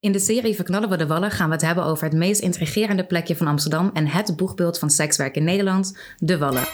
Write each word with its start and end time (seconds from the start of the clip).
In 0.00 0.12
de 0.12 0.18
serie 0.18 0.54
Verknallen 0.54 0.88
we 0.88 0.96
de 0.96 1.06
Wallen 1.06 1.30
gaan 1.30 1.48
we 1.48 1.54
het 1.54 1.62
hebben 1.64 1.84
over 1.84 2.04
het 2.04 2.12
meest 2.12 2.40
intrigerende 2.40 3.04
plekje 3.04 3.36
van 3.36 3.46
Amsterdam 3.46 3.90
en 3.92 4.06
het 4.06 4.36
boegbeeld 4.36 4.78
van 4.78 4.90
sekswerk 4.90 5.36
in 5.36 5.44
Nederland, 5.44 5.98
de 6.16 6.38
Wallen. 6.38 6.66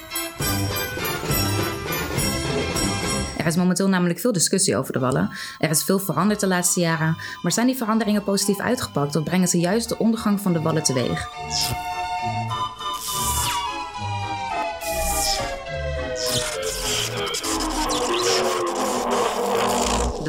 Er 3.38 3.46
is 3.46 3.56
momenteel 3.56 3.88
namelijk 3.88 4.18
veel 4.18 4.32
discussie 4.32 4.76
over 4.76 4.92
de 4.92 4.98
Wallen. 4.98 5.30
Er 5.58 5.70
is 5.70 5.84
veel 5.84 5.98
veranderd 5.98 6.40
de 6.40 6.46
laatste 6.46 6.80
jaren, 6.80 7.16
maar 7.42 7.52
zijn 7.52 7.66
die 7.66 7.76
veranderingen 7.76 8.24
positief 8.24 8.60
uitgepakt 8.60 9.16
of 9.16 9.24
brengen 9.24 9.48
ze 9.48 9.58
juist 9.58 9.88
de 9.88 9.98
ondergang 9.98 10.40
van 10.40 10.52
de 10.52 10.60
Wallen 10.60 10.82
teweeg? 10.82 11.28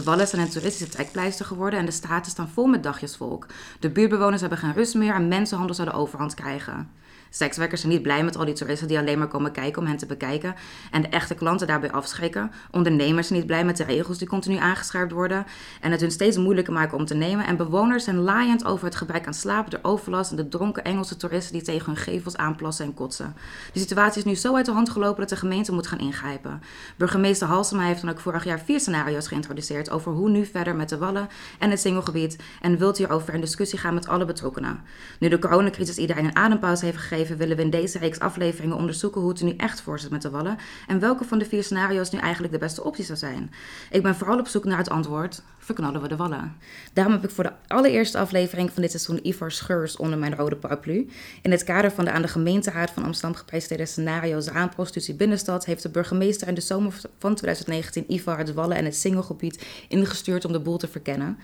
De 0.06 0.12
Wallen 0.12 0.28
zijn 0.28 0.42
een 0.42 0.50
toeristische 0.50 0.94
trekpleister 0.94 1.46
geworden 1.46 1.80
en 1.80 1.86
de 1.86 1.92
straten 1.92 2.32
staan 2.32 2.50
vol 2.50 2.66
met 2.66 2.84
dagjesvolk. 2.84 3.46
De 3.80 3.90
buurtbewoners 3.90 4.42
hebben 4.42 4.60
geen 4.60 4.74
rust 4.74 4.96
meer 4.96 5.14
en 5.14 5.28
mensenhandel 5.28 5.76
zou 5.76 5.90
de 5.90 5.96
overhand 5.96 6.34
krijgen. 6.34 6.90
Sekswerkers 7.36 7.82
zijn 7.82 7.94
niet 7.94 8.02
blij 8.02 8.24
met 8.24 8.38
al 8.38 8.46
die 8.46 8.54
toeristen 8.54 8.88
die 8.88 8.98
alleen 8.98 9.18
maar 9.18 9.28
komen 9.28 9.52
kijken 9.52 9.82
om 9.82 9.88
hen 9.88 9.98
te 9.98 10.06
bekijken 10.06 10.56
en 10.92 11.02
de 11.02 11.08
echte 11.08 11.36
klanten 11.36 11.68
daarbij 11.68 11.92
afschrikken. 11.92 12.52
Ondernemers 12.72 13.28
zijn 13.28 13.40
niet 13.40 13.48
blij 13.48 13.66
met 13.66 13.78
de 13.78 13.84
regels 13.84 14.18
die 14.18 14.28
continu 14.28 14.58
aangescherpt 14.58 15.12
worden 15.12 15.46
en 15.82 15.92
het 15.92 16.02
hun 16.02 16.12
steeds 16.12 16.38
moeilijker 16.38 16.74
maken 16.74 16.98
om 16.98 17.06
te 17.06 17.14
nemen. 17.14 17.46
En 17.46 17.58
bewoners 17.58 18.04
zijn 18.04 18.18
laaiend 18.18 18.66
over 18.66 18.86
het 18.86 18.96
gebrek 18.96 19.28
aan 19.28 19.34
slaap, 19.34 19.70
de 19.70 19.80
overlast 19.82 20.32
en 20.32 20.38
de 20.38 20.48
dronken 20.48 20.84
Engelse 20.84 21.18
toeristen 21.18 21.54
die 21.54 21.62
tegen 21.62 21.86
hun 21.86 21.96
gevels 21.96 22.38
aanplassen 22.38 22.86
en 22.86 22.94
kotsen. 22.94 23.36
De 23.74 23.80
situatie 23.80 24.18
is 24.18 24.26
nu 24.26 24.36
zo 24.36 24.56
uit 24.56 24.66
de 24.66 24.72
hand 24.72 24.90
gelopen 24.90 25.20
dat 25.20 25.30
de 25.30 25.36
gemeente 25.36 25.72
moet 25.72 25.88
gaan 25.88 26.00
ingrijpen. 26.00 26.62
Burgemeester 26.98 27.48
Halsema 27.48 27.84
heeft 27.84 28.02
dan 28.02 28.10
ook 28.10 28.20
vorig 28.20 28.44
jaar 28.44 28.60
vier 28.60 28.80
scenario's 28.80 29.28
geïntroduceerd 29.28 29.90
over 29.90 30.12
hoe 30.12 30.30
nu 30.30 30.46
verder 30.46 30.76
met 30.76 30.90
de 30.90 30.98
Wallen 30.98 31.28
en 31.60 31.70
het 31.70 31.80
Singelgebied 31.80 32.38
en 32.62 32.78
wilt 32.78 32.98
hierover 32.98 33.34
in 33.34 33.42
discussie 33.42 33.80
gaan 33.80 33.94
met 33.94 34.08
alle 34.08 34.26
betrokkenen. 34.26 34.80
Nu 35.20 35.30
de 35.30 35.40
coronacrisis 35.40 35.98
iedereen 35.98 36.26
een 36.26 36.36
adempauze 36.36 36.86
heeft 36.86 36.98
gegeven, 36.98 37.25
willen 37.34 37.58
we 37.58 37.64
in 37.64 37.70
deze 37.70 38.00
reeks 38.00 38.20
afleveringen 38.20 38.78
onderzoeken 38.78 39.22
hoe 39.22 39.30
het 39.30 39.40
er 39.40 39.46
nu 39.46 39.54
echt 39.58 39.82
voor 39.82 40.00
zit 40.00 40.12
met 40.12 40.22
de 40.22 40.30
wallen 40.30 40.58
en 40.88 41.00
welke 41.00 41.24
van 41.24 41.40
de 41.40 41.46
vier 41.46 41.64
scenario's 41.64 42.10
nu 42.10 42.20
eigenlijk 42.20 42.54
de 42.54 42.60
beste 42.60 42.84
optie 42.84 43.06
zou 43.06 43.18
zijn. 43.18 43.52
Ik 43.92 44.04
ben 44.04 44.16
vooral 44.16 44.40
op 44.40 44.48
zoek 44.48 44.66
naar 44.66 44.78
het 44.78 44.90
antwoord: 44.90 45.42
verknallen 45.58 46.02
we 46.02 46.08
de 46.08 46.16
wallen? 46.16 46.56
Daarom 46.94 47.14
heb 47.14 47.24
ik 47.24 47.30
voor 47.30 47.44
de 47.44 47.54
allereerste 47.68 48.18
aflevering 48.18 48.72
van 48.72 48.82
dit 48.82 48.92
seizoen 48.92 49.28
Ivar 49.28 49.52
Scheurs 49.52 49.98
onder 49.98 50.20
mijn 50.20 50.36
rode 50.36 50.56
paraplu. 50.56 51.10
In 51.42 51.52
het 51.52 51.64
kader 51.64 51.92
van 51.92 52.06
de 52.06 52.12
aan 52.12 52.22
de 52.22 52.28
gemeenteraad 52.28 52.92
van 52.92 53.04
Amsterdam 53.04 53.38
gepresenteerde 53.38 53.86
scenario's 53.86 54.50
prostitutie 54.76 55.16
binnenstad 55.16 55.66
heeft 55.66 55.84
de 55.84 55.90
burgemeester 55.90 56.48
in 56.48 56.54
de 56.54 56.62
zomer 56.62 57.02
van 57.20 57.36
2019 57.36 58.14
Ivar 58.14 58.38
het 58.38 58.54
wallen 58.54 58.78
en 58.78 58.86
het 58.86 58.96
singelgebied 58.96 59.66
ingestuurd 59.88 60.46
om 60.46 60.52
de 60.52 60.60
boel 60.60 60.78
te 60.78 60.88
verkennen. 60.88 61.38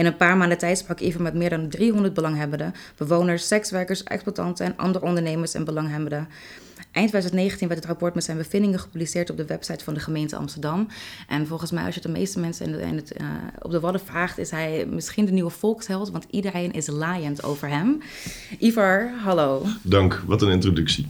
In 0.00 0.06
een 0.06 0.16
paar 0.16 0.36
maanden 0.36 0.58
tijd 0.58 0.78
sprak 0.78 1.00
Iver 1.00 1.22
met 1.22 1.34
meer 1.34 1.50
dan 1.50 1.68
300 1.68 2.14
belanghebbenden, 2.14 2.74
bewoners, 2.96 3.46
sekswerkers, 3.46 4.02
exploitanten 4.02 4.66
en 4.66 4.76
andere 4.76 5.04
ondernemers 5.04 5.54
en 5.54 5.64
belanghebbenden. 5.64 6.28
Eind 6.92 7.08
2019 7.08 7.68
werd 7.68 7.80
het 7.80 7.88
rapport 7.88 8.14
met 8.14 8.24
zijn 8.24 8.36
bevindingen 8.36 8.78
gepubliceerd 8.78 9.30
op 9.30 9.36
de 9.36 9.44
website 9.44 9.84
van 9.84 9.94
de 9.94 10.00
gemeente 10.00 10.36
Amsterdam. 10.36 10.88
En 11.28 11.46
volgens 11.46 11.70
mij, 11.70 11.84
als 11.84 11.94
je 11.94 12.00
de 12.00 12.08
meeste 12.08 12.40
mensen 12.40 12.66
in, 12.66 12.72
de, 12.72 12.82
in 12.82 12.96
het, 12.96 13.20
uh, 13.20 13.26
op 13.58 13.70
de 13.70 13.80
Wadden 13.80 14.00
vraagt, 14.00 14.38
is 14.38 14.50
hij 14.50 14.86
misschien 14.90 15.24
de 15.24 15.32
nieuwe 15.32 15.50
volksheld, 15.50 16.10
want 16.10 16.26
iedereen 16.30 16.72
is 16.72 16.86
laaiend 16.86 17.42
over 17.42 17.68
hem. 17.68 18.02
Ivar, 18.58 19.10
hallo. 19.22 19.66
Dank, 19.82 20.22
wat 20.26 20.42
een 20.42 20.50
introductie. 20.50 21.08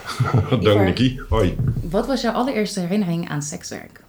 Dank, 0.60 0.80
Nicky. 0.80 1.18
Hoi. 1.28 1.56
Wat 1.90 2.06
was 2.06 2.20
jouw 2.20 2.32
allereerste 2.32 2.80
herinnering 2.80 3.28
aan 3.28 3.42
sekswerk? 3.42 4.03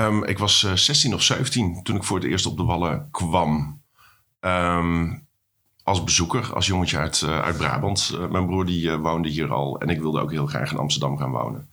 Um, 0.00 0.24
ik 0.24 0.38
was 0.38 0.62
uh, 0.62 0.72
16 0.72 1.14
of 1.14 1.22
17 1.22 1.82
toen 1.82 1.96
ik 1.96 2.04
voor 2.04 2.18
het 2.18 2.26
eerst 2.26 2.46
op 2.46 2.56
de 2.56 2.62
Wallen 2.62 3.08
kwam. 3.10 3.82
Um, 4.40 5.28
als 5.82 6.04
bezoeker, 6.04 6.54
als 6.54 6.66
jongetje 6.66 6.98
uit, 6.98 7.20
uh, 7.20 7.40
uit 7.40 7.56
Brabant. 7.56 8.10
Uh, 8.14 8.28
mijn 8.28 8.46
broer 8.46 8.66
die 8.66 8.96
woonde 8.96 9.28
hier 9.28 9.52
al 9.52 9.80
en 9.80 9.88
ik 9.88 10.00
wilde 10.00 10.20
ook 10.20 10.30
heel 10.30 10.46
graag 10.46 10.70
in 10.72 10.78
Amsterdam 10.78 11.18
gaan 11.18 11.30
wonen. 11.30 11.70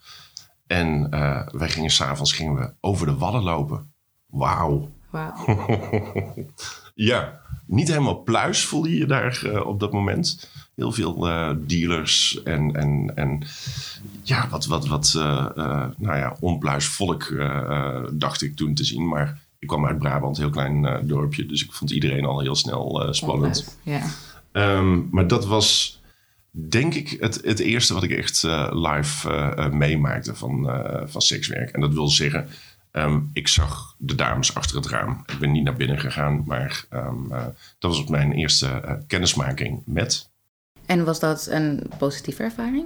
En 0.67 1.09
wij 1.51 1.69
gingen 1.69 1.89
s'avonds 1.89 2.33
gingen 2.33 2.55
we 2.55 2.73
over 2.79 3.05
de 3.05 3.17
Wallen 3.17 3.43
lopen. 3.43 3.93
Wauw. 4.25 4.91
Wauw. 5.11 5.65
ja, 7.11 7.41
niet 7.65 7.88
helemaal 7.88 8.23
pluis 8.23 8.65
voelde 8.65 8.97
je 8.97 9.05
daar 9.05 9.61
op 9.65 9.79
dat 9.79 9.91
moment 9.91 10.49
heel 10.77 10.91
veel 10.91 11.27
uh, 11.27 11.49
dealers 11.57 12.43
en, 12.43 12.75
en, 12.75 13.11
en 13.15 13.43
ja, 14.23 14.49
wat, 14.49 14.65
wat, 14.65 14.88
wat 14.88 15.13
uh, 15.17 15.45
uh, 15.55 15.85
nou 15.97 16.17
ja, 16.17 16.38
onpluis 16.39 16.88
volk 16.88 17.33
dacht 18.11 18.41
ik 18.41 18.55
toen 18.55 18.73
te 18.73 18.83
zien. 18.83 19.07
Maar 19.07 19.39
ik 19.59 19.67
kwam 19.67 19.85
uit 19.85 19.99
Brabant, 19.99 20.38
een 20.38 20.43
heel 20.43 20.51
klein 20.51 21.07
dorpje, 21.07 21.45
dus 21.45 21.63
ik 21.63 21.71
vond 21.71 21.91
iedereen 21.91 22.25
al 22.25 22.39
heel 22.39 22.55
snel 22.55 23.07
spannend. 23.11 23.77
Ja. 23.83 24.01
Um, 24.51 25.07
maar 25.11 25.27
dat 25.27 25.45
was 25.45 25.99
denk 26.49 26.94
ik 26.94 27.17
het, 27.19 27.41
het 27.44 27.59
eerste 27.59 27.94
wat 27.94 28.03
ik 28.03 28.11
echt 28.11 28.44
live 28.71 29.69
meemaakte 29.71 30.35
van, 30.35 30.69
van 31.05 31.21
sekswerk. 31.21 31.69
En 31.69 31.81
dat 31.81 31.94
wil 31.94 32.07
zeggen, 32.07 32.47
um, 32.91 33.29
ik 33.33 33.47
zag 33.47 33.95
de 33.97 34.15
dames 34.15 34.55
achter 34.55 34.75
het 34.75 34.88
raam. 34.88 35.23
Ik 35.25 35.39
ben 35.39 35.51
niet 35.51 35.63
naar 35.63 35.75
binnen 35.75 35.99
gegaan, 35.99 36.44
maar 36.45 36.85
um, 36.94 37.27
dat 37.79 37.95
was 37.95 38.05
mijn 38.05 38.31
eerste 38.31 39.03
kennismaking 39.07 39.81
met. 39.85 40.29
En 40.87 41.05
was 41.05 41.19
dat 41.19 41.47
een 41.49 41.83
positieve 41.97 42.43
ervaring? 42.43 42.85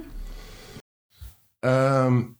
Um, 1.60 2.36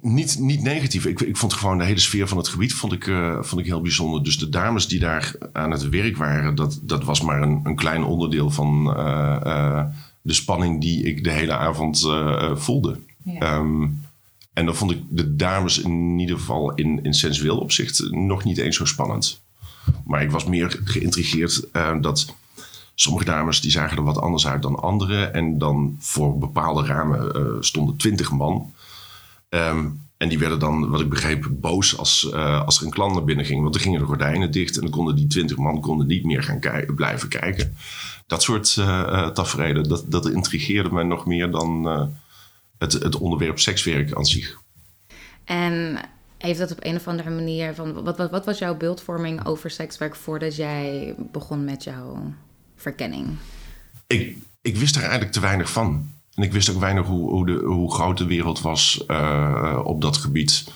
niet, 0.00 0.38
niet 0.38 0.62
negatief. 0.62 1.06
Ik, 1.06 1.20
ik 1.20 1.36
vond 1.36 1.52
gewoon 1.52 1.78
de 1.78 1.84
hele 1.84 1.98
sfeer 1.98 2.28
van 2.28 2.36
het 2.36 2.48
gebied 2.48 2.74
vond 2.74 2.92
ik, 2.92 3.06
uh, 3.06 3.42
vond 3.42 3.60
ik 3.60 3.66
heel 3.66 3.80
bijzonder. 3.80 4.22
Dus 4.22 4.38
de 4.38 4.48
dames 4.48 4.88
die 4.88 4.98
daar 4.98 5.34
aan 5.52 5.70
het 5.70 5.88
werk 5.88 6.16
waren, 6.16 6.54
dat, 6.54 6.78
dat 6.82 7.04
was 7.04 7.20
maar 7.20 7.42
een, 7.42 7.60
een 7.64 7.76
klein 7.76 8.04
onderdeel 8.04 8.50
van 8.50 8.94
uh, 8.96 9.40
uh, 9.44 9.84
de 10.22 10.32
spanning 10.32 10.80
die 10.80 11.04
ik 11.04 11.24
de 11.24 11.32
hele 11.32 11.56
avond 11.56 12.00
voelde. 12.54 12.98
Ja. 13.22 13.56
Um, 13.56 14.04
en 14.52 14.64
dan 14.64 14.74
vond 14.74 14.90
ik 14.90 15.02
de 15.08 15.36
dames 15.36 15.78
in 15.78 16.18
ieder 16.18 16.36
geval 16.36 16.74
in, 16.74 17.04
in 17.04 17.14
sensueel 17.14 17.58
opzicht 17.58 18.10
nog 18.10 18.44
niet 18.44 18.58
eens 18.58 18.76
zo 18.76 18.84
spannend. 18.84 19.40
Maar 20.04 20.22
ik 20.22 20.30
was 20.30 20.44
meer 20.44 20.80
geïntrigeerd 20.84 21.68
dat 22.00 22.34
Sommige 22.98 23.24
dames 23.24 23.60
die 23.60 23.70
zagen 23.70 23.96
er 23.96 24.02
wat 24.02 24.20
anders 24.20 24.46
uit 24.46 24.62
dan 24.62 24.80
andere. 24.80 25.24
En 25.24 25.58
dan 25.58 25.96
voor 25.98 26.38
bepaalde 26.38 26.86
ramen 26.86 27.36
uh, 27.36 27.56
stonden 27.60 27.96
twintig 27.96 28.30
man. 28.30 28.72
Um, 29.48 30.04
en 30.16 30.28
die 30.28 30.38
werden 30.38 30.58
dan, 30.58 30.88
wat 30.88 31.00
ik 31.00 31.08
begreep, 31.08 31.48
boos 31.50 31.98
als, 31.98 32.30
uh, 32.34 32.64
als 32.64 32.78
er 32.78 32.84
een 32.84 32.90
klant 32.90 33.14
naar 33.14 33.24
binnen 33.24 33.44
ging. 33.44 33.60
Want 33.60 33.72
dan 33.72 33.82
gingen 33.82 34.00
de 34.00 34.06
gordijnen 34.06 34.50
dicht 34.50 34.76
en 34.76 34.82
dan 34.82 34.90
konden 34.90 35.16
die 35.16 35.26
twintig 35.26 35.56
man 35.56 35.80
konden 35.80 36.06
niet 36.06 36.24
meer 36.24 36.42
gaan 36.42 36.60
kijken, 36.60 36.94
blijven 36.94 37.28
kijken. 37.28 37.76
Dat 38.26 38.42
soort 38.42 38.76
uh, 38.78 39.28
tafereelen, 39.28 39.88
dat, 39.88 40.04
dat 40.08 40.28
intrigeerde 40.28 40.92
me 40.92 41.04
nog 41.04 41.26
meer 41.26 41.50
dan 41.50 41.86
het, 42.78 42.92
het 42.92 43.16
onderwerp 43.16 43.58
sekswerk 43.58 44.12
aan 44.12 44.26
zich. 44.26 44.60
En 45.44 45.98
heeft 46.38 46.58
dat 46.58 46.72
op 46.72 46.84
een 46.84 46.96
of 46.96 47.08
andere 47.08 47.30
manier 47.30 47.74
van 47.74 48.04
wat, 48.04 48.16
wat, 48.16 48.30
wat 48.30 48.44
was 48.44 48.58
jouw 48.58 48.76
beeldvorming 48.76 49.46
over 49.46 49.70
sekswerk 49.70 50.16
voordat 50.16 50.56
jij 50.56 51.14
begon 51.32 51.64
met 51.64 51.84
jouw 51.84 52.34
verkenning? 52.76 53.28
Ik, 54.06 54.36
ik 54.60 54.76
wist 54.76 54.94
er 54.94 55.00
eigenlijk 55.00 55.32
te 55.32 55.40
weinig 55.40 55.70
van. 55.70 56.10
En 56.34 56.42
ik 56.42 56.52
wist 56.52 56.70
ook 56.70 56.80
weinig 56.80 57.06
hoe, 57.06 57.30
hoe, 57.30 57.46
de, 57.46 57.52
hoe 57.52 57.94
groot 57.94 58.18
de 58.18 58.26
wereld 58.26 58.60
was 58.60 59.04
uh, 59.08 59.80
op 59.84 60.00
dat 60.00 60.16
gebied. 60.16 60.68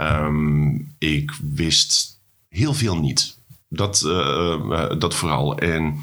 Um, 0.00 0.94
ik 0.98 1.32
wist 1.54 2.20
heel 2.48 2.74
veel 2.74 2.96
niet. 2.98 3.38
Dat, 3.68 4.02
uh, 4.06 4.98
dat 4.98 5.14
vooral. 5.14 5.58
En 5.58 5.96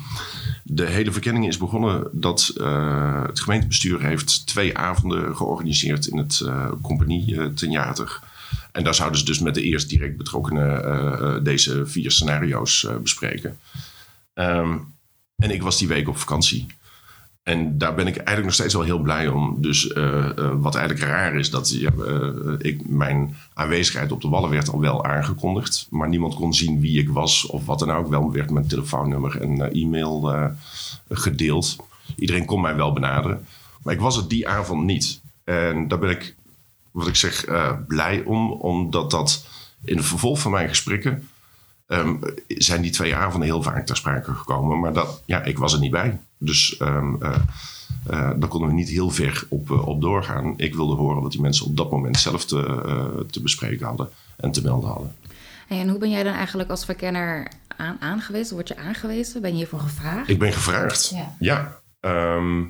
de 0.63 0.85
hele 0.85 1.11
verkenning 1.11 1.47
is 1.47 1.57
begonnen 1.57 2.09
dat 2.11 2.51
het 3.27 3.39
gemeentebestuur 3.39 4.01
heeft 4.01 4.47
twee 4.47 4.77
avonden 4.77 5.35
georganiseerd 5.35 6.07
in 6.07 6.17
het 6.17 6.43
Compagnie 6.81 7.53
Theater. 7.53 8.19
En 8.71 8.83
daar 8.83 8.95
zouden 8.95 9.19
ze 9.19 9.25
dus 9.25 9.39
met 9.39 9.53
de 9.53 9.61
eerst 9.61 9.89
direct 9.89 10.17
betrokkenen 10.17 11.43
deze 11.43 11.85
vier 11.85 12.11
scenario's 12.11 12.87
bespreken. 13.01 13.59
Um, 14.33 14.95
en 15.37 15.51
ik 15.51 15.61
was 15.61 15.77
die 15.77 15.87
week 15.87 16.07
op 16.07 16.17
vakantie. 16.17 16.65
En 17.43 17.77
daar 17.77 17.95
ben 17.95 18.07
ik 18.07 18.15
eigenlijk 18.15 18.45
nog 18.45 18.53
steeds 18.53 18.73
wel 18.73 18.83
heel 18.83 18.99
blij 18.99 19.27
om. 19.27 19.55
Dus 19.61 19.85
uh, 19.85 20.29
uh, 20.37 20.51
wat 20.55 20.75
eigenlijk 20.75 21.05
raar 21.05 21.35
is, 21.35 21.49
dat 21.49 21.69
uh, 21.71 21.89
ik, 22.57 22.87
mijn 22.87 23.35
aanwezigheid 23.53 24.11
op 24.11 24.21
de 24.21 24.29
wallen 24.29 24.49
werd 24.49 24.69
al 24.69 24.79
wel 24.79 25.05
aangekondigd. 25.05 25.87
Maar 25.89 26.09
niemand 26.09 26.35
kon 26.35 26.53
zien 26.53 26.79
wie 26.79 26.99
ik 26.99 27.09
was 27.09 27.45
of 27.45 27.65
wat 27.65 27.79
dan 27.79 27.91
ook. 27.91 28.07
Wel 28.07 28.31
werd 28.31 28.49
mijn 28.49 28.67
telefoonnummer 28.67 29.41
en 29.41 29.71
e-mail 29.71 30.33
gedeeld. 31.09 31.75
Iedereen 32.15 32.45
kon 32.45 32.61
mij 32.61 32.75
wel 32.75 32.93
benaderen. 32.93 33.45
Maar 33.83 33.93
ik 33.93 33.99
was 33.99 34.15
het 34.15 34.29
die 34.29 34.47
avond 34.47 34.83
niet. 34.83 35.21
En 35.43 35.87
daar 35.87 35.99
ben 35.99 36.09
ik, 36.09 36.35
wat 36.91 37.07
ik 37.07 37.15
zeg, 37.15 37.45
blij 37.87 38.23
om. 38.23 38.51
Omdat 38.51 39.11
dat 39.11 39.45
in 39.83 39.97
het 39.97 40.05
vervolg 40.05 40.39
van 40.39 40.51
mijn 40.51 40.69
gesprekken 40.69 41.27
um, 41.87 42.19
zijn 42.47 42.81
die 42.81 42.91
twee 42.91 43.15
avonden 43.15 43.49
heel 43.49 43.61
vaak 43.63 43.85
ter 43.85 43.95
sprake 43.97 44.33
gekomen. 44.33 44.79
Maar 44.79 44.93
dat, 44.93 45.21
ja, 45.25 45.43
ik 45.43 45.57
was 45.57 45.73
er 45.73 45.79
niet 45.79 45.91
bij. 45.91 46.19
Dus 46.37 46.79
um, 46.81 47.17
uh, 47.23 47.35
uh, 48.11 48.31
daar 48.35 48.49
konden 48.49 48.69
we 48.69 48.75
niet 48.75 48.89
heel 48.89 49.09
ver 49.09 49.45
op, 49.49 49.69
uh, 49.69 49.87
op 49.87 50.01
doorgaan. 50.01 50.53
Ik 50.57 50.75
wilde 50.75 50.95
horen 50.95 51.21
wat 51.21 51.31
die 51.31 51.41
mensen 51.41 51.65
op 51.65 51.77
dat 51.77 51.91
moment 51.91 52.17
zelf 52.19 52.45
te, 52.45 53.25
te 53.29 53.41
bespreken 53.41 53.85
hadden 53.85 54.09
en 54.37 54.51
te 54.51 54.61
melden 54.61 54.89
hadden. 54.89 55.15
En 55.67 55.89
hoe 55.89 55.99
ben 55.99 56.09
jij 56.09 56.23
dan 56.23 56.33
eigenlijk 56.33 56.69
als 56.69 56.85
verkenner 56.85 57.51
aan, 57.77 57.97
aangewezen? 57.99 58.53
Word 58.55 58.67
je 58.67 58.77
aangewezen? 58.77 59.41
Ben 59.41 59.51
je 59.51 59.57
hiervoor 59.57 59.79
gevraagd? 59.79 60.29
Ik 60.29 60.39
ben 60.39 60.53
gevraagd, 60.53 61.09
Ja. 61.09 61.35
ja. 61.39 61.79
Ehm, 61.99 62.63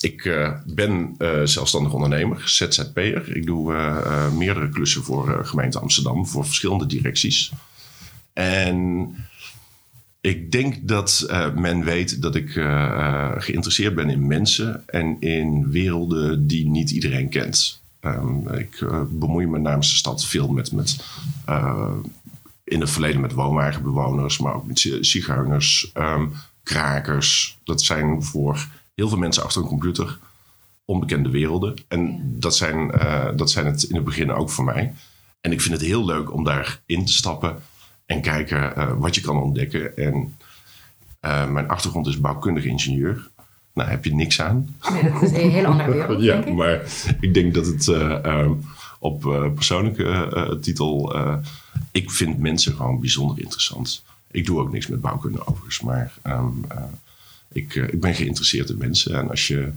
ik 0.00 0.24
eh, 0.24 0.52
ben 0.66 1.14
eh, 1.18 1.40
zelfstandig 1.44 1.92
ondernemer, 1.92 2.42
ZZP'er. 2.48 3.36
Ik 3.36 3.46
doe 3.46 3.74
eh, 3.74 3.96
eh, 3.98 4.32
meerdere 4.32 4.68
klussen 4.68 5.02
voor 5.02 5.38
eh, 5.38 5.46
gemeente 5.46 5.78
Amsterdam, 5.78 6.26
voor 6.26 6.44
verschillende 6.44 6.86
directies. 6.86 7.52
En 8.34 9.08
ik 10.24 10.52
denk 10.52 10.88
dat 10.88 11.26
eh, 11.28 11.54
men 11.54 11.84
weet 11.84 12.22
dat 12.22 12.34
ik 12.34 12.56
eh, 12.56 12.84
eh, 12.84 13.32
geïnteresseerd 13.36 13.94
ben 13.94 14.10
in 14.10 14.26
mensen 14.26 14.82
en 14.86 15.16
in 15.20 15.70
werelden 15.70 16.46
die 16.46 16.66
niet 16.68 16.90
iedereen 16.90 17.28
kent. 17.28 17.82
Ehm, 18.00 18.48
ik 18.48 18.80
eh, 18.80 19.02
bemoei 19.10 19.46
me 19.46 19.58
namens 19.58 19.90
de 19.90 19.96
stad 19.96 20.26
veel 20.26 20.48
met, 20.48 20.72
met 20.72 21.04
in 22.64 22.80
het 22.80 22.90
verleden 22.90 23.20
met 23.20 23.32
woonwagenbewoners, 23.32 24.38
maar 24.38 24.54
ook 24.54 24.66
met 24.66 24.78
zi- 24.78 25.02
zigeuners, 25.04 25.90
ehm, 25.92 26.26
krakers. 26.62 27.58
Dat 27.64 27.82
zijn 27.82 28.22
voor 28.22 28.68
heel 28.94 29.08
veel 29.08 29.18
mensen 29.18 29.42
achter 29.42 29.62
een 29.62 29.68
computer 29.68 30.18
onbekende 30.84 31.28
werelden. 31.30 31.74
En 31.88 32.20
dat, 32.38 32.56
zijn, 32.56 32.90
dat 33.36 33.50
zijn 33.50 33.66
het 33.66 33.82
in 33.82 33.94
het 33.94 34.04
begin 34.04 34.30
ook 34.32 34.50
voor 34.50 34.64
mij. 34.64 34.94
En 35.40 35.52
ik 35.52 35.60
vind 35.60 35.74
het 35.74 35.86
heel 35.86 36.04
leuk 36.04 36.32
om 36.32 36.44
daarin 36.44 37.04
te 37.04 37.12
stappen 37.12 37.62
en 38.06 38.20
kijken 38.20 38.76
eh, 38.76 38.92
wat 38.98 39.14
je 39.14 39.20
kan 39.20 39.42
ontdekken. 39.42 39.96
En 39.96 40.36
eh, 41.20 41.50
mijn 41.50 41.68
achtergrond 41.68 42.06
is 42.06 42.20
bouwkundig 42.20 42.64
ingenieur. 42.64 43.30
Nou, 43.74 43.90
heb 43.90 44.04
je 44.04 44.14
niks 44.14 44.40
aan. 44.40 44.76
Nee, 44.92 45.12
dat 45.12 45.22
is 45.22 45.30
een 45.30 45.50
hele 45.50 45.66
andere 45.66 45.92
wereld, 45.92 46.22
Ja, 46.22 46.34
denk 46.34 46.46
ik. 46.46 46.54
maar 46.54 46.82
ik 47.20 47.34
denk 47.34 47.54
dat 47.54 47.66
het 47.66 47.88
eh, 47.88 48.24
ehm, 48.24 48.52
op 48.98 49.20
persoonlijke 49.54 50.58
titel. 50.60 51.16
ik 51.92 52.10
vind 52.10 52.38
mensen 52.38 52.74
gewoon 52.74 53.00
bijzonder 53.00 53.40
interessant. 53.40 54.04
Ik 54.34 54.46
doe 54.46 54.60
ook 54.60 54.72
niks 54.72 54.86
met 54.86 55.00
bouwkunde 55.00 55.46
overigens, 55.46 55.80
maar 55.80 56.12
ehm, 56.22 56.64
eh, 56.68 56.82
ik, 57.52 57.74
ik 57.74 58.00
ben 58.00 58.14
geïnteresseerd 58.14 58.68
in 58.68 58.78
mensen. 58.78 59.14
En 59.14 59.30
als 59.30 59.46
je 59.46 59.72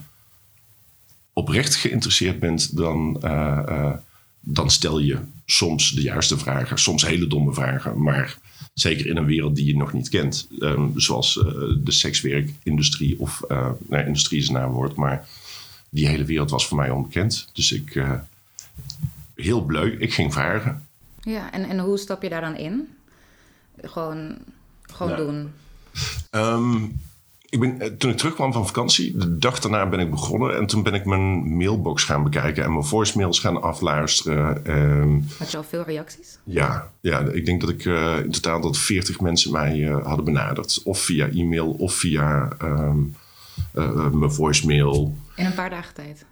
oprecht 1.34 1.76
geïnteresseerd 1.76 2.40
bent, 2.40 2.78
dan, 2.78 3.22
dan 4.50 4.70
stel 4.70 5.00
je 5.00 5.20
soms 5.46 5.92
de 5.92 6.02
juiste 6.02 6.38
vragen, 6.38 6.80
soms 6.80 7.06
hele 7.06 7.28
domme 7.28 7.54
vragen, 7.54 8.02
maar 8.02 8.38
zeker 8.74 9.08
in 9.08 9.18
een 9.18 9.26
wereld 9.26 9.56
die 9.56 9.66
je 9.66 9.78
nog 9.78 9.94
niet 9.94 10.10
kent, 10.10 10.48
ehm, 10.60 10.88
zoals 10.96 11.38
eh, 11.38 11.46
de 11.84 11.92
sekswerkindustrie 11.92 13.20
of 13.20 13.42
eh 13.42 13.70
nee, 13.90 14.06
industrie 14.06 14.40
is 14.40 14.48
een 14.48 14.54
naamwoord, 14.54 14.96
maar 14.96 15.28
die 15.90 16.08
hele 16.08 16.24
wereld 16.24 16.50
was 16.50 16.68
voor 16.68 16.78
mij 16.78 16.90
onbekend. 16.90 17.50
Dus 17.54 17.72
ik, 17.72 17.96
eh, 17.96 18.14
heel 19.36 19.62
bleu, 19.62 19.98
ik 20.00 20.14
ging 20.14 20.34
vragen. 20.34 20.88
Ja, 21.22 21.52
en, 21.52 21.64
en 21.70 21.80
hoe 21.80 21.98
stap 21.98 22.22
je 22.22 22.30
daar 22.30 22.42
dan 22.42 22.56
in? 22.56 22.88
Gewoon, 23.82 24.38
gewoon 24.82 25.12
Nou, 25.12 25.26
doen. 25.26 25.52
Ehm, 26.30 26.86
ik 27.50 27.60
ben, 27.60 27.82
eh, 27.82 27.88
toen 27.92 28.12
ik 28.12 28.18
terugkwam 28.18 28.54
van 28.54 28.66
vakantie, 28.68 29.18
de 29.18 29.38
dag 29.38 29.60
daarna 29.60 29.90
ben 29.90 30.00
ik 30.00 30.10
begonnen. 30.10 30.58
En 30.58 30.66
toen 30.66 30.84
ben 30.84 30.94
ik 30.94 31.06
mijn 31.06 31.56
mailbox 31.58 32.04
gaan 32.04 32.24
bekijken 32.24 32.64
en 32.64 32.72
mijn 32.72 32.86
voicemails 32.86 33.40
gaan 33.40 33.62
afluisteren. 33.62 34.66
Ehm, 34.66 35.20
Had 35.38 35.52
je 35.52 35.58
al 35.58 35.64
veel 35.64 35.84
reacties? 35.84 36.38
ja, 36.44 36.92
ja, 37.02 37.20
ik 37.20 37.46
denk 37.46 37.62
dat 37.62 37.70
ik 37.70 37.86
eh, 37.86 38.20
in 38.24 38.32
totaal 38.32 38.62
dat 38.62 38.78
40 38.78 39.20
mensen 39.20 39.52
mij 39.52 39.88
eh, 39.88 40.06
hadden 40.06 40.26
benaderd. 40.26 40.82
Of 40.84 41.00
via 41.00 41.28
e-mail 41.30 41.72
of 41.72 41.94
via 41.94 42.50
ehm, 42.58 43.00
eh, 43.74 43.84
eh, 43.84 44.12
mijn 44.12 44.32
voicemail. 44.32 45.16
In 45.36 45.46
een 45.46 45.54
paar 45.54 45.70
dagen 45.70 45.94
tijd. 45.94 46.26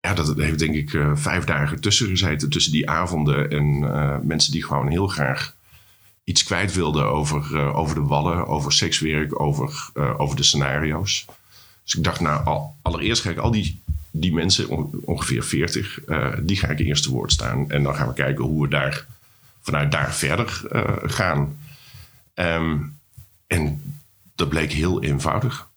Ja, 0.00 0.14
dat 0.14 0.36
heeft 0.36 0.58
denk 0.58 0.74
ik 0.74 0.98
vijf 1.14 1.44
dagen 1.44 1.80
tussen 1.80 2.08
gezeten. 2.08 2.50
Tussen 2.50 2.72
die 2.72 2.90
avonden 2.90 3.50
en 3.50 3.78
mensen 4.26 4.52
die 4.52 4.64
gewoon 4.64 4.88
heel 4.88 5.06
graag 5.06 5.56
iets 6.24 6.44
kwijt 6.44 6.74
wilden 6.74 7.06
over, 7.10 7.56
eh, 7.56 7.76
over 7.76 7.94
de 7.94 8.00
wallen, 8.02 8.46
over 8.46 8.72
sekswerk, 8.72 9.40
over, 9.40 9.90
eh, 9.94 10.20
over 10.20 10.36
de 10.36 10.42
scenario's. 10.42 11.24
Dus 11.84 11.94
ik 11.94 12.04
dacht, 12.04 12.20
nou, 12.20 12.44
al, 12.44 12.76
allereerst 12.82 13.22
ga 13.22 13.30
ik 13.30 13.38
al 13.38 13.50
die, 13.50 13.80
die 14.10 14.32
mensen, 14.32 14.68
on- 14.68 14.90
ongeveer 15.04 15.42
40, 15.44 16.04
eh, 16.04 16.32
die 16.42 16.56
ga 16.56 16.68
ik 16.68 16.78
eerst 16.78 17.02
te 17.02 17.10
woord 17.10 17.32
staan. 17.32 17.70
En 17.70 17.82
dan 17.82 17.94
gaan 17.94 18.08
we 18.08 18.14
kijken 18.14 18.44
hoe 18.44 18.62
we 18.62 18.68
daar 18.68 19.06
vanuit 19.60 19.92
daar 19.92 20.14
verder 20.14 20.62
gaan. 21.04 21.58
Ehm, 22.34 22.76
en 23.46 23.82
dat 24.34 24.48
bleek 24.48 24.72
heel 24.72 25.02
eenvoudig. 25.02 25.68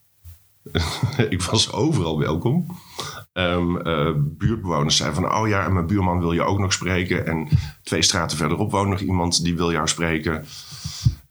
ik 1.29 1.41
was 1.41 1.71
overal 1.71 2.19
welkom. 2.19 2.77
Ehm, 3.37 3.77
eh, 3.77 4.11
buurtbewoners 4.17 4.97
zeiden 4.97 5.21
van, 5.21 5.35
oh 5.35 5.47
ja, 5.47 5.65
en 5.65 5.73
mijn 5.73 5.87
buurman 5.87 6.19
wil 6.19 6.31
je 6.31 6.43
ook 6.43 6.59
nog 6.59 6.73
spreken. 6.73 7.25
En 7.25 7.47
twee 7.83 8.01
straten 8.01 8.37
verderop 8.37 8.71
woont 8.71 8.89
nog 8.89 8.99
iemand 8.99 9.43
die 9.43 9.55
wil 9.55 9.71
jou 9.71 9.87
spreken. 9.87 10.45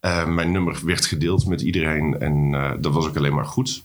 Eh, 0.00 0.26
mijn 0.26 0.52
nummer 0.52 0.80
werd 0.84 1.06
gedeeld 1.06 1.46
met 1.46 1.60
iedereen 1.60 2.20
en 2.20 2.54
eh, 2.54 2.72
dat 2.80 2.92
was 2.92 3.06
ook 3.06 3.16
alleen 3.16 3.34
maar 3.34 3.44
goed. 3.44 3.82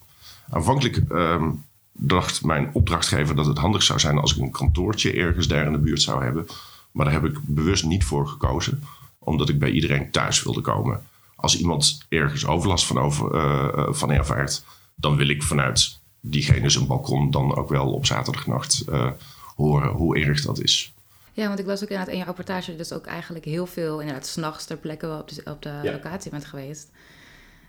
Aanvankelijk 0.50 1.02
ehm, 1.10 1.50
dacht 1.92 2.44
mijn 2.44 2.70
opdrachtgever 2.74 3.36
dat 3.36 3.46
het 3.46 3.58
handig 3.58 3.84
zou 3.84 4.00
zijn 4.00 4.18
als 4.18 4.36
ik 4.36 4.42
een 4.42 4.52
kantoortje 4.52 5.14
ergens 5.14 5.48
daar 5.48 5.66
in 5.66 5.72
de 5.72 5.78
buurt 5.80 6.02
zou 6.02 6.24
hebben. 6.24 6.46
Maar 6.92 7.06
daar 7.06 7.22
heb 7.22 7.26
ik 7.26 7.40
bewust 7.42 7.86
niet 7.86 8.04
voor 8.04 8.28
gekozen, 8.28 8.84
omdat 9.20 9.50
ik 9.50 9.60
bij 9.60 9.72
iedereen 9.72 10.12
thuis 10.12 10.44
wilde 10.44 10.62
komen. 10.62 11.02
Als 11.36 11.58
iemand 11.60 12.06
ergens 12.10 12.46
overlast 12.46 12.86
van, 12.86 12.98
over, 12.98 13.34
eh, 13.34 13.88
van 13.90 14.12
ervaart, 14.12 14.64
dan 14.96 15.16
wil 15.16 15.28
ik 15.30 15.44
vanuit 15.44 16.01
diegene 16.22 16.70
zijn 16.70 16.88
balkon 16.88 17.32
dan 17.32 17.56
ook 17.56 17.70
wel 17.70 17.94
op 17.94 18.06
zaterdagnacht 18.06 18.84
eh, 18.90 19.12
horen 19.56 19.90
hoe 19.90 20.20
erg 20.20 20.42
dat 20.42 20.60
is. 20.60 20.94
Ja, 21.34 21.48
want 21.48 21.60
ik 21.60 21.66
las 21.66 21.84
ook 21.84 21.90
inderdaad 21.90 22.14
in 22.14 22.20
je 22.20 22.26
rapportage 22.26 22.76
dus 22.76 22.94
ook 22.94 23.06
eigenlijk 23.06 23.46
heel 23.46 23.66
veel 23.66 24.00
inderdaad 24.00 24.28
s'nachts 24.28 24.66
ter 24.66 24.78
plekke 24.78 25.18
op 25.20 25.30
de, 25.30 25.52
op 25.52 25.62
de 25.62 25.80
Ja. 25.84 25.92
locatie 25.92 26.32
bent 26.32 26.46
geweest. 26.46 26.90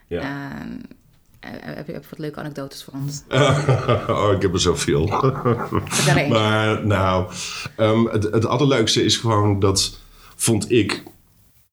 Ja. 0.07 0.21
En, 0.21 0.81
eh, 1.39 1.51
heb, 1.51 1.87
je, 1.87 1.93
heb 1.93 2.03
je 2.03 2.09
wat 2.09 2.19
leuke 2.19 2.39
anekdotes 2.39 2.83
voor 2.83 2.93
ons? 2.93 3.23
oh, 4.17 4.31
ik 4.35 4.41
heb 4.41 4.53
er 4.53 4.59
zoveel. 4.59 5.07
Er 5.11 6.17
eentje. 6.17 6.27
maar 6.33 6.85
nou, 6.85 7.31
ehm, 7.75 8.05
het, 8.05 8.23
het 8.23 8.45
allerleukste 8.45 9.03
is 9.03 9.17
gewoon 9.17 9.59
dat, 9.59 9.99
vond 10.35 10.71
ik... 10.71 11.03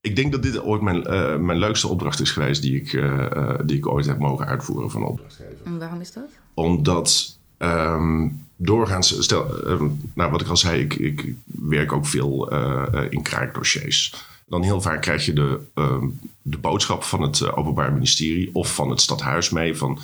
Ik 0.00 0.16
denk 0.16 0.32
dat 0.32 0.42
dit 0.42 0.62
ooit 0.62 0.82
mijn, 0.82 1.04
eh, 1.04 1.36
mijn 1.36 1.58
leukste 1.58 1.88
opdracht 1.88 2.20
is 2.20 2.30
geweest 2.30 2.62
die 2.62 2.80
ik, 2.80 2.92
eh, 2.92 3.32
eh, 3.36 3.58
die 3.64 3.76
ik 3.76 3.86
ooit 3.86 4.06
heb 4.06 4.18
mogen 4.18 4.46
uitvoeren 4.46 4.90
van 4.90 5.04
opdrachtgever. 5.04 5.56
En 5.64 5.78
waarom 5.78 6.00
is 6.00 6.12
dat? 6.12 6.28
Omdat 6.60 7.38
ehm, 7.56 8.28
doorgaans, 8.56 9.22
stel, 9.22 9.62
ehm, 9.64 9.88
nou 10.14 10.30
wat 10.30 10.40
ik 10.40 10.48
al 10.48 10.56
zei, 10.56 10.80
ik, 10.82 10.94
ik 10.94 11.34
werk 11.44 11.92
ook 11.92 12.06
veel 12.06 12.50
eh, 12.50 13.04
in 13.10 13.22
kraakdossiers. 13.22 14.14
Dan 14.46 14.62
heel 14.62 14.80
vaak 14.80 15.02
krijg 15.02 15.24
je 15.24 15.32
de, 15.32 15.60
ehm, 15.74 16.06
de 16.42 16.58
boodschap 16.58 17.02
van 17.02 17.22
het 17.22 17.40
eh, 17.40 17.58
Openbaar 17.58 17.92
Ministerie 17.92 18.50
of 18.52 18.74
van 18.74 18.90
het 18.90 19.00
stadhuis 19.00 19.50
mee 19.50 19.76
van 19.76 19.98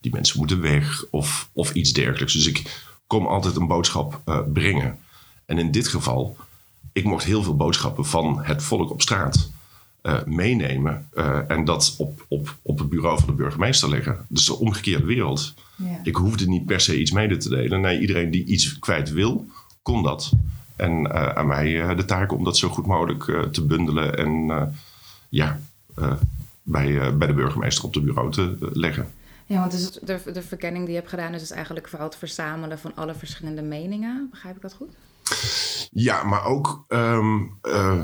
die 0.00 0.12
mensen 0.12 0.38
moeten 0.38 0.60
weg 0.60 1.04
of, 1.10 1.48
of 1.52 1.74
iets 1.74 1.92
dergelijks. 1.92 2.32
Dus 2.32 2.46
ik 2.46 2.86
kom 3.06 3.26
altijd 3.26 3.56
een 3.56 3.66
boodschap 3.66 4.20
eh, 4.24 4.38
brengen. 4.52 4.98
En 5.46 5.58
in 5.58 5.70
dit 5.70 5.88
geval, 5.88 6.36
ik 6.92 7.04
mocht 7.04 7.24
heel 7.24 7.42
veel 7.42 7.56
boodschappen 7.56 8.04
van 8.04 8.42
het 8.42 8.62
volk 8.62 8.90
op 8.90 9.02
straat 9.02 9.50
eh, 10.04 10.24
meenemen 10.24 11.08
eh, 11.14 11.50
en 11.50 11.64
dat 11.64 11.94
op, 11.98 12.24
op, 12.28 12.56
op 12.62 12.78
het 12.78 12.88
bureau 12.88 13.18
van 13.18 13.26
de 13.26 13.32
burgemeester 13.34 13.88
leggen. 13.88 14.26
Dus 14.28 14.44
de 14.46 14.54
omgekeerde 14.58 15.04
wereld. 15.04 15.54
Ja. 15.76 16.00
Ik 16.02 16.16
hoefde 16.16 16.48
niet 16.48 16.66
per 16.66 16.80
se 16.80 17.00
iets 17.00 17.10
mede 17.10 17.36
te 17.36 17.48
delen. 17.48 17.80
Nee, 17.80 18.00
iedereen 18.00 18.30
die 18.30 18.44
iets 18.44 18.78
kwijt 18.78 19.10
wil, 19.12 19.46
kon 19.82 20.02
dat. 20.02 20.32
En 20.76 21.12
eh, 21.12 21.28
aan 21.28 21.46
mij 21.46 21.94
de 21.94 22.04
taak 22.04 22.32
om 22.32 22.44
dat 22.44 22.56
zo 22.56 22.68
goed 22.68 22.86
mogelijk 22.86 23.52
te 23.52 23.64
bundelen 23.66 24.16
en 24.18 24.72
ja, 25.28 25.60
bij, 26.62 27.16
bij 27.16 27.26
de 27.26 27.34
burgemeester 27.34 27.84
op 27.84 27.92
de 27.92 28.00
bureau 28.00 28.30
te 28.32 28.56
leggen. 28.72 29.08
Ja, 29.46 29.58
want 29.58 29.70
dus 29.70 29.82
het- 29.82 30.00
de, 30.24 30.32
de 30.32 30.42
verkenning 30.42 30.84
die 30.84 30.92
je 30.94 30.98
hebt 31.00 31.10
gedaan 31.10 31.34
is 31.34 31.40
dus 31.40 31.50
eigenlijk 31.50 31.88
vooral 31.88 32.06
het 32.08 32.16
verzamelen 32.16 32.78
van 32.78 32.92
alle 32.94 33.14
verschillende 33.14 33.62
meningen. 33.62 34.28
Begrijp 34.30 34.56
ik 34.56 34.62
dat 34.62 34.74
goed? 34.74 34.94
Ja, 35.90 36.24
maar 36.24 36.44
ook, 36.44 36.84
ehm, 36.88 37.40
eh, 37.62 38.02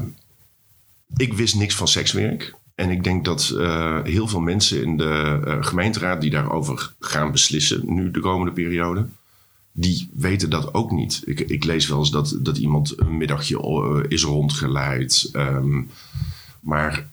ik 1.17 1.33
wist 1.33 1.55
niks 1.55 1.75
van 1.75 1.89
sekswerk. 1.89 2.59
En 2.81 2.91
ik 2.91 3.05
denk 3.05 3.25
dat 3.25 3.55
eh, 3.59 4.03
heel 4.03 4.29
veel 4.29 4.41
mensen 4.41 4.83
in 4.83 4.97
de 4.97 5.41
eh, 5.45 5.57
gemeenteraad 5.61 6.21
die 6.21 6.31
daarover 6.31 6.93
gaan 7.01 7.33
beslissen, 7.33 7.95
nu 7.95 8.11
de 8.11 8.21
komende 8.21 8.53
periode, 8.53 9.07
die 9.73 10.11
weten 10.15 10.51
dat 10.51 10.75
ook 10.75 10.91
niet. 10.91 11.23
Ik, 11.25 11.41
ik 11.41 11.65
lees 11.65 11.89
wel 11.89 11.99
eens 11.99 12.11
dat, 12.11 12.39
dat 12.43 12.59
iemand 12.59 13.01
een 13.01 13.17
middagje 13.17 13.61
eh, 13.61 14.11
is 14.11 14.23
rondgeleid. 14.23 15.29
ehm, 15.33 15.83
maar 16.61 17.11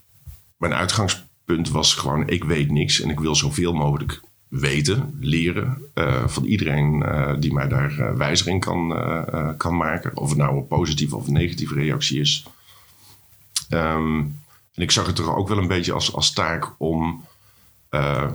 mijn 0.57 0.73
uitgangspunt 0.73 1.69
was 1.69 1.93
gewoon, 1.93 2.27
ik 2.27 2.43
weet 2.43 2.71
niks 2.71 3.01
en 3.01 3.09
ik 3.09 3.19
wil 3.19 3.35
zoveel 3.35 3.73
mogelijk 3.73 4.21
weten, 4.47 5.17
leren 5.19 5.77
van 6.25 6.45
iedereen 6.45 7.05
die 7.39 7.53
mij 7.53 7.67
daar 7.67 8.17
wijzer 8.17 8.47
in 8.47 8.59
kan, 8.59 8.95
kan 9.57 9.77
maken. 9.77 10.17
Of 10.17 10.29
het 10.29 10.37
nou 10.37 10.57
een 10.57 10.67
positieve 10.67 11.15
of 11.15 11.27
negatieve 11.27 11.73
reactie 11.73 12.19
is. 12.19 12.45
Ehm, 13.69 14.17
en 14.73 14.83
ik 14.83 14.91
zag 14.91 15.05
het 15.07 15.17
er 15.19 15.35
ook 15.35 15.47
wel 15.47 15.57
een 15.57 15.67
beetje 15.67 15.93
als, 15.93 16.13
als 16.13 16.33
taak 16.33 16.73
om 16.77 17.25
eh, 17.89 18.31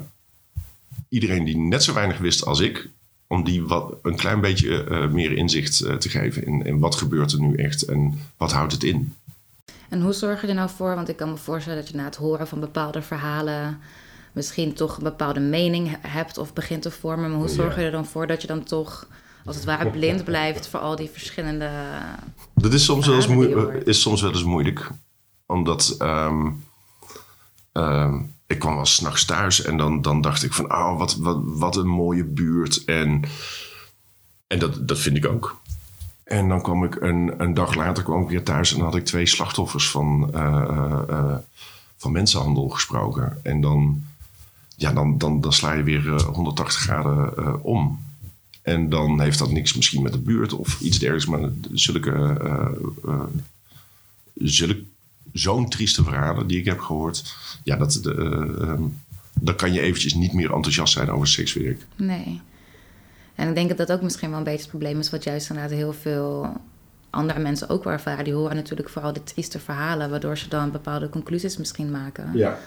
iedereen 1.08 1.44
die 1.44 1.56
net 1.56 1.82
zo 1.82 1.92
weinig 1.94 2.18
wist 2.18 2.44
als 2.44 2.60
ik, 2.60 2.88
om 3.26 3.44
die 3.44 3.62
wat, 3.66 3.94
een 4.02 4.16
klein 4.16 4.40
beetje 4.40 4.84
eh, 4.84 5.08
meer 5.08 5.32
inzicht 5.32 5.80
eh, 5.80 5.94
te 5.94 6.08
geven 6.08 6.46
in, 6.46 6.64
in 6.66 6.78
wat 6.78 6.94
gebeurt 6.94 7.32
er 7.32 7.40
nu 7.40 7.54
echt 7.54 7.82
en 7.82 8.18
wat 8.36 8.52
houdt 8.52 8.72
het 8.72 8.82
in. 8.82 9.14
En 9.88 10.02
hoe 10.02 10.12
zorg 10.12 10.40
je 10.40 10.46
er 10.46 10.54
nou 10.54 10.70
voor? 10.76 10.94
Want 10.94 11.08
ik 11.08 11.16
kan 11.16 11.30
me 11.30 11.36
voorstellen 11.36 11.78
dat 11.78 11.88
je 11.88 11.96
na 11.96 12.04
het 12.04 12.16
horen 12.16 12.48
van 12.48 12.60
bepaalde 12.60 13.02
verhalen 13.02 13.78
misschien 14.32 14.72
toch 14.74 14.96
een 14.96 15.02
bepaalde 15.02 15.40
mening 15.40 15.88
he- 15.90 16.08
hebt 16.08 16.38
of 16.38 16.52
begint 16.52 16.82
te 16.82 16.90
vormen. 16.90 17.30
Maar 17.30 17.38
hoe 17.38 17.48
zorg 17.48 17.76
je 17.76 17.82
er 17.82 17.90
dan 17.90 18.06
voor 18.06 18.26
dat 18.26 18.40
je 18.40 18.46
dan 18.48 18.62
toch 18.64 19.06
als 19.44 19.56
het 19.56 19.64
ware 19.64 19.90
blind 19.90 20.24
blijft 20.24 20.68
voor 20.68 20.80
al 20.80 20.96
die 20.96 21.08
verschillende. 21.12 21.70
Dat 22.54 22.72
is 22.72 22.84
soms, 22.84 23.06
wel 23.06 23.16
eens, 23.16 23.26
moe- 23.26 23.84
is 23.84 24.00
soms 24.00 24.20
wel 24.22 24.30
eens 24.30 24.44
moeilijk. 24.44 24.90
Omdat 25.46 25.94
ehm, 25.98 26.50
ehm, 27.72 28.20
ik 28.52 28.58
kwam 28.58 28.74
wel 28.74 28.86
s'nachts 28.86 29.24
thuis 29.24 29.62
en 29.62 29.76
dan, 29.76 30.02
dan 30.02 30.20
dacht 30.20 30.42
ik 30.42 30.52
van... 30.52 30.72
Oh, 30.72 30.98
wat, 30.98 31.16
wat, 31.16 31.40
wat 31.42 31.76
een 31.76 31.88
mooie 31.88 32.24
buurt. 32.24 32.84
En, 32.84 33.22
en 34.46 34.58
dat, 34.58 34.88
dat 34.88 34.98
vind 34.98 35.16
ik 35.16 35.26
ook. 35.26 35.60
En 36.24 36.48
dan 36.48 36.62
kwam 36.62 36.84
ik 36.84 37.00
een, 37.00 37.34
een 37.36 37.54
dag 37.54 37.74
later 37.74 38.02
kwam 38.02 38.22
ik 38.22 38.28
weer 38.28 38.42
thuis... 38.42 38.70
en 38.70 38.76
dan 38.76 38.86
had 38.86 38.96
ik 38.96 39.04
twee 39.04 39.26
slachtoffers 39.26 39.90
van, 39.90 40.34
eh, 40.34 40.62
eh, 40.68 41.02
eh, 41.08 41.36
van 41.96 42.12
mensenhandel 42.12 42.68
gesproken. 42.68 43.38
En 43.42 43.60
dan, 43.60 44.04
ja, 44.76 44.92
dan, 44.92 45.18
dan, 45.18 45.40
dan 45.40 45.52
sla 45.52 45.72
je 45.72 45.82
weer 45.82 46.14
eh, 46.14 46.24
180 46.24 46.80
graden 46.80 47.62
om. 47.62 48.10
En 48.62 48.88
dan 48.88 49.20
heeft 49.20 49.38
dat 49.38 49.50
niks 49.50 49.74
misschien 49.74 50.02
met 50.02 50.12
de 50.12 50.18
buurt 50.18 50.52
of 50.52 50.80
iets 50.80 50.98
dergelijks. 50.98 51.26
Maar 51.26 51.50
zulke, 51.72 52.40
zulke 54.34 54.84
zo'n 55.32 55.68
trieste 55.68 56.04
verhalen 56.04 56.46
die 56.46 56.58
ik 56.58 56.64
heb 56.64 56.80
gehoord. 56.80 57.36
Ja, 57.64 57.76
dat, 57.76 57.98
de, 58.02 58.14
eh, 58.14 58.68
ehm, 58.68 58.82
dan 59.40 59.56
kan 59.56 59.72
je 59.72 59.80
eventjes 59.80 60.14
niet 60.14 60.32
meer 60.32 60.52
enthousiast 60.52 60.92
zijn 60.92 61.10
over 61.10 61.26
sekswerk. 61.26 61.86
Nee. 61.96 62.40
En 63.34 63.48
ik 63.48 63.54
denk 63.54 63.68
dat 63.68 63.76
dat 63.76 63.92
ook 63.92 64.02
misschien 64.02 64.28
wel 64.28 64.38
een 64.38 64.44
beetje 64.44 64.60
het 64.60 64.68
probleem 64.68 64.98
is, 64.98 65.10
wat 65.10 65.24
juist 65.24 65.50
inderdaad 65.50 65.76
heel 65.76 65.92
veel 65.92 66.60
andere 67.10 67.40
mensen 67.40 67.68
ook 67.68 67.84
wel 67.84 67.92
ervaren. 67.92 68.24
Die 68.24 68.34
horen 68.34 68.56
natuurlijk 68.56 68.88
vooral 68.88 69.12
de 69.12 69.24
trieste 69.24 69.58
verhalen, 69.58 70.10
waardoor 70.10 70.38
ze 70.38 70.48
dan 70.48 70.70
bepaalde 70.70 71.08
conclusies 71.08 71.56
misschien 71.56 71.90
maken. 71.90 72.30
Ja. 72.34 72.58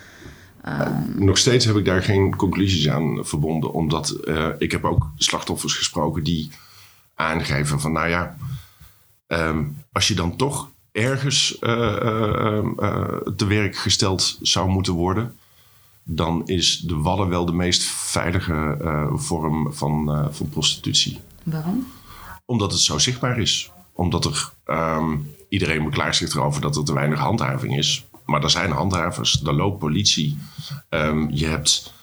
Nog 1.16 1.38
steeds 1.38 1.66
heb 1.66 1.76
ik 1.76 1.86
daar 1.86 2.04
geen 2.04 2.36
conclusies 2.36 2.90
aan 2.90 3.26
verbonden. 3.26 3.74
Omdat 3.74 4.10
eh, 4.10 4.50
ik 4.58 4.72
heb 4.72 4.84
ook 4.84 5.12
slachtoffers 5.18 5.74
gesproken 5.74 6.24
die 6.24 6.50
aangeven 7.16 7.80
van... 7.80 7.92
nou 7.92 8.10
ja, 8.10 8.36
ehm, 9.28 9.64
als 9.92 10.08
je 10.08 10.14
dan 10.14 10.36
toch 10.36 10.70
ergens 10.96 11.60
eh, 11.60 11.96
eh, 11.96 12.66
eh, 12.78 13.18
te 13.36 13.46
werk 13.46 13.76
gesteld 13.76 14.38
zou 14.42 14.70
moeten 14.70 14.94
worden... 14.94 15.38
dan 16.04 16.48
is 16.48 16.80
de 16.80 16.96
Wallen 16.96 17.30
wel 17.30 17.46
de 17.46 17.54
meest 17.54 17.84
veilige 17.84 18.78
vorm 19.14 19.74
van, 19.74 20.28
van 20.32 20.50
prostitutie 20.50 21.20
Waarom? 21.44 21.88
omdat 22.46 22.72
het 22.72 22.82
zo 22.82 22.98
zichtbaar 22.98 23.40
is. 23.40 23.72
Omdat 23.94 24.26
er 24.26 24.52
ehm, 24.66 25.18
iedereen 25.50 25.84
beklaagt 25.84 26.16
zich 26.16 26.34
erover 26.34 26.62
dat 26.62 26.76
er 26.76 26.84
te 26.84 26.94
weinig 26.94 27.20
handhaving 27.20 27.78
is. 27.78 28.06
Maar 28.26 28.44
er 28.44 28.50
zijn 28.50 28.72
handhavers, 28.72 29.42
er 29.44 29.54
loopt 29.54 29.80
politie. 29.80 30.38
Ehm, 30.90 31.30
je 31.30 31.46
hebt 31.46 31.94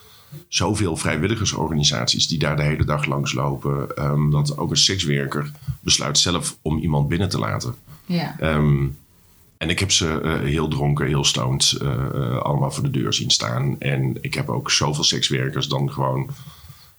zoveel 0.49 0.97
vrijwilligersorganisaties 0.97 2.29
die 2.29 2.39
daar 2.39 2.57
de 2.57 2.63
hele 2.63 2.85
dag 2.85 3.05
langs 3.05 3.33
lopen. 3.33 3.97
ehm, 3.97 4.31
dat 4.31 4.59
ook 4.59 4.71
een 4.71 4.77
sekswerker 4.77 5.53
besluit 5.81 6.19
zelf 6.19 6.59
om 6.63 6.79
iemand 6.79 7.09
binnen 7.09 7.29
te 7.29 7.39
laten. 7.39 7.75
Ja. 8.07 8.37
Ehm, 8.39 8.87
en 9.63 9.71
ik 9.71 9.79
heb 9.79 9.91
ze 9.91 10.21
eh, 10.21 10.41
heel 10.41 10.69
dronken, 10.69 11.07
heel 11.07 11.25
stoned, 11.25 11.73
eh, 11.81 12.07
eh, 12.15 12.37
allemaal 12.37 12.71
voor 12.71 12.83
de 12.83 12.91
deur 12.91 13.13
zien 13.13 13.31
staan. 13.31 13.81
En 13.81 14.19
ik 14.21 14.35
heb 14.35 14.49
ook 14.49 14.71
zoveel 14.71 15.05
sekswerkers 15.05 15.69
dan 15.69 15.93
gewoon 15.93 16.31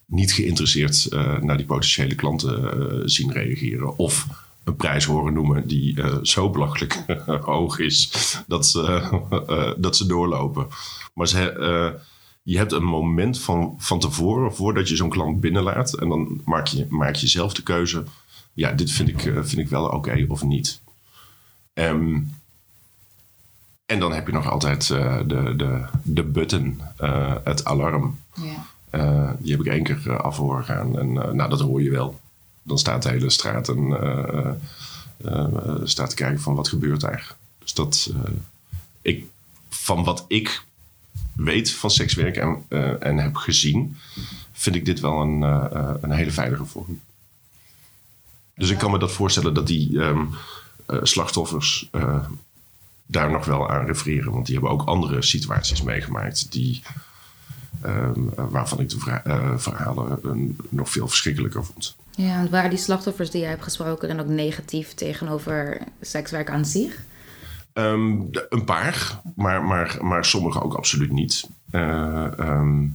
niet 0.05 0.31
geïnteresseerd 0.31 1.07
naar 1.41 1.57
die 1.57 1.65
potentiële 1.65 2.15
klanten 2.15 3.09
zien 3.09 3.31
reageren. 3.31 3.97
Of 3.97 4.27
een 4.63 4.75
prijs 4.75 5.05
horen 5.05 5.33
noemen 5.33 5.67
die 5.67 6.01
zo 6.21 6.49
belachelijk 6.49 7.03
hoog 7.53 7.79
is 7.79 8.11
dat 8.47 8.65
ze, 8.65 9.01
dat 9.77 9.97
ze 9.97 10.05
doorlopen. 10.05 10.67
Maar 11.13 11.27
ze, 11.27 11.99
je 12.43 12.57
hebt 12.57 12.71
een 12.71 12.83
moment 12.83 13.39
van, 13.39 13.75
van 13.77 13.99
tevoren, 13.99 14.55
voordat 14.55 14.89
je 14.89 14.95
zo'n 14.95 15.09
klant 15.09 15.39
binnenlaat. 15.39 15.93
En 15.93 16.09
dan 16.09 16.41
maak 16.45 16.67
je, 16.67 16.85
maak 16.89 17.15
je 17.15 17.27
zelf 17.27 17.53
de 17.53 17.63
keuze. 17.63 18.03
Ja, 18.53 18.71
dit 18.71 18.91
vind 18.91 19.09
ik, 19.09 19.19
vind 19.21 19.57
ik 19.57 19.67
wel 19.67 19.85
oké 19.85 20.25
of 20.27 20.43
niet. 20.43 20.82
Ehm, 21.73 22.19
en 23.85 23.99
dan 23.99 24.13
heb 24.13 24.27
je 24.27 24.33
nog 24.33 24.49
altijd 24.49 24.89
eh, 24.89 25.17
de, 25.25 25.55
de, 25.55 25.85
de 26.03 26.23
button, 26.23 26.81
eh, 26.97 27.35
het 27.43 27.65
alarm. 27.65 28.19
ja. 28.33 28.65
Eh, 28.89 29.31
die 29.39 29.51
heb 29.51 29.59
ik 29.59 29.71
één 29.71 29.83
keer 29.83 30.21
af 30.21 30.37
horen 30.37 30.63
gaan. 30.63 30.99
En 30.99 31.13
nou, 31.13 31.49
dat 31.49 31.61
hoor 31.61 31.81
je 31.81 31.89
wel. 31.89 32.19
Dan 32.63 32.77
staat 32.77 33.03
de 33.03 33.09
hele 33.09 33.29
straat 33.29 33.69
en 33.69 34.59
staat 35.83 36.09
te 36.09 36.15
kijken 36.15 36.41
van 36.41 36.55
wat 36.55 36.67
gebeurt 36.67 37.01
daar. 37.01 37.35
Dus 37.59 37.73
dat, 37.73 38.13
ik, 39.01 39.25
van 39.69 40.03
wat 40.03 40.25
ik 40.27 40.63
weet 41.35 41.71
van 41.71 41.89
sekswerk 41.89 42.37
en, 42.37 42.65
en 42.99 43.17
heb 43.17 43.35
gezien, 43.35 43.97
vind 44.51 44.75
ik 44.75 44.85
dit 44.85 44.99
wel 44.99 45.21
een, 45.21 45.41
een 46.03 46.11
hele 46.11 46.31
veilige 46.31 46.65
vorm. 46.65 46.99
Dus 48.55 48.69
ik 48.69 48.77
kan 48.77 48.91
me 48.91 48.99
dat 48.99 49.11
voorstellen 49.11 49.53
dat 49.53 49.67
die 49.67 50.01
ehm, 50.01 50.19
eh, 50.19 50.27
slachtoffers 50.87 51.89
eh, 51.91 52.25
daar 53.05 53.31
nog 53.31 53.45
wel 53.45 53.69
aan 53.69 53.85
refereren. 53.85 54.31
Want 54.31 54.45
die 54.45 54.55
hebben 54.55 54.73
ook 54.73 54.83
andere 54.83 55.21
situaties 55.21 55.81
meegemaakt 55.81 56.51
die, 56.51 56.83
ehm, 57.81 58.19
waarvan 58.35 58.79
ik 58.79 58.89
de 58.89 59.19
eh, 59.23 59.57
verhalen 59.57 60.19
eh, 60.23 60.31
nog 60.69 60.89
veel 60.89 61.07
verschrikkelijker 61.07 61.65
vond. 61.65 61.95
Ja, 62.11 62.39
en 62.39 62.49
waren 62.49 62.69
die 62.69 62.79
slachtoffers 62.79 63.31
die 63.31 63.41
jij 63.41 63.49
hebt 63.49 63.63
gesproken 63.63 64.07
dan 64.07 64.19
ook 64.19 64.27
negatief 64.27 64.93
tegenover 64.93 65.81
sekswerk 66.01 66.49
aan 66.49 66.65
zich? 66.65 66.99
Ehm, 67.73 68.21
een 68.49 68.65
paar, 68.65 69.21
maar, 69.35 69.63
maar, 69.63 69.97
maar 70.01 70.25
sommige 70.25 70.63
ook 70.63 70.73
absoluut 70.73 71.11
niet. 71.11 71.49
Eh, 71.71 72.39
ehm, 72.39 72.85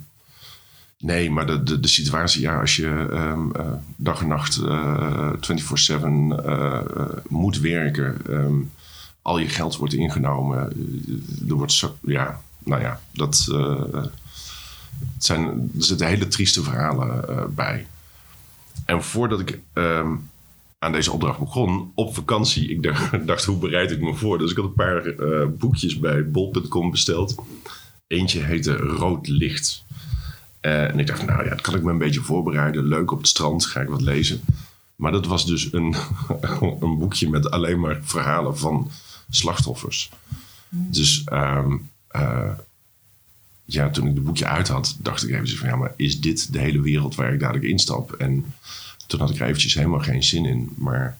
nee, 0.99 1.31
maar 1.31 1.47
de, 1.47 1.81
de, 1.81 1.89
situatie, 1.89 2.41
ja, 2.41 2.61
als 2.61 2.77
je 2.77 3.09
ehm, 3.13 3.51
eh, 3.51 3.73
dag 3.97 4.21
en 4.21 4.29
nacht 4.29 4.57
eh 4.57 5.33
24-7 5.41 6.37
eh, 6.45 6.81
moet 7.29 7.61
werken, 7.61 8.17
ehm, 8.29 8.55
al 9.23 9.39
je 9.39 9.49
geld 9.49 9.77
wordt 9.77 9.95
ingenomen, 9.95 10.59
er 11.49 11.55
wordt 11.55 11.73
zo, 11.73 11.97
ja, 12.03 12.41
nou 12.59 12.81
ja, 12.83 13.01
dat 13.13 13.37
zijn, 15.19 15.71
er 15.77 15.85
zitten 15.85 16.07
hele 16.07 16.29
trieste 16.29 16.63
verhalen 16.63 17.55
bij. 17.55 17.87
En 18.85 19.03
voordat 19.03 19.41
ik 19.41 19.61
ehm, 19.73 20.15
aan 20.79 20.93
deze 20.93 21.13
opdracht 21.13 21.39
begon, 21.39 21.93
op 21.95 22.15
vakantie, 22.15 22.71
ik 22.71 22.83
dacht, 22.83 23.27
dacht, 23.27 23.45
hoe 23.45 23.59
bereid 23.59 23.91
ik 23.91 24.01
me 24.01 24.15
voor? 24.15 24.39
Dus 24.39 24.51
ik 24.51 24.57
had 24.57 24.67
een 24.67 24.73
paar 24.73 25.15
boekjes 25.59 25.99
bij 25.99 26.31
bol.com 26.31 26.91
besteld. 26.91 27.35
Eentje 28.07 28.41
heette 28.41 28.77
Rood 28.77 29.27
Licht. 29.27 29.85
Eh, 30.69 30.91
en 30.91 30.99
ik 30.99 31.07
dacht, 31.07 31.27
nou 31.27 31.45
ja, 31.45 31.49
dat 31.49 31.61
kan 31.61 31.75
ik 31.75 31.83
me 31.83 31.91
een 31.91 31.99
beetje 31.99 32.21
voorbereiden. 32.21 32.85
Leuk 32.85 33.11
op 33.11 33.19
het 33.19 33.29
strand, 33.29 33.67
ga 33.67 33.81
ik 33.81 33.89
wat 33.89 34.01
lezen. 34.01 34.41
Maar 34.97 35.13
dat 35.13 35.27
was 35.27 35.47
dus 35.47 35.73
een, 35.73 35.95
een 36.81 36.99
boekje 36.99 37.29
met 37.29 37.51
alleen 37.51 37.81
maar 37.81 37.99
verhalen 38.03 38.59
van 38.59 38.91
slachtoffers. 39.31 40.11
Dus 40.69 41.25
ehm, 41.25 41.77
eh, 42.09 42.53
ja, 43.65 43.91
toen 43.91 44.07
ik 44.07 44.15
het 44.15 44.25
boekje 44.25 44.47
uit 44.47 44.69
had, 44.69 44.97
dacht 45.01 45.23
ik 45.23 45.31
even 45.31 45.59
van 45.59 45.69
ja, 45.69 45.77
maar 45.77 45.93
is 45.97 46.21
dit 46.21 46.53
de 46.53 46.59
hele 46.59 46.81
wereld 46.81 47.15
waar 47.15 47.33
ik 47.33 47.41
dadelijk 47.41 47.65
instap? 47.65 48.13
En 48.13 48.55
toen 49.07 49.21
had 49.21 49.31
ik 49.31 49.41
er 49.41 49.47
eventjes 49.47 49.75
helemaal 49.75 50.01
geen 50.01 50.25
zin 50.25 50.47
in. 50.47 50.71
Maar 50.77 51.19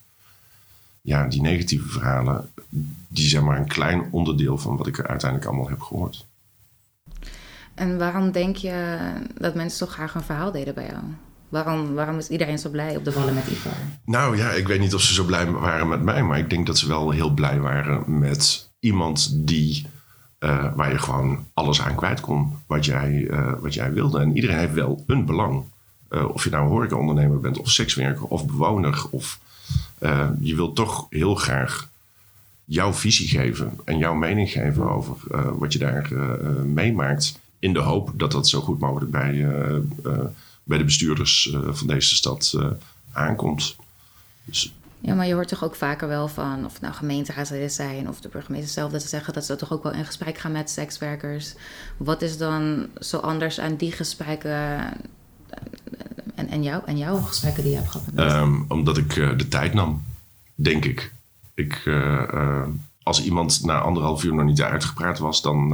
ja, 1.01 1.27
die 1.27 1.41
negatieve 1.41 1.89
verhalen, 1.89 2.51
die 3.09 3.29
zijn 3.29 3.45
maar 3.45 3.59
een 3.59 3.69
klein 3.69 4.09
onderdeel 4.11 4.59
van 4.59 4.77
wat 4.77 4.87
ik 4.87 4.99
er 4.99 5.07
uiteindelijk 5.07 5.51
allemaal 5.51 5.69
heb 5.69 5.81
gehoord. 5.81 6.27
En 7.79 7.99
waarom 7.99 8.33
denk 8.33 8.57
je 8.57 8.99
dat 9.35 9.55
mensen 9.55 9.79
zo 9.87 9.93
graag 9.93 10.15
een 10.15 10.23
verhaal 10.23 10.53
deden 10.53 10.75
bij 10.75 10.87
jou? 10.87 11.03
Waarom, 11.49 11.95
waarom 11.95 12.19
is 12.19 12.29
iedereen 12.29 12.59
zo 12.59 12.71
blij 12.71 12.97
op 12.97 13.05
de 13.05 13.13
vallen 13.13 13.35
met 13.35 13.47
Ivar? 13.47 13.73
Nou 14.05 14.37
ja, 14.37 14.51
ik 14.51 14.67
weet 14.67 14.81
niet 14.81 14.95
of 14.95 15.01
ze 15.01 15.15
zo 15.15 15.25
blij 15.25 15.51
waren 15.51 15.89
met 15.89 16.03
mij, 16.03 16.23
maar 16.23 16.39
ik 16.39 16.51
denk 16.51 16.67
dat 16.67 16.79
ze 16.79 16.89
wel 16.89 17.11
heel 17.11 17.31
blij 17.31 17.61
waren 17.61 18.19
met 18.19 18.71
iemand 18.81 19.47
die, 19.47 19.87
eh, 20.39 20.75
waar 20.75 20.93
je 20.93 20.99
gewoon 20.99 21.47
alles 21.55 21.83
aan 21.83 21.95
kwijt 21.95 22.21
kon 22.21 22.53
wat 22.67 22.85
jij, 22.85 23.27
eh, 23.31 23.53
wat 23.61 23.75
jij 23.75 23.93
wilde. 23.93 24.21
En 24.21 24.35
iedereen 24.35 24.59
heeft 24.59 24.75
wel 24.75 25.05
een 25.07 25.25
belang. 25.25 25.65
Eh, 26.09 26.29
of 26.29 26.45
je 26.45 26.51
nou 26.51 26.65
een 26.65 26.71
horecaondernemer 26.71 27.41
bent, 27.41 27.59
of 27.59 27.71
sekswerker, 27.71 28.25
of 28.25 28.47
bewoner. 28.47 29.07
Of, 29.11 29.41
je 30.41 30.55
wilt 30.55 30.77
toch 30.77 31.07
heel 31.11 31.35
graag 31.35 31.89
jouw 32.65 32.93
visie 32.93 33.29
geven 33.29 33.79
en 33.85 33.99
jouw 33.99 34.15
mening 34.15 34.51
geven 34.51 34.91
over 34.91 35.17
wat 35.59 35.73
je 35.73 35.79
daar 35.79 36.13
meemaakt. 36.65 37.41
In 37.59 37.73
de 37.73 37.81
hoop 37.81 38.13
dat 38.15 38.33
dat 38.33 38.49
zo 38.49 38.61
goed 38.61 38.79
mogelijk 38.79 39.11
bij, 39.11 39.33
eh, 39.33 39.77
eh, 39.77 40.27
bij 40.65 40.79
de 40.79 40.85
bestuurders 40.85 41.51
eh, 41.53 41.61
van 41.71 41.87
deze 41.87 42.15
stad 42.15 42.55
aankomt. 43.13 43.77
Dus 44.45 44.75
Ja, 45.01 45.15
maar 45.15 45.27
je 45.27 45.35
hoort 45.35 45.49
toch 45.49 45.65
ook 45.65 45.75
vaker 45.75 46.09
wel 46.09 46.29
van, 46.29 46.65
of 46.65 46.81
nou 46.81 46.95
gemeenteraadsleden 46.95 47.71
zijn 47.71 48.09
of 48.09 48.21
de 48.21 48.29
burgemeester 48.29 48.71
zelf, 48.71 48.93
dat 48.93 49.03
ze 49.03 49.09
zeggen 49.09 49.33
dat 49.33 49.45
ze 49.45 49.57
toch 49.57 49.73
ook 49.73 49.83
wel 49.83 49.93
in 49.93 50.05
gesprek 50.05 50.39
gaan 50.39 50.53
met 50.53 50.71
sekswerkers. 50.71 51.55
Wat 51.97 52.23
is 52.23 52.39
dan 52.39 52.87
zo 53.01 53.17
anders 53.17 53.61
aan 53.61 53.77
die 53.77 53.93
gesprekken 53.93 54.79
en, 56.35 56.49
en, 56.49 56.63
jou, 56.63 56.83
en 56.87 56.99
jouw 56.99 57.17
gesprekken 57.17 57.63
die 57.63 57.73
je 57.73 57.79
hebt 57.79 57.91
gehad 57.91 58.13
met? 58.13 58.25
Ehm, 58.25 58.63
omdat 58.69 58.97
ik 58.97 59.15
de 59.15 59.49
tijd 59.49 59.75
nam, 59.75 60.03
denk 60.55 60.85
ik. 60.85 61.13
ik 61.55 61.91
als 63.03 63.25
iemand 63.25 63.65
na 63.65 63.81
anderhalf 63.81 64.25
uur 64.25 64.35
nog 64.35 64.45
niet 64.45 64.63
uitgepraat 64.63 65.19
was, 65.19 65.43
dan, 65.43 65.73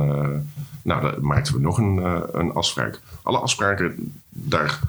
nou, 0.85 1.03
dan 1.03 1.27
maakten 1.27 1.55
we 1.55 1.61
nog 1.61 1.79
een, 1.79 1.99
eh, 1.99 2.21
een 2.33 2.53
afspraak. 2.53 3.01
Alle 3.23 3.39
afspraken, 3.39 4.13
daar 4.29 4.81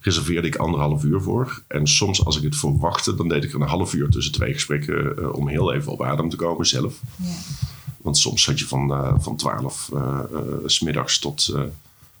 reserveerde 0.00 0.46
ik 0.46 0.56
anderhalf 0.56 1.04
uur 1.04 1.20
voor. 1.20 1.62
En 1.66 1.86
soms 1.86 2.24
als 2.24 2.36
ik 2.36 2.42
het 2.42 2.56
verwachtte, 2.56 3.14
dan 3.14 3.28
deed 3.28 3.44
ik 3.44 3.52
er 3.52 3.60
een 3.60 3.68
half 3.68 3.94
uur 3.94 4.08
tussen 4.08 4.32
twee 4.32 4.52
gesprekken 4.52 5.18
eh, 5.18 5.32
om 5.32 5.48
heel 5.48 5.72
even 5.72 5.92
op 5.92 6.02
adem 6.02 6.28
te 6.28 6.36
komen 6.36 6.66
zelf. 6.66 7.00
Ja. 7.16 7.34
Want 8.08 8.18
soms 8.18 8.42
zat 8.42 8.58
je 8.58 8.66
van, 8.66 8.92
eh, 8.92 9.14
van 9.18 9.36
12 9.36 9.90
eh, 9.94 10.20
eh, 10.32 10.40
s 10.64 10.74
smiddags 10.74 11.18
tot 11.18 11.54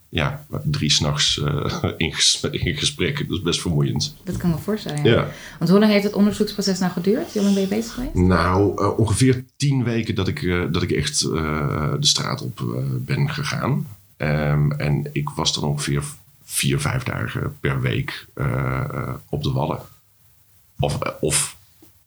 ja, 0.08 0.46
drie 0.64 0.90
s'nachts 0.90 1.36
uh, 1.36 1.84
in, 1.96 2.14
ges 2.14 2.40
in 2.50 2.76
gesprek. 2.76 3.18
Dat 3.28 3.36
is 3.36 3.42
best 3.42 3.60
vermoeiend. 3.60 4.14
Dat 4.24 4.36
kan 4.36 4.50
me 4.50 4.58
voorstellen. 4.58 5.04
Ja. 5.04 5.10
Ja. 5.12 5.28
Want 5.58 5.70
hoe 5.70 5.80
lang 5.80 5.92
heeft 5.92 6.04
het 6.04 6.12
onderzoeksproces 6.14 6.78
nou 6.78 6.92
geduurd? 6.92 7.32
Hoe 7.32 7.42
lang 7.42 7.54
ben 7.54 7.62
je 7.62 7.68
bezig 7.68 7.92
geweest? 7.94 8.14
Nou, 8.14 8.82
eh, 8.82 8.98
ongeveer 8.98 9.44
tien 9.56 9.84
weken 9.84 10.14
dat 10.14 10.28
ik, 10.28 10.42
eh, 10.42 10.62
dat 10.70 10.82
ik 10.82 10.90
echt 10.90 11.22
eh, 11.22 11.92
de 12.00 12.06
straat 12.06 12.42
op 12.42 12.60
eh, 12.60 12.66
ben 13.00 13.30
gegaan. 13.30 13.86
Ehm, 14.16 14.70
en 14.70 15.08
ik 15.12 15.28
was 15.28 15.54
dan 15.54 15.64
ongeveer 15.64 16.02
vier, 16.44 16.80
vijf 16.80 17.02
dagen 17.02 17.56
per 17.60 17.80
week 17.80 18.26
eh, 18.34 18.80
eh, 18.80 19.14
op 19.28 19.42
de 19.42 19.52
Wallen. 19.52 19.80
Of, 20.80 21.00
eh, 21.00 21.12
of 21.20 21.56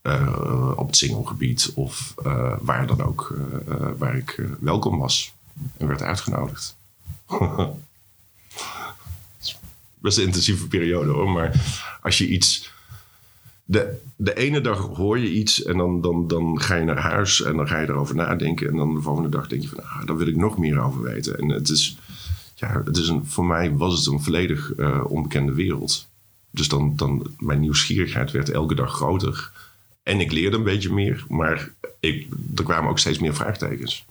eh, 0.01 0.71
op 0.75 0.87
het 0.87 0.97
Singelgebied 0.97 1.71
of 1.75 2.13
eh, 2.23 2.53
waar 2.61 2.87
dan 2.87 3.01
ook, 3.03 3.35
eh, 3.37 3.73
eh, 3.73 3.87
waar 3.97 4.15
ik 4.17 4.29
eh, 4.29 4.45
welkom 4.59 4.97
was 4.97 5.33
en 5.77 5.87
werd 5.87 6.01
uitgenodigd. 6.01 6.75
Best 9.99 10.17
een 10.17 10.25
intensieve 10.25 10.67
periode 10.67 11.11
hoor, 11.11 11.29
maar 11.29 11.51
als 12.01 12.17
je 12.17 12.27
iets 12.27 12.71
de, 13.71 14.01
de 14.15 14.33
ene 14.33 14.61
dag 14.61 14.77
hoor 14.77 15.19
je 15.19 15.31
iets 15.31 15.63
en 15.63 15.77
dan, 15.77 16.01
dan, 16.01 16.27
dan 16.27 16.61
ga 16.61 16.75
je 16.75 16.83
naar 16.83 16.97
huis 16.97 17.41
en 17.41 17.55
dan 17.55 17.67
ga 17.67 17.79
je 17.79 17.89
erover 17.89 18.15
nadenken. 18.15 18.69
En 18.69 18.75
dan 18.75 18.95
de 18.95 19.01
volgende 19.01 19.29
dag 19.29 19.47
denk 19.47 19.61
je 19.61 19.67
van, 19.67 19.83
ah, 19.83 20.05
daar 20.05 20.17
wil 20.17 20.27
ik 20.27 20.35
nog 20.35 20.57
meer 20.57 20.79
over 20.79 21.01
weten. 21.01 21.37
En 21.37 21.49
het 21.49 21.69
is, 21.69 21.97
ja, 22.55 22.81
het 22.85 22.97
is 22.97 23.07
een, 23.07 23.25
voor 23.25 23.45
mij 23.45 23.75
was 23.75 23.97
het 23.97 24.13
een 24.13 24.21
volledig 24.21 24.73
eh, 24.73 25.03
onbekende 25.07 25.53
wereld. 25.53 26.07
Dus 26.49 26.67
dan, 26.67 26.95
dan, 26.95 27.35
mijn 27.37 27.59
nieuwsgierigheid 27.59 28.31
werd 28.31 28.49
elke 28.49 28.75
dag 28.75 28.93
groter. 28.93 29.51
En 30.03 30.19
ik 30.19 30.31
leerde 30.31 30.57
een 30.57 30.63
beetje 30.63 30.93
meer, 30.93 31.25
maar 31.29 31.71
ik, 31.99 32.27
er 32.55 32.63
kwamen 32.63 32.89
ook 32.89 32.99
steeds 32.99 33.19
meer 33.19 33.35
vraagtekens. 33.35 34.05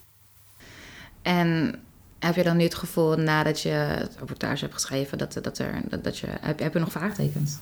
En 1.23 1.75
heb 2.20 2.34
je 2.34 2.42
dan 2.42 2.56
nu 2.56 2.62
het 2.62 2.74
gevoel 2.74 3.16
nadat 3.16 3.60
je 3.60 3.68
het 3.68 4.16
reportage 4.18 4.60
hebt 4.60 4.74
geschreven, 4.74 5.18
dat, 5.18 5.38
dat 5.42 5.58
er, 5.58 5.80
dat, 5.88 6.04
dat 6.04 6.18
je, 6.18 6.26
heb, 6.40 6.58
heb 6.58 6.72
je 6.72 6.78
nog 6.78 6.92
vraagtekens? 6.92 7.58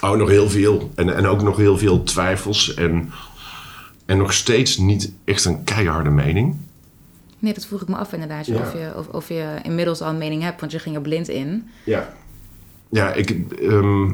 Oh, 0.00 0.16
nog 0.16 0.28
heel 0.28 0.50
veel. 0.50 0.90
En, 0.94 1.16
en 1.16 1.26
ook 1.26 1.42
nog 1.42 1.56
heel 1.56 1.78
veel 1.78 2.02
twijfels. 2.02 2.74
En, 2.74 3.12
en 4.06 4.18
nog 4.18 4.32
steeds 4.32 4.76
niet 4.76 5.12
echt 5.24 5.44
een 5.44 5.64
keiharde 5.64 6.10
mening. 6.10 6.56
Nee, 7.38 7.54
dat 7.54 7.66
vroeg 7.66 7.82
ik 7.82 7.88
me 7.88 7.96
af 7.96 8.12
inderdaad. 8.12 8.46
Ja. 8.46 8.60
Of, 8.60 8.72
je, 8.72 8.92
of, 8.96 9.08
of 9.08 9.28
je 9.28 9.58
inmiddels 9.62 10.00
al 10.00 10.08
een 10.08 10.18
mening 10.18 10.42
hebt, 10.42 10.60
want 10.60 10.72
je 10.72 10.78
ging 10.78 10.94
er 10.94 11.02
blind 11.02 11.28
in. 11.28 11.70
Ja. 11.84 12.14
Ja, 12.90 13.12
ik, 13.12 13.30
ehm, 13.52 14.12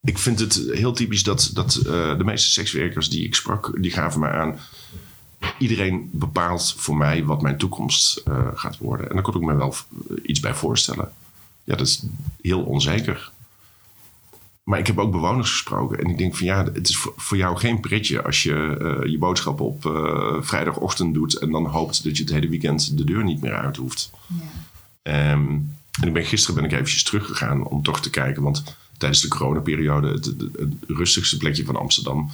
ik 0.00 0.18
vind 0.18 0.38
het 0.38 0.62
heel 0.70 0.92
typisch 0.92 1.22
dat, 1.22 1.50
dat 1.54 1.74
eh, 1.74 2.18
de 2.18 2.24
meeste 2.24 2.50
sekswerkers 2.50 3.10
die 3.10 3.24
ik 3.24 3.34
sprak, 3.34 3.82
die 3.82 3.90
gaven 3.90 4.20
me 4.20 4.28
aan. 4.28 4.58
Iedereen 5.58 6.10
bepaalt 6.12 6.74
voor 6.76 6.96
mij 6.96 7.24
wat 7.24 7.42
mijn 7.42 7.58
toekomst 7.58 8.16
eh, 8.16 8.46
gaat 8.54 8.78
worden. 8.78 9.08
En 9.08 9.14
daar 9.14 9.22
kon 9.22 9.34
ik 9.34 9.40
me 9.40 9.54
wel 9.54 9.74
eh, 10.10 10.16
iets 10.22 10.40
bij 10.40 10.54
voorstellen. 10.54 11.12
Ja, 11.64 11.76
dat 11.76 11.86
is 11.86 12.04
heel 12.40 12.62
onzeker. 12.62 13.30
Maar 14.62 14.78
ik 14.78 14.86
heb 14.86 14.98
ook 14.98 15.12
bewoners 15.12 15.50
gesproken. 15.50 15.98
En 15.98 16.10
ik 16.10 16.18
denk 16.18 16.36
van 16.36 16.46
ja, 16.46 16.64
het 16.64 16.88
is 16.88 16.96
voor, 17.16 17.36
jou 17.36 17.56
geen 17.56 17.80
pretje 17.80 18.22
als 18.22 18.42
je 18.42 18.76
eh, 18.80 19.10
je 19.10 19.18
boodschappen 19.18 19.64
op 19.64 19.80
vrijdagochtend 20.40 21.14
doet. 21.14 21.34
En 21.34 21.50
dan 21.50 21.66
hoopt 21.66 22.04
dat 22.04 22.16
je 22.16 22.22
het 22.22 22.32
hele 22.32 22.48
weekend 22.48 22.96
de 22.96 23.04
deur 23.04 23.24
niet 23.24 23.40
meer 23.40 23.54
uit 23.54 23.76
hoeft. 23.76 24.10
Ehm, 25.02 25.58
en 26.00 26.08
ik 26.08 26.12
ben, 26.12 26.24
gisteren 26.24 26.54
ben 26.54 26.64
ik 26.64 26.72
eventjes 26.72 27.02
teruggegaan 27.02 27.64
om 27.64 27.82
toch 27.82 28.00
te 28.00 28.10
kijken. 28.10 28.42
Want 28.42 28.76
tijdens 28.98 29.20
de 29.20 29.28
coronaperiode, 29.28 30.08
het, 30.08 30.24
het, 30.24 30.40
het 30.40 30.74
rustigste 30.86 31.36
plekje 31.36 31.64
van 31.64 31.76
Amsterdam. 31.76 32.30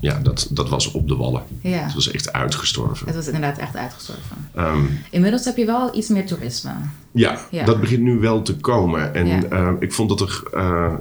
Ja, 0.00 0.18
dat, 0.18 0.48
dat 0.50 0.68
was 0.68 0.90
op 0.92 1.08
de 1.08 1.16
Wallen. 1.16 1.42
Ja. 1.60 1.78
Het 1.78 1.94
was 1.94 2.10
echt 2.10 2.32
uitgestorven. 2.32 3.06
Het 3.06 3.14
was 3.16 3.26
inderdaad 3.26 3.58
echt 3.58 3.76
uitgestorven. 3.76 4.48
Ehm, 4.54 4.84
Inmiddels 5.10 5.44
heb 5.44 5.56
je 5.56 5.64
wel 5.66 5.96
iets 5.96 6.08
meer 6.08 6.26
toerisme. 6.26 6.70
ja, 7.12 7.38
Ja. 7.50 7.64
dat 7.64 7.80
begint 7.80 8.02
nu 8.02 8.18
wel 8.18 8.42
te 8.42 8.56
komen. 8.56 9.14
En 9.14 9.26
Ja. 9.26 9.42
eh, 9.42 9.72
ik 9.78 9.92
vond 9.92 10.08
dat 10.08 10.20
er, 10.20 10.42
eh, 10.52 10.94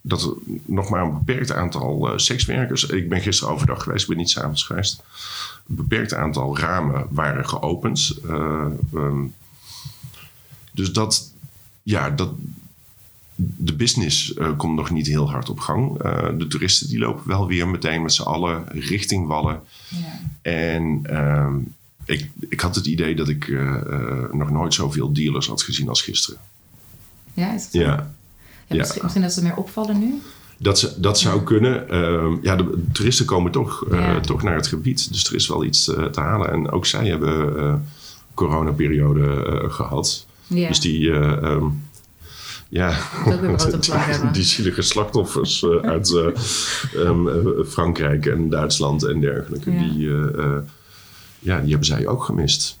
dat 0.00 0.22
er 0.22 0.32
nog 0.64 0.88
maar 0.90 1.02
een 1.02 1.18
beperkt 1.24 1.52
aantal 1.52 2.08
eh, 2.12 2.18
sekswerkers... 2.18 2.86
Ik 2.86 3.08
ben 3.08 3.20
gisteren 3.20 3.54
overdag 3.54 3.82
geweest, 3.82 4.02
ik 4.02 4.08
ben 4.08 4.16
niet 4.16 4.30
s'avonds 4.30 4.62
geweest. 4.64 5.02
Een 5.68 5.74
beperkt 5.76 6.14
aantal 6.14 6.58
ramen 6.58 7.06
waren 7.10 7.48
geopend. 7.48 8.18
Eh, 8.28 8.64
ehm, 8.94 9.20
dus 10.72 10.92
dat, 10.92 11.32
ja, 11.82 12.10
dat, 12.10 12.30
de 13.56 13.74
business 13.74 14.34
eh, 14.34 14.56
komt 14.56 14.76
nog 14.76 14.90
niet 14.90 15.06
heel 15.06 15.30
hard 15.30 15.48
op 15.48 15.60
gang. 15.60 15.98
Eh, 16.02 16.28
de 16.38 16.46
toeristen 16.46 16.88
die 16.88 16.98
lopen 16.98 17.28
wel 17.28 17.46
weer 17.46 17.68
meteen 17.68 18.02
met 18.02 18.12
z'n 18.12 18.22
allen 18.22 18.64
richting 18.68 19.26
Wallen. 19.26 19.60
Ja. 19.88 20.20
En 20.42 21.00
ehm, 21.02 21.54
ik, 22.04 22.30
ik 22.48 22.60
had 22.60 22.74
het 22.74 22.86
idee 22.86 23.14
dat 23.14 23.28
ik 23.28 23.48
eh, 23.48 24.32
nog 24.32 24.50
nooit 24.50 24.74
zoveel 24.74 25.12
dealers 25.12 25.46
had 25.46 25.62
gezien 25.62 25.88
als 25.88 26.02
gisteren. 26.02 26.40
Ja, 27.34 27.54
is 27.54 27.62
het 27.62 27.72
zo? 27.72 27.78
Ja, 27.80 27.86
Ja, 27.86 28.14
Ja. 28.68 28.76
Misschien, 28.76 29.00
misschien 29.02 29.22
dat 29.22 29.32
ze 29.32 29.42
meer 29.42 29.56
opvallen 29.56 29.98
nu? 29.98 30.14
dat, 30.58 30.78
ze- 30.78 31.00
dat 31.00 31.18
zou 31.18 31.42
kunnen. 31.42 31.88
Ehm, 31.88 32.36
ja, 32.42 32.56
de 32.56 32.84
toeristen 32.92 33.26
komen 33.26 33.52
toch, 33.52 33.86
toch 34.22 34.42
naar 34.42 34.54
het 34.54 34.66
gebied. 34.66 35.12
Dus 35.12 35.24
er 35.28 35.34
is 35.34 35.48
wel 35.48 35.64
iets 35.64 35.84
te 35.84 36.20
halen. 36.20 36.50
En 36.52 36.70
ook 36.70 36.86
zij 36.86 37.06
hebben 37.08 37.86
coronaperiode 38.34 39.44
eh, 39.44 39.70
gehad. 39.72 40.26
Ja. 40.46 40.68
Dus 40.68 40.80
die... 40.80 41.10
eh, 41.12 41.32
ehm, 41.32 41.64
ja, 42.72 42.96
die 44.32 44.42
zielige 44.42 44.82
slachtoffers 44.82 45.62
eh, 45.62 45.70
uit 45.70 46.14
eh, 46.14 46.26
ehm, 47.04 47.28
eh, 47.28 47.64
Frankrijk 47.66 48.26
en 48.26 48.48
Duitsland 48.48 49.04
en 49.04 49.20
dergelijke. 49.20 49.72
Ja. 49.72 49.78
Die, 49.78 50.10
ja, 51.38 51.60
die 51.60 51.68
hebben 51.70 51.86
zij 51.86 52.06
ook 52.06 52.24
gemist. 52.24 52.78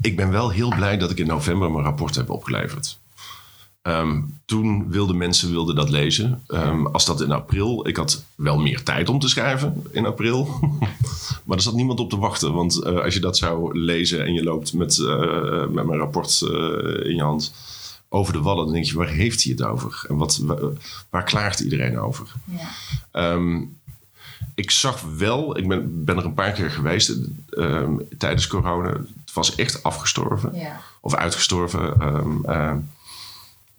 Ik 0.00 0.16
ben 0.16 0.30
wel 0.30 0.50
heel 0.50 0.74
blij 0.76 0.98
dat 0.98 1.10
ik 1.10 1.18
in 1.18 1.26
november 1.26 1.70
mijn 1.70 1.84
rapport 1.84 2.14
heb 2.14 2.30
opgeleverd. 2.30 3.00
Ehm, 3.82 4.20
toen 4.44 4.90
wilden 4.90 5.16
mensen 5.16 5.50
wilden 5.50 5.74
dat 5.74 5.90
lezen. 5.90 6.42
Ehm, 6.46 6.86
als 6.86 7.04
dat 7.06 7.20
in 7.20 7.32
april... 7.32 7.88
Ik 7.88 7.96
had 7.96 8.24
wel 8.34 8.58
meer 8.58 8.82
tijd 8.82 9.08
om 9.08 9.18
te 9.18 9.28
schrijven 9.28 9.84
in 9.90 10.06
april. 10.06 10.48
maar 11.44 11.56
er 11.56 11.62
zat 11.62 11.74
niemand 11.74 12.00
op 12.00 12.10
te 12.10 12.18
wachten. 12.18 12.52
Want 12.54 12.82
eh, 12.82 12.94
als 13.00 13.14
je 13.14 13.20
dat 13.20 13.36
zou 13.36 13.78
lezen 13.78 14.24
en 14.26 14.32
je 14.34 14.42
loopt 14.44 14.72
met, 14.72 14.98
eh, 14.98 15.66
met 15.68 15.86
mijn 15.86 15.98
rapport 15.98 16.40
eh, 16.42 17.08
in 17.10 17.14
je 17.16 17.22
hand 17.22 17.54
over 18.08 18.32
de 18.32 18.40
wallen... 18.40 18.64
dan 18.64 18.72
denk 18.74 18.84
je, 18.84 18.96
waar 18.96 19.08
heeft 19.08 19.42
hij 19.42 19.52
het 19.52 19.62
over? 19.62 20.04
En 20.08 20.16
wat, 20.16 20.36
wa- 20.38 20.58
waar 21.10 21.24
klaagt 21.24 21.60
iedereen 21.60 21.98
over? 21.98 22.26
Ja. 22.44 22.68
Ehm, 23.10 23.60
ik 24.54 24.70
zag 24.70 25.00
wel, 25.16 25.58
ik 25.58 25.68
ben, 25.68 26.04
ben 26.04 26.16
er 26.16 26.24
een 26.24 26.34
paar 26.34 26.52
keer 26.52 26.70
geweest 26.70 27.18
tijdens 28.18 28.46
corona. 28.46 28.88
Het 28.90 29.32
was 29.34 29.54
echt 29.54 29.82
afgestorven 29.82 30.54
Ja. 30.54 30.80
of 31.00 31.14
uitgestorven. 31.14 31.96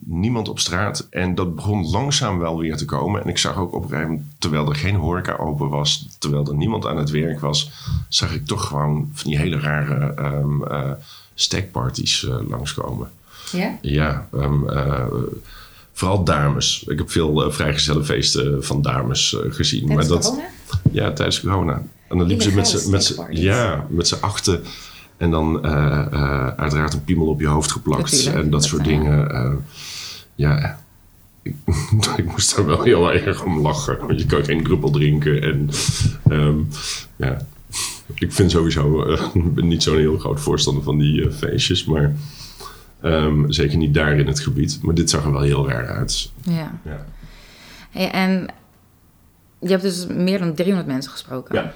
Niemand 0.06 0.48
op 0.48 0.58
straat. 0.58 1.06
En 1.10 1.34
dat 1.34 1.54
begon 1.54 1.90
langzaam 1.90 2.38
wel 2.38 2.58
weer 2.58 2.76
te 2.76 2.84
komen. 2.84 3.22
En 3.22 3.28
ik 3.28 3.38
zag 3.38 3.56
ook 3.56 3.74
op 3.74 3.82
een 3.82 3.88
gegeven 3.88 4.10
moment, 4.10 4.26
terwijl 4.38 4.68
er 4.68 4.74
geen 4.74 4.94
horeca 4.94 5.36
open 5.36 5.68
was, 5.68 6.08
terwijl 6.18 6.46
er 6.46 6.54
niemand 6.56 6.86
aan 6.86 6.96
het 6.96 7.10
werk 7.10 7.40
was, 7.40 7.70
zag 8.08 8.34
ik 8.34 8.46
toch 8.46 8.66
gewoon 8.66 9.10
van 9.12 9.30
die 9.30 9.38
hele 9.40 9.58
rare 9.60 10.12
ehm 10.14 10.62
eh, 10.62 10.90
stackparties 11.34 12.26
eh, 12.28 12.36
langskomen. 12.48 13.10
Ja? 13.52 13.78
Ja, 13.80 14.28
ehm, 14.32 14.68
eh, 14.68 15.04
vooral 15.92 16.24
dames. 16.24 16.84
Ik 16.88 16.98
heb 16.98 17.10
veel 17.10 17.46
uh, 17.46 17.52
vrijgezellenfeesten 17.52 18.64
van 18.64 18.82
dames 18.82 19.36
gezien. 19.48 19.86
Tijdens 19.86 20.08
maar 20.08 20.16
dat, 20.18 20.26
corona? 20.28 20.48
ja, 20.92 21.12
tijdens 21.12 21.40
corona. 21.40 21.82
En 22.08 22.18
dan 22.18 22.26
liepen 22.26 22.44
ze 22.44 22.54
met 22.54 22.66
Illegale 22.66 22.82
z'n- 22.84 22.90
met 22.90 23.04
z'n 23.04 23.12
steakparties. 23.12 23.44
ja, 23.44 23.86
met 23.88 24.20
achten. 24.20 24.62
En 25.16 25.30
dan 25.30 25.64
uiteraard 26.56 26.92
een 26.92 27.04
piemel 27.04 27.26
op 27.26 27.40
je 27.40 27.46
hoofd 27.46 27.72
geplakt. 27.72 28.02
Natuurlijk, 28.12 28.36
en 28.36 28.42
dat 28.42 28.50
dat, 28.60 28.64
soort 28.64 28.84
dingen. 28.84 29.64
Ja, 30.34 30.78
ik, 31.44 31.54
ik 32.16 32.24
moest 32.24 32.56
daar 32.56 32.66
wel 32.66 32.82
heel 32.82 33.12
erg 33.12 33.44
om 33.44 33.58
lachen. 33.58 33.98
Want 33.98 34.20
je 34.20 34.26
kan 34.26 34.44
geen 34.44 34.64
druppel 34.64 34.90
drinken. 34.90 35.42
En 35.42 35.68
ehm, 36.28 36.58
ja, 37.16 37.46
ik 38.14 38.32
vind 38.32 38.50
sowieso 38.50 39.04
eh, 39.04 39.34
niet 39.54 39.82
zo'n 39.82 39.96
heel 39.96 40.18
groot 40.18 40.40
voorstander 40.40 40.82
van 40.82 40.98
die 40.98 41.26
eh, 41.26 41.32
feestjes. 41.32 41.84
Maar 41.84 42.14
ehm, 43.00 43.50
zeker 43.50 43.76
niet 43.76 43.94
daar 43.94 44.18
in 44.18 44.26
het 44.26 44.40
gebied. 44.40 44.78
Maar 44.82 44.94
dit 44.94 45.10
zag 45.10 45.24
er 45.24 45.32
wel 45.32 45.40
heel 45.40 45.68
raar 45.68 45.88
uit. 45.88 46.32
Ja. 46.42 46.80
Ja. 46.84 47.06
Hey, 47.90 48.10
en 48.10 48.48
je 49.58 49.68
hebt 49.68 49.82
dus 49.82 50.06
meer 50.06 50.38
dan 50.38 50.54
300 50.54 50.88
mensen 50.88 51.10
gesproken. 51.10 51.54
Ja. 51.54 51.72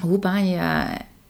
Hoe 0.00 0.18
baan 0.18 0.48
je 0.48 0.86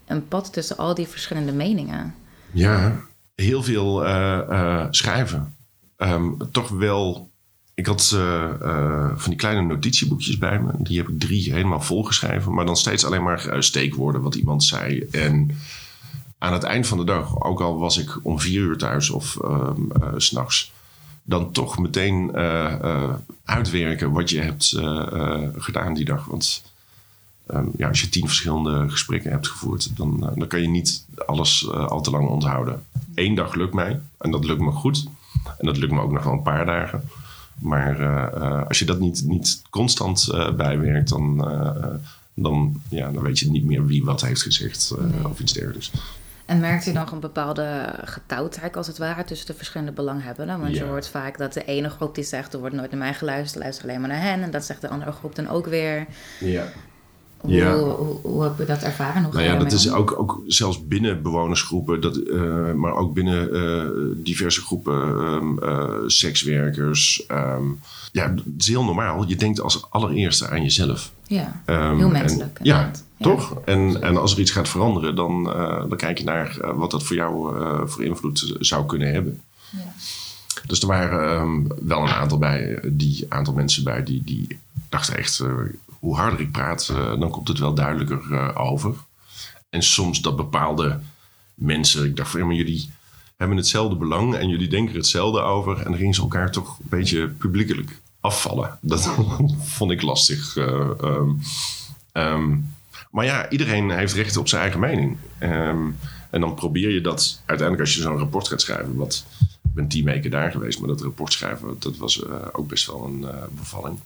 een 0.07 0.29
pad 0.29 0.53
tussen 0.53 0.77
al 0.77 0.95
die 0.95 1.07
verschillende 1.07 1.53
meningen? 1.53 2.15
Ja, 2.51 3.01
heel 3.35 3.63
veel 3.63 4.07
eh, 4.07 4.87
schrijven. 4.91 5.57
Ehm, 5.99 6.31
toch 6.51 6.69
wel 6.69 7.31
ik 7.79 7.87
had 7.87 8.13
eh, 8.15 9.11
van 9.15 9.31
die 9.31 9.39
kleine 9.39 9.63
notitieboekjes 9.63 10.39
bij 10.39 10.61
me. 10.61 10.73
Die 10.79 10.99
heb 10.99 11.09
ik 11.09 11.21
drie 11.21 11.53
helemaal 11.53 11.81
volgeschreven. 11.81 12.55
Maar 12.55 12.67
dan 12.67 12.77
steeds 12.77 13.05
alleen 13.05 13.23
maar 13.23 13.47
eh, 13.47 13.61
steekwoorden 13.61 14.23
wat 14.23 14.35
iemand 14.35 14.65
zei. 14.65 15.07
En 15.11 15.51
aan 16.39 16.53
het 16.53 16.63
eind 16.63 16.87
van 16.87 16.99
de 16.99 17.05
dag, 17.05 17.43
ook 17.43 17.61
al 17.61 17.79
was 17.79 17.99
ik 17.99 18.19
om 18.23 18.41
vier 18.41 18.61
uur 18.61 18.77
thuis 18.77 19.11
of 19.11 19.39
s 20.17 20.27
s'nachts... 20.27 20.73
dan 21.23 21.53
toch 21.53 21.79
meteen 21.79 22.37
uitwerken 23.45 24.13
wat 24.13 24.31
je 24.31 24.41
hebt 24.41 24.79
gedaan 25.57 25.95
die 25.95 26.05
dag. 26.05 26.25
Want 26.25 26.63
ehm, 27.47 27.67
ja, 27.77 27.89
als 27.89 28.01
je 28.01 28.09
tien 28.09 28.27
verschillende 28.27 28.91
gesprekken 28.91 29.31
hebt 29.31 29.49
gevoerd... 29.49 29.97
dan, 29.97 30.33
dan 30.35 30.49
kan 30.49 30.61
je 30.61 30.69
niet 30.69 31.05
alles 31.27 31.71
al 31.71 32.01
te 32.01 32.11
lang 32.11 32.29
onthouden. 32.29 32.85
Eén 33.15 33.35
dag 33.35 33.55
lukt 33.55 33.75
mij 33.75 34.01
en 34.19 34.31
dat 34.31 34.45
lukt 34.45 34.61
me 34.61 34.71
goed. 34.71 35.07
En 35.59 35.67
dat 35.67 35.77
lukt 35.77 35.93
me 35.93 36.01
ook 36.01 36.13
nog 36.13 36.25
wel 36.25 36.33
een 36.33 36.43
paar 36.43 36.67
dagen. 36.67 37.03
Maar 37.59 38.01
eh, 38.01 38.43
eh, 38.43 38.67
als 38.67 38.79
je 38.79 38.85
dat 38.85 38.99
niet, 38.99 39.23
niet 39.27 39.63
constant 39.71 40.29
eh, 40.29 40.55
bijwerkt, 40.55 41.09
dan, 41.09 41.37
dan, 42.35 42.83
ja, 42.89 43.11
dan 43.11 43.23
weet 43.23 43.39
je 43.39 43.51
niet 43.51 43.65
meer 43.65 43.87
wie 43.87 44.05
wat 44.05 44.21
heeft 44.21 44.43
gezegd 44.43 44.95
Nee. 44.99 45.29
of 45.29 45.41
iets 45.41 45.53
dergelijks. 45.53 45.93
En 46.47 46.61
merkt 46.61 46.87
u 46.87 46.93
nog 46.93 47.13
een 47.13 47.21
bepaalde 47.21 47.95
getouwtrek 48.05 48.77
als 48.77 48.87
het 48.87 48.99
ware 48.99 49.25
tussen 49.25 49.47
de 49.47 49.55
verschillende 49.55 49.93
belanghebbenden? 49.93 50.61
Want 50.61 50.77
je 50.77 50.85
hoort 50.85 51.09
vaak 51.09 51.39
dat 51.39 51.53
de 51.53 51.65
ene 51.65 51.89
groep 51.89 52.15
die 52.15 52.25
zegt 52.25 52.53
er 52.53 52.59
wordt 52.59 52.75
nooit 52.75 52.91
naar 52.91 53.01
mij 53.01 53.15
geluisterd, 53.15 53.63
luister 53.63 53.85
alleen 53.85 54.01
maar 54.01 54.09
naar 54.09 54.23
hen. 54.23 54.43
En 54.43 54.51
dat 54.51 54.65
zegt 54.65 54.81
de 54.81 54.89
andere 54.89 55.13
groep 55.13 55.35
dan 55.35 55.49
ook 55.49 55.67
weer. 55.67 56.07
Ja. 56.41 56.65
Hoe, 57.41 57.53
Ja. 57.53 57.79
hoe, 57.79 58.17
hoe 58.23 58.43
heb 58.43 58.59
je 58.59 58.65
dat 58.65 58.83
ervaren? 58.83 59.23
Ga 59.23 59.29
Nou 59.29 59.43
ja, 59.43 59.57
dat 59.59 59.73
is 59.73 59.91
ook, 59.93 60.19
ook 60.19 60.43
zelfs 60.47 60.87
binnen 60.87 61.23
bewonersgroepen, 61.23 62.01
dat, 62.01 62.17
eh, 62.17 62.73
maar 62.73 62.93
ook 62.95 63.15
binnen 63.15 63.53
eh, 63.55 63.91
diverse 64.17 64.61
groepen, 64.61 65.03
ehm, 65.21 65.59
eh, 65.59 65.95
sekswerkers. 66.07 67.27
ehm, 67.27 67.63
ja, 68.13 68.31
het 68.35 68.43
is 68.59 68.69
heel 68.69 68.85
normaal. 68.85 69.25
Je 69.29 69.37
denkt 69.37 69.61
als 69.61 69.87
allereerste 69.91 70.49
aan 70.49 70.63
jezelf. 70.63 71.13
Ja, 71.27 71.63
Ehm, 71.65 71.97
heel 71.97 72.07
en- 72.07 72.13
menselijk. 72.13 72.59
ja, 72.63 72.77
inderdaad. 72.77 73.05
Ja. 73.17 73.25
toch? 73.27 73.61
En, 73.65 74.03
en 74.03 74.17
als 74.17 74.33
er 74.33 74.41
iets 74.41 74.51
gaat 74.51 74.69
veranderen, 74.69 75.15
dan, 75.17 75.45
dan 75.89 75.97
kijk 75.97 76.19
je 76.19 76.25
naar 76.25 76.59
wat 76.77 76.91
dat 76.91 77.03
voor 77.03 77.17
jou 77.17 77.55
voor 77.89 78.05
invloed 78.05 78.57
zou 78.61 78.87
kunnen 78.87 79.13
hebben. 79.13 79.41
Ja. 79.71 79.93
Dus 80.67 80.81
er 80.81 80.87
waren 80.87 81.67
wel 81.87 82.01
een 82.03 82.09
aantal, 82.09 82.39
bij, 82.39 82.81
die, 82.93 83.27
aantal 83.29 83.55
mensen 83.55 83.85
bij 83.85 84.03
die, 84.03 84.23
die 84.25 84.59
dachten 84.89 85.17
echt... 85.17 85.43
hoe 85.99 86.17
harder 86.17 86.41
ik 86.41 86.53
praat, 86.53 86.89
eh, 86.89 87.21
dan 87.21 87.31
komt 87.31 87.49
het 87.49 87.59
wel 87.59 87.75
duidelijker 87.75 88.33
eh, 88.33 88.61
over. 88.71 88.95
En 89.71 89.83
soms 89.83 90.21
dat 90.21 90.37
bepaalde 90.37 91.01
mensen... 91.55 92.05
Ik 92.05 92.17
dacht 92.17 92.31
van, 92.31 92.41
ja, 92.41 92.47
maar 92.47 92.55
jullie 92.55 92.91
hebben 93.37 93.57
hetzelfde 93.57 93.97
belang... 93.97 94.35
en 94.35 94.49
jullie 94.49 94.69
denken 94.69 94.95
hetzelfde 94.95 95.41
over... 95.41 95.77
en 95.77 95.85
dan 95.85 95.97
gingen 95.97 96.15
ze 96.15 96.21
elkaar 96.21 96.51
toch 96.51 96.79
een 96.79 96.87
beetje 96.89 97.29
publiekelijk 97.29 98.01
afvallen. 98.21 98.79
Dat 98.81 99.15
vond 99.77 99.91
ik 99.91 100.03
lastig. 100.03 100.57
eh, 100.57 100.91
ehm. 101.01 101.31
Ehm, 102.13 102.57
maar 103.11 103.25
ja, 103.25 103.51
iedereen 103.51 103.91
heeft 103.91 104.15
recht 104.15 104.37
op 104.37 104.49
zijn 104.49 104.63
eigen 104.63 104.81
mening. 104.81 105.17
Ehm, 105.39 105.91
en 106.31 106.41
dan 106.41 106.55
probeer 106.55 106.91
je 106.91 107.01
dat 107.01 107.43
uiteindelijk 107.47 107.89
als 107.89 107.95
je 107.97 108.03
zo'n 108.03 108.19
rapport 108.19 108.49
gaat 108.49 108.61
schrijven... 108.61 108.97
wat 108.97 109.25
ik 109.41 109.75
ben 109.75 109.89
tien 109.89 110.05
weken 110.05 110.31
daar 110.31 110.51
geweest, 110.51 110.79
maar 110.79 110.89
dat 110.89 111.01
rapport 111.01 111.33
schrijven, 111.33 111.77
dat 111.79 111.97
was 111.97 112.25
ook 112.53 112.69
best 112.69 112.87
wel 112.87 113.05
een 113.05 113.27
bevalling. 113.51 114.01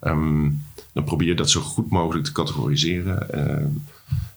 Ehm, 0.00 0.50
dan 0.94 1.04
probeer 1.04 1.28
je 1.28 1.34
dat 1.34 1.50
zo 1.50 1.60
goed 1.60 1.90
mogelijk 1.90 2.24
te 2.24 2.32
categoriseren. 2.32 3.30
Ehm, 3.32 3.66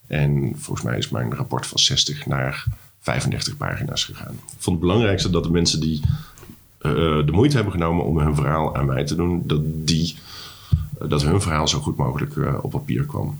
en 0.07 0.53
volgens 0.55 0.85
mij 0.85 0.97
is 0.97 1.09
mijn 1.09 1.33
rapport 1.33 1.65
van 1.67 1.79
60 1.79 2.25
naar 2.25 2.65
35 2.99 3.57
pagina's 3.57 4.03
gegaan. 4.03 4.33
Ik 4.33 4.39
vond 4.57 4.77
het 4.77 4.85
belangrijkste 4.87 5.29
dat 5.29 5.43
de 5.43 5.51
mensen 5.51 5.79
die 5.79 6.01
eh, 6.77 6.91
de 7.25 7.31
moeite 7.31 7.55
hebben 7.55 7.73
genomen 7.73 8.05
om 8.05 8.17
hun 8.19 8.35
verhaal 8.35 8.75
aan 8.75 8.85
mij 8.85 9.03
te 9.03 9.15
doen, 9.15 9.43
dat, 9.45 9.61
die, 9.63 10.15
eh, 10.99 11.09
dat 11.09 11.23
hun 11.23 11.41
verhaal 11.41 11.67
zo 11.67 11.79
goed 11.79 11.95
mogelijk 11.97 12.35
eh, 12.37 12.57
op 12.61 12.71
papier 12.71 13.03
kwam. 13.05 13.39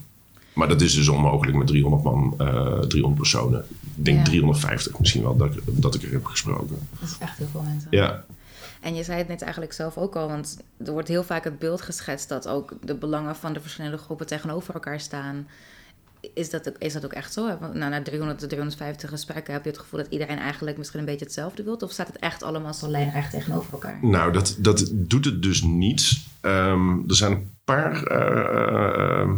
Maar 0.53 0.67
dat 0.67 0.82
is 0.82 0.93
dus 0.93 1.08
onmogelijk 1.08 1.58
met 1.58 1.67
300 1.67 2.03
man, 2.03 2.34
eh 2.38 2.80
300 2.80 3.15
personen. 3.15 3.65
Ik 3.95 4.06
denk 4.06 4.17
Ja. 4.17 4.23
350 4.23 4.99
misschien 4.99 5.21
wel 5.21 5.38
dat, 5.38 5.56
ik- 5.56 5.62
dat 5.65 5.95
ik 5.95 6.03
er 6.03 6.12
heb 6.12 6.25
gesproken. 6.25 6.77
Dat 6.99 7.10
is 7.10 7.15
echt 7.19 7.38
heel 7.38 7.47
veel 7.51 7.62
mensen. 7.62 7.88
Ja, 7.91 8.23
En 8.82 8.96
je 8.96 9.04
zei 9.04 9.18
het 9.18 9.28
net 9.28 9.42
eigenlijk 9.42 9.74
zelf 9.74 9.98
ook 9.98 10.16
al, 10.16 10.28
want 10.28 10.58
er 10.86 10.92
wordt 10.92 11.08
heel 11.08 11.24
vaak 11.24 11.44
het 11.44 11.60
beeld 11.60 11.82
geschetst 11.82 12.30
dat 12.30 12.48
ook 12.48 12.74
de 12.82 12.96
belangen 12.96 13.36
van 13.36 13.54
de 13.54 13.62
verschillende 13.62 13.98
groepen 13.98 14.26
tegenover 14.28 14.74
elkaar 14.74 15.00
staan. 15.00 15.48
Is 16.34 16.50
dat, 16.50 16.70
ook- 16.70 16.78
is 16.78 16.94
dat 16.94 17.06
ook 17.06 17.13
echt 17.13 17.34
zo? 17.34 17.58
Nou, 17.60 17.90
na 17.90 18.02
300 18.02 18.40
tot 18.40 18.50
350 18.50 19.10
gesprekken 19.10 19.54
heb 19.54 19.63
je 19.63 19.70
het 19.70 19.80
gevoel 19.80 20.00
dat 20.00 20.12
iedereen 20.12 20.38
eigenlijk 20.40 20.78
misschien 20.78 21.00
een 21.00 21.06
beetje 21.06 21.26
hetzelfde 21.26 21.63
wilt? 21.63 21.84
Of 21.84 21.92
staat 21.92 22.08
het 22.08 22.20
echt 22.20 22.44
allemaal 22.44 22.74
zo 22.74 22.88
lijnrecht 22.90 23.32
tegenover 23.32 23.74
elkaar? 23.74 23.98
Nou, 24.02 24.32
dat, 24.34 24.56
dat 24.60 24.90
doet 24.94 25.26
het 25.26 25.42
dus 25.42 25.62
niet. 25.62 26.18
Ehm, 26.42 26.90
er 27.08 27.16
zijn 27.16 27.32
een 27.32 27.52
paar 27.63 28.04
eh, 28.04 29.20
ehm, 29.22 29.36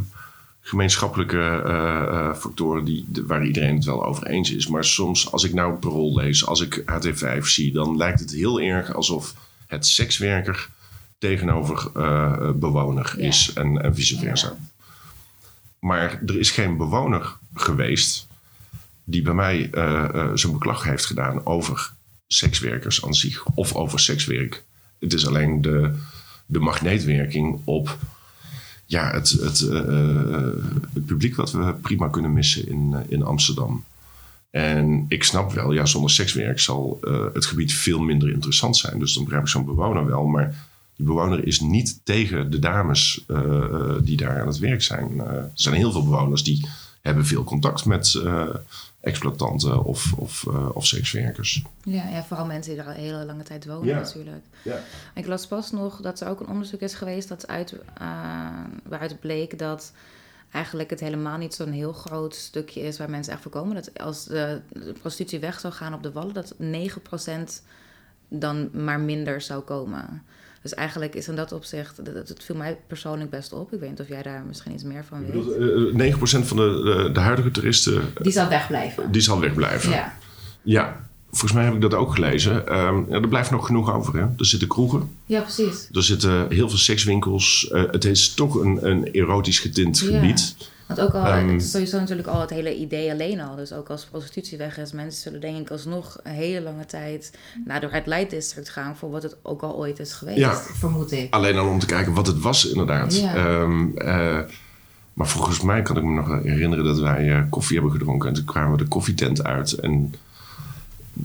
gemeenschappelijke 0.70 1.38
eh, 1.66 2.02
eh, 2.02 2.36
factoren 2.36 2.84
die, 2.86 3.06
de- 3.08 3.26
waar 3.26 3.46
iedereen 3.46 3.76
het 3.76 3.86
wel 3.86 4.06
over 4.06 4.28
eens 4.28 4.52
is. 4.52 4.68
Maar 4.68 4.86
soms, 4.86 5.32
als 5.32 5.44
ik 5.44 5.54
nou 5.54 5.74
parool 5.74 6.16
lees, 6.16 6.46
als 6.46 6.62
ik 6.62 6.84
HT5 6.86 7.38
zie, 7.42 7.72
dan 7.72 7.98
lijkt 7.98 8.20
het 8.20 8.32
heel 8.32 8.60
erg 8.62 8.94
alsof 8.94 9.34
het 9.68 9.86
sekswerker 9.88 10.70
tegenover 11.18 11.90
eh, 11.96 12.52
bewoner 12.52 13.14
Ja. 13.18 13.24
is 13.28 13.52
en, 13.54 13.82
en 13.84 13.96
vice 13.96 14.18
versa. 14.20 14.48
Ja. 14.48 14.58
Maar 15.80 16.22
er 16.26 16.40
is 16.40 16.52
geen 16.52 16.78
bewoner 16.78 17.36
geweest 17.54 18.28
die 19.04 19.22
bij 19.22 19.34
mij 19.34 19.70
eh, 19.72 20.32
zijn 20.34 20.54
beklag 20.54 20.84
heeft 20.84 21.06
gedaan 21.06 21.46
over 21.46 21.92
sekswerkers 22.28 23.06
aan 23.06 23.14
zich 23.14 23.46
of 23.46 23.76
over 23.76 24.00
sekswerk. 24.00 24.64
Het 25.00 25.14
is 25.14 25.28
alleen 25.28 25.62
de, 25.62 25.96
de 26.46 26.60
magneetwerking 26.60 27.62
op 27.66 27.98
ja, 28.90 29.12
het, 29.12 29.30
het, 29.30 29.62
eh, 29.62 30.34
eh, 30.34 30.54
het 30.94 31.06
publiek 31.06 31.36
wat 31.36 31.52
we 31.52 31.74
prima 31.82 32.08
kunnen 32.08 32.34
missen 32.34 32.68
in, 32.68 32.94
eh, 32.94 33.00
in 33.08 33.24
Amsterdam. 33.24 33.84
En 34.50 35.06
ik 35.08 35.24
snap 35.24 35.52
wel, 35.52 35.72
ja, 35.72 35.86
zonder 35.86 36.12
sekswerk 36.12 36.60
zal 36.60 37.00
het 37.34 37.46
gebied 37.46 37.74
veel 37.74 38.00
minder 38.00 38.32
interessant 38.32 38.78
zijn. 38.78 39.00
Dus 39.00 39.14
dan 39.14 39.24
begrijp 39.24 39.44
ik 39.44 39.50
zo'n 39.50 39.66
bewoner 39.66 40.06
wel. 40.06 40.26
Maar 40.26 40.68
die 40.96 41.06
bewoner 41.06 41.48
is 41.48 41.60
niet 41.60 42.00
tegen 42.04 42.52
de 42.52 42.60
dames 42.60 43.26
die 44.04 44.18
daar 44.18 44.42
aan 44.42 44.48
het 44.48 44.58
werk 44.58 44.82
zijn. 44.82 45.20
Er 45.20 45.52
zijn 45.54 45.76
heel 45.76 45.92
veel 45.92 46.04
bewoners 46.04 46.44
die 46.44 46.68
hebben 47.02 47.26
veel 47.26 47.44
contact 47.44 47.86
met 47.86 48.14
eh, 48.16 48.56
exploitanten 49.02 49.84
of, 49.84 50.14
of, 50.14 50.46
eh, 50.48 50.70
of 50.74 50.86
sekswerkers. 50.86 51.64
Ja, 51.84 52.08
ja, 52.10 52.24
vooral 52.24 52.46
mensen 52.46 52.72
die 52.74 52.82
er 52.82 52.88
al 52.88 52.94
een 52.94 53.00
hele 53.00 53.26
lange 53.26 53.44
tijd 53.44 53.66
wonen 53.66 53.88
Ja. 53.88 53.96
natuurlijk. 54.00 54.44
Ja. 54.64 54.80
Ik 55.16 55.28
las 55.28 55.48
pas 55.48 55.72
nog 55.72 56.02
dat 56.02 56.20
er 56.20 56.28
ook 56.28 56.40
een 56.40 56.48
onderzoek 56.48 56.80
is 56.80 56.94
geweest 56.94 57.28
dat 57.28 57.48
uit, 57.48 57.76
eh, 57.98 58.08
waaruit 58.84 59.20
bleek 59.20 59.60
dat 59.60 59.92
eigenlijk 60.52 60.90
het 60.90 61.00
helemaal 61.00 61.38
niet 61.38 61.54
zo'n 61.54 61.72
heel 61.72 61.94
groot 61.94 62.36
stukje 62.36 62.82
is 62.82 62.98
waar 62.98 63.10
mensen 63.10 63.34
echt 63.34 63.42
voor 63.42 63.52
komen. 63.52 63.76
Dat 63.76 64.00
als 64.00 64.26
de, 64.26 64.62
de 64.70 64.94
prostitutie 65.02 65.40
weg 65.40 65.60
zou 65.60 65.74
gaan 65.74 65.94
op 65.94 66.04
de 66.04 66.12
wallen, 66.12 66.34
dat 66.34 66.56
9% 66.58 67.64
dan 68.28 68.70
maar 68.74 69.00
minder 69.00 69.42
zou 69.42 69.62
komen. 69.62 70.24
Dus 70.62 70.74
eigenlijk 70.74 71.16
is 71.16 71.28
in 71.28 71.36
dat 71.36 71.52
opzicht, 71.52 72.06
dat, 72.06 72.28
dat 72.28 72.44
viel 72.44 72.56
mij 72.56 72.78
persoonlijk 72.88 73.30
best 73.30 73.54
op. 73.54 73.74
Ik 73.74 73.80
weet 73.80 73.90
niet 73.90 74.00
of 74.00 74.08
jij 74.08 74.22
daar 74.22 74.44
misschien 74.48 74.74
iets 74.74 74.84
meer 74.84 75.06
van 75.06 75.20
weet. 75.22 75.32
bedoel, 75.32 75.92
eh, 75.92 76.14
9% 76.16 76.46
van 76.46 76.58
de, 76.58 76.82
de, 77.04 77.10
de 77.14 77.20
huidige 77.20 77.52
toeristen, 77.52 78.02
Die 78.22 78.32
zal 78.32 78.50
wegblijven. 78.50 79.12
die 79.12 79.22
zal 79.22 79.40
wegblijven. 79.40 79.90
Ja, 79.92 80.18
Ja, 80.62 81.08
volgens 81.30 81.52
mij 81.54 81.64
heb 81.64 81.74
ik 81.74 81.82
dat 81.82 81.94
ook 81.94 82.14
gelezen. 82.14 82.68
Ehm, 82.68 83.04
ja, 83.10 83.16
er 83.22 83.28
blijft 83.28 83.52
nog 83.52 83.66
genoeg 83.66 83.94
over. 83.94 84.14
Hè? 84.18 84.22
Er 84.22 84.46
zitten 84.46 84.68
kroegen, 84.68 85.10
ja 85.26 85.42
precies. 85.42 85.90
er 85.92 86.04
zitten 86.04 86.52
heel 86.52 86.70
veel 86.70 86.78
sekswinkels. 86.78 87.68
Eh, 87.72 87.84
het 87.92 88.06
is 88.06 88.34
toch 88.34 88.56
een, 88.56 88.90
een 88.90 89.04
erotisch 89.12 89.60
getint 89.60 90.00
Ja. 90.00 90.34
Want 90.90 91.02
ook 91.02 91.14
al, 91.14 91.26
Ehm, 91.26 91.48
het 91.48 91.62
is 91.62 91.72
sowieso 91.72 92.00
natuurlijk 92.00 92.28
al 92.28 92.42
het 92.42 92.50
hele 92.50 92.76
idee 92.76 93.12
alleen 93.12 93.40
al. 93.42 93.56
Dus 93.56 93.74
ook 93.74 93.90
als 93.90 94.06
prostitutie 94.06 94.58
weg 94.58 94.78
is, 94.78 94.92
mensen 94.92 95.22
zullen 95.22 95.42
denk 95.42 95.58
ik 95.58 95.70
alsnog 95.72 96.20
een 96.24 96.32
hele 96.32 96.62
lange 96.62 96.86
tijd 96.86 97.32
naar 97.66 97.80
de 97.80 97.88
Red 97.88 98.06
Light 98.08 98.30
District 98.30 98.70
gaan 98.70 98.98
voor 98.98 99.10
wat 99.12 99.24
het 99.24 99.36
ook 99.42 99.62
al 99.62 99.76
ooit 99.76 100.00
is 100.00 100.14
geweest, 100.14 100.38
Ja. 100.38 100.54
vermoed 100.56 101.12
ik. 101.12 101.34
Alleen 101.34 101.58
al 101.58 101.68
om 101.68 101.80
te 101.80 101.86
kijken 101.86 102.14
wat 102.14 102.28
het 102.28 102.40
was, 102.40 102.66
inderdaad. 102.68 103.20
Ja. 103.20 103.36
Ehm, 103.36 103.98
eh, 103.98 104.40
maar 105.14 105.28
volgens 105.28 105.62
mij 105.62 105.82
kan 105.82 105.98
ik 105.98 106.04
me 106.04 106.14
nog 106.14 106.44
herinneren 106.44 106.86
dat 106.86 107.00
wij 107.00 107.32
eh, 107.32 107.42
koffie 107.50 107.76
hebben 107.76 107.94
gedronken. 107.98 108.28
En 108.28 108.34
toen 108.36 108.46
kwamen 108.46 108.72
we 108.72 108.78
de 108.84 108.88
koffietent 108.90 109.44
uit. 109.44 109.72
En 109.74 110.14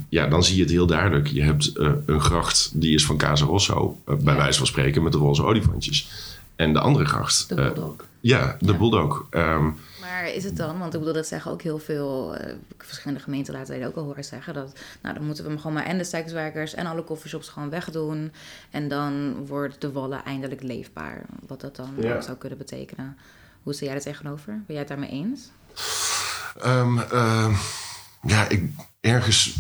ja, 0.09 0.27
dan 0.27 0.45
zie 0.45 0.57
je 0.57 0.63
het 0.63 0.71
heel 0.71 0.87
duidelijk. 0.87 1.27
Je 1.29 1.43
hebt 1.43 1.77
eh, 1.77 1.91
een 2.07 2.21
gracht, 2.21 2.71
die 2.81 2.95
is 2.95 3.07
van 3.07 3.17
Casa 3.17 3.45
Rosso. 3.45 3.99
bij 4.05 4.17
Ja. 4.25 4.37
wijze 4.37 4.59
van 4.59 4.67
spreken, 4.67 5.03
met 5.03 5.13
de 5.13 5.19
roze 5.19 5.45
olifantjes. 5.45 6.11
En 6.57 6.73
de 6.73 6.81
andere 6.81 7.05
gracht. 7.05 7.49
De 7.49 7.55
eh, 7.55 7.73
bulldog. 7.73 7.97
ja, 8.21 8.57
de 8.61 8.73
Ja. 8.73 8.79
Bulldog. 8.79 9.27
Ehm, 9.31 9.71
Maar 10.01 10.29
is 10.35 10.45
het 10.45 10.57
dan, 10.57 10.79
want 10.79 10.93
ik 10.95 10.99
bedoel, 10.99 11.15
dat 11.15 11.27
zeggen 11.27 11.51
ook 11.51 11.63
heel 11.63 11.79
veel 11.79 12.37
eh, 12.37 12.55
verschillende 12.79 13.23
gemeenten 13.23 13.55
laten 13.55 13.81
dat 13.81 13.89
ook 13.89 13.97
al 13.97 14.03
horen 14.05 14.25
zeggen. 14.25 14.55
Dat, 14.55 14.73
nou, 15.03 15.15
dan 15.15 15.25
moeten 15.25 15.45
we 15.45 15.51
hem 15.51 15.59
gewoon 15.59 15.73
maar 15.73 15.85
en 15.87 15.99
de 15.99 16.05
sekswerkers 16.05 16.75
en 16.75 16.87
alle 16.87 17.05
coffeeshops 17.05 17.49
gewoon 17.49 17.71
wegdoen. 17.71 18.33
En 18.71 18.89
dan 18.89 19.47
wordt 19.47 19.81
de 19.81 19.93
wallen 19.93 20.25
eindelijk 20.25 20.63
leefbaar. 20.63 21.25
Wat 21.47 21.61
dat 21.61 21.77
dan 21.77 21.95
Ja. 22.01 22.21
zou 22.21 22.37
kunnen 22.37 22.59
betekenen. 22.59 23.17
Hoe 23.63 23.73
sta 23.75 23.85
jij 23.85 23.95
er 23.95 24.01
tegenover? 24.01 24.53
Ben 24.53 24.63
jij 24.67 24.79
het 24.79 24.89
daarmee 24.89 25.11
eens? 25.11 25.51
Ehm, 26.61 26.99
ehm, 26.99 27.53
ja, 28.23 28.49
ik, 28.49 28.71
ergens. 29.01 29.55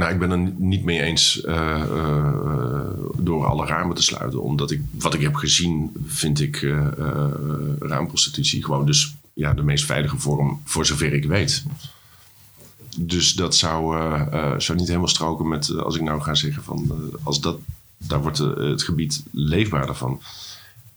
Nou, 0.00 0.12
ik 0.12 0.18
ben 0.18 0.30
er 0.30 0.52
niet 0.56 0.84
mee 0.84 1.02
eens 1.02 1.42
uh, 1.44 1.82
uh, 1.92 2.90
door 3.16 3.46
alle 3.46 3.66
ramen 3.66 3.96
te 3.96 4.02
sluiten. 4.02 4.42
Omdat 4.42 4.70
ik, 4.70 4.82
wat 4.90 5.14
ik 5.14 5.20
heb 5.20 5.34
gezien, 5.34 5.90
vind 6.06 6.40
ik 6.40 6.62
uh, 6.62 6.86
raamprostitutie 7.78 8.64
gewoon 8.64 8.86
dus 8.86 9.14
ja, 9.32 9.54
de 9.54 9.62
meest 9.62 9.84
veilige 9.84 10.18
vorm, 10.18 10.60
voor 10.64 10.86
zover 10.86 11.12
ik 11.12 11.24
weet. 11.24 11.64
Dus 12.96 13.32
dat 13.32 13.56
zou, 13.56 13.96
zou 14.60 14.78
niet 14.78 14.86
helemaal 14.86 15.08
stroken 15.08 15.48
met 15.48 15.70
als 15.70 15.96
ik 15.96 16.02
nou 16.02 16.20
ga 16.20 16.34
zeggen 16.34 16.62
van 16.62 16.92
als 17.22 17.40
dat, 17.40 17.58
daar 17.96 18.22
wordt 18.22 18.38
het 18.38 18.82
gebied 18.82 19.22
leefbaarder 19.30 19.94
van. 19.94 20.20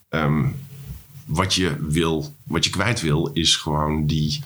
Um, 0.09 0.55
wat 1.25 1.53
je 1.53 1.75
wil, 1.87 2.35
wat 2.43 2.65
je 2.65 2.71
kwijt 2.71 3.01
wil, 3.01 3.29
is 3.33 3.55
gewoon 3.55 4.05
die, 4.05 4.43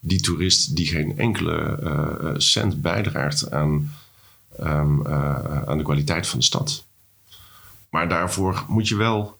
die 0.00 0.20
toerist 0.20 0.76
die 0.76 0.86
geen 0.86 1.18
enkele 1.18 2.34
cent 2.36 2.80
bijdraagt 2.80 3.50
aan 3.50 3.90
um, 4.60 5.06
uh, 5.06 5.62
aan 5.62 5.78
de 5.78 5.84
kwaliteit 5.84 6.26
van 6.26 6.38
de 6.38 6.44
stad. 6.44 6.84
Maar 7.90 8.08
daarvoor 8.08 8.64
moet 8.68 8.88
je 8.88 8.96
wel 8.96 9.38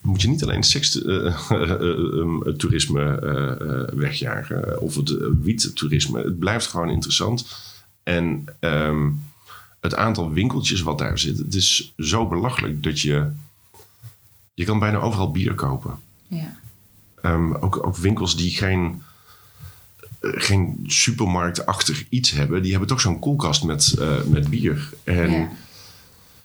moet 0.00 0.22
je 0.22 0.28
niet 0.28 0.42
alleen 0.42 0.62
sekstoerisme 0.62 3.20
uh, 3.22 3.52
uh, 3.68 3.82
wegjagen 3.94 4.80
of 4.80 4.94
het 4.94 5.16
wiettoerisme. 5.42 6.22
Het 6.22 6.38
blijft 6.38 6.66
gewoon 6.66 6.90
interessant. 6.90 7.46
En 8.02 8.44
um, 8.60 9.22
het 9.80 9.94
aantal 9.94 10.32
winkeltjes 10.32 10.80
wat 10.80 10.98
daar 10.98 11.18
zit, 11.18 11.38
het 11.38 11.54
is 11.54 11.92
zo 11.96 12.28
belachelijk 12.28 12.82
dat 12.82 13.00
je. 13.00 13.30
Je 14.54 14.64
kan 14.64 14.78
bijna 14.78 14.98
overal 14.98 15.30
bier 15.30 15.54
kopen. 15.54 15.98
Ja. 16.28 16.58
Um, 17.22 17.54
ook, 17.54 17.86
ook 17.86 17.96
winkels 17.96 18.36
die 18.36 18.50
geen 18.50 18.84
eh, 18.84 18.90
geen 20.20 20.84
supermarktachtig 20.86 22.04
iets 22.08 22.30
hebben, 22.30 22.62
die 22.62 22.70
hebben 22.70 22.88
toch 22.88 23.00
zo'n 23.00 23.18
koelkast 23.18 23.64
met, 23.64 23.94
uh, 23.98 24.22
met 24.22 24.50
bier. 24.50 24.92
En 25.04 25.30
ja. 25.30 25.48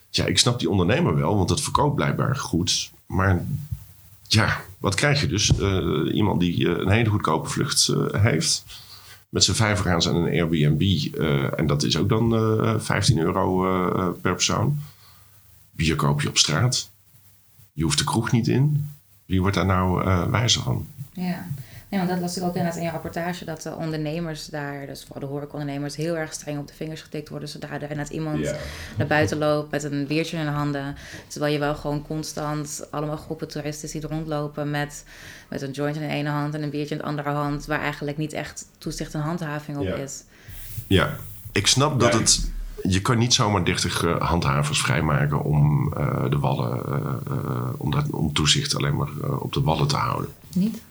ja. 0.10 0.26
ik 0.26 0.38
snap 0.38 0.60
die 0.60 0.70
ondernemer 0.70 1.16
wel, 1.16 1.36
want 1.36 1.50
dat 1.50 1.62
verkoopt 1.62 1.96
blijkbaar 1.96 2.36
goed. 2.36 2.92
Maar 3.06 3.46
ja, 4.28 4.62
wat 4.78 4.96
krijg 4.96 5.22
je 5.22 5.28
dus? 5.28 5.52
Uh, 5.60 6.16
iemand 6.16 6.40
die 6.40 6.68
een 6.70 6.90
hele 6.90 7.10
goedkope 7.10 7.50
vlucht 7.50 7.88
uh, 7.88 8.24
heeft. 8.24 8.64
Met 9.30 9.44
zijn 9.44 9.58
vijf 9.58 9.80
gaan 9.80 10.04
aan 10.04 10.16
een 10.16 10.40
Airbnb. 10.40 11.14
en 11.56 11.68
dat 11.68 11.84
is 11.84 11.98
ook 11.98 12.10
dan 12.10 12.32
15 12.82 13.20
euro 13.20 13.62
per 14.22 14.34
persoon. 14.34 14.80
Bier 15.72 15.96
koop 15.96 16.22
je 16.22 16.30
op 16.30 16.38
straat. 16.38 16.90
Je 17.72 17.84
hoeft 17.84 17.98
de 17.98 18.04
kroeg 18.04 18.32
niet 18.32 18.48
in. 18.48 18.90
Wie 19.26 19.42
wordt 19.42 19.56
daar 19.56 19.66
nou 19.66 20.04
wijzer 20.32 20.62
van? 20.62 20.88
Ja. 21.14 21.48
Ja, 21.94 22.00
want 22.00 22.10
dat 22.10 22.20
las 22.20 22.38
ik 22.38 22.44
ook 22.44 22.56
inderdaad 22.56 22.76
in 22.76 22.84
je 22.84 22.92
rapportage, 22.92 23.46
dat 23.46 23.62
de 23.62 23.76
ondernemers 23.76 24.46
daar, 24.46 24.86
dus 24.86 25.04
vooral 25.04 25.22
de 25.22 25.34
horecaondernemers, 25.34 25.96
heel 25.96 26.18
erg 26.18 26.34
streng 26.34 26.60
op 26.60 26.68
de 26.68 26.74
vingers 26.74 27.02
getikt 27.02 27.30
worden. 27.30 27.50
Zodra 27.50 27.82
er 27.82 27.96
net 27.96 28.10
iemand 28.10 28.54
naar 28.98 29.08
buiten 29.08 29.38
loopt 29.38 29.72
met 29.72 29.84
een 29.84 30.08
biertje 30.08 30.38
in 30.38 30.46
de 30.46 30.52
handen. 30.52 30.96
Terwijl 31.28 31.54
je 31.54 31.60
wel 31.60 31.76
gewoon 31.76 32.02
constant 32.02 32.88
allemaal 32.92 33.18
groepen 33.18 33.48
toeristen 33.48 33.90
ziet 33.90 34.04
rondlopen 34.04 34.72
met, 34.72 35.06
met 35.50 35.62
een 35.62 35.72
joint 35.72 35.96
in 35.96 36.02
de 36.02 36.08
ene 36.08 36.30
hand 36.30 36.54
en 36.54 36.64
een 36.64 36.70
biertje 36.70 36.96
in 36.96 37.02
de 37.02 37.08
andere 37.08 37.30
hand, 37.30 37.66
waar 37.66 37.80
eigenlijk 37.80 38.18
niet 38.18 38.34
echt 38.34 38.66
toezicht 38.78 39.14
en 39.14 39.22
handhaving 39.22 39.78
op 39.78 39.88
is. 39.88 40.24
Ja, 40.88 41.16
ik 41.52 41.68
snap 41.68 42.00
dat 42.00 42.14
het 42.14 42.52
je 42.82 43.02
kan 43.02 43.18
niet 43.18 43.34
zomaar 43.34 43.66
30 43.66 44.04
uh, 44.04 44.22
handhavers 44.22 44.82
vrijmaken 44.82 45.44
om 45.44 45.94
uh, 45.98 46.30
de 46.30 46.40
wallen, 46.40 46.82
uh, 47.30 47.70
om, 47.78 47.92
dat, 47.92 48.10
om 48.10 48.34
toezicht 48.34 48.76
alleen 48.76 48.96
maar 48.96 49.40
op 49.40 49.54
de 49.54 49.62
wallen 49.62 49.88
te 49.88 49.96
houden. 49.96 50.30
Niet? 50.54 50.82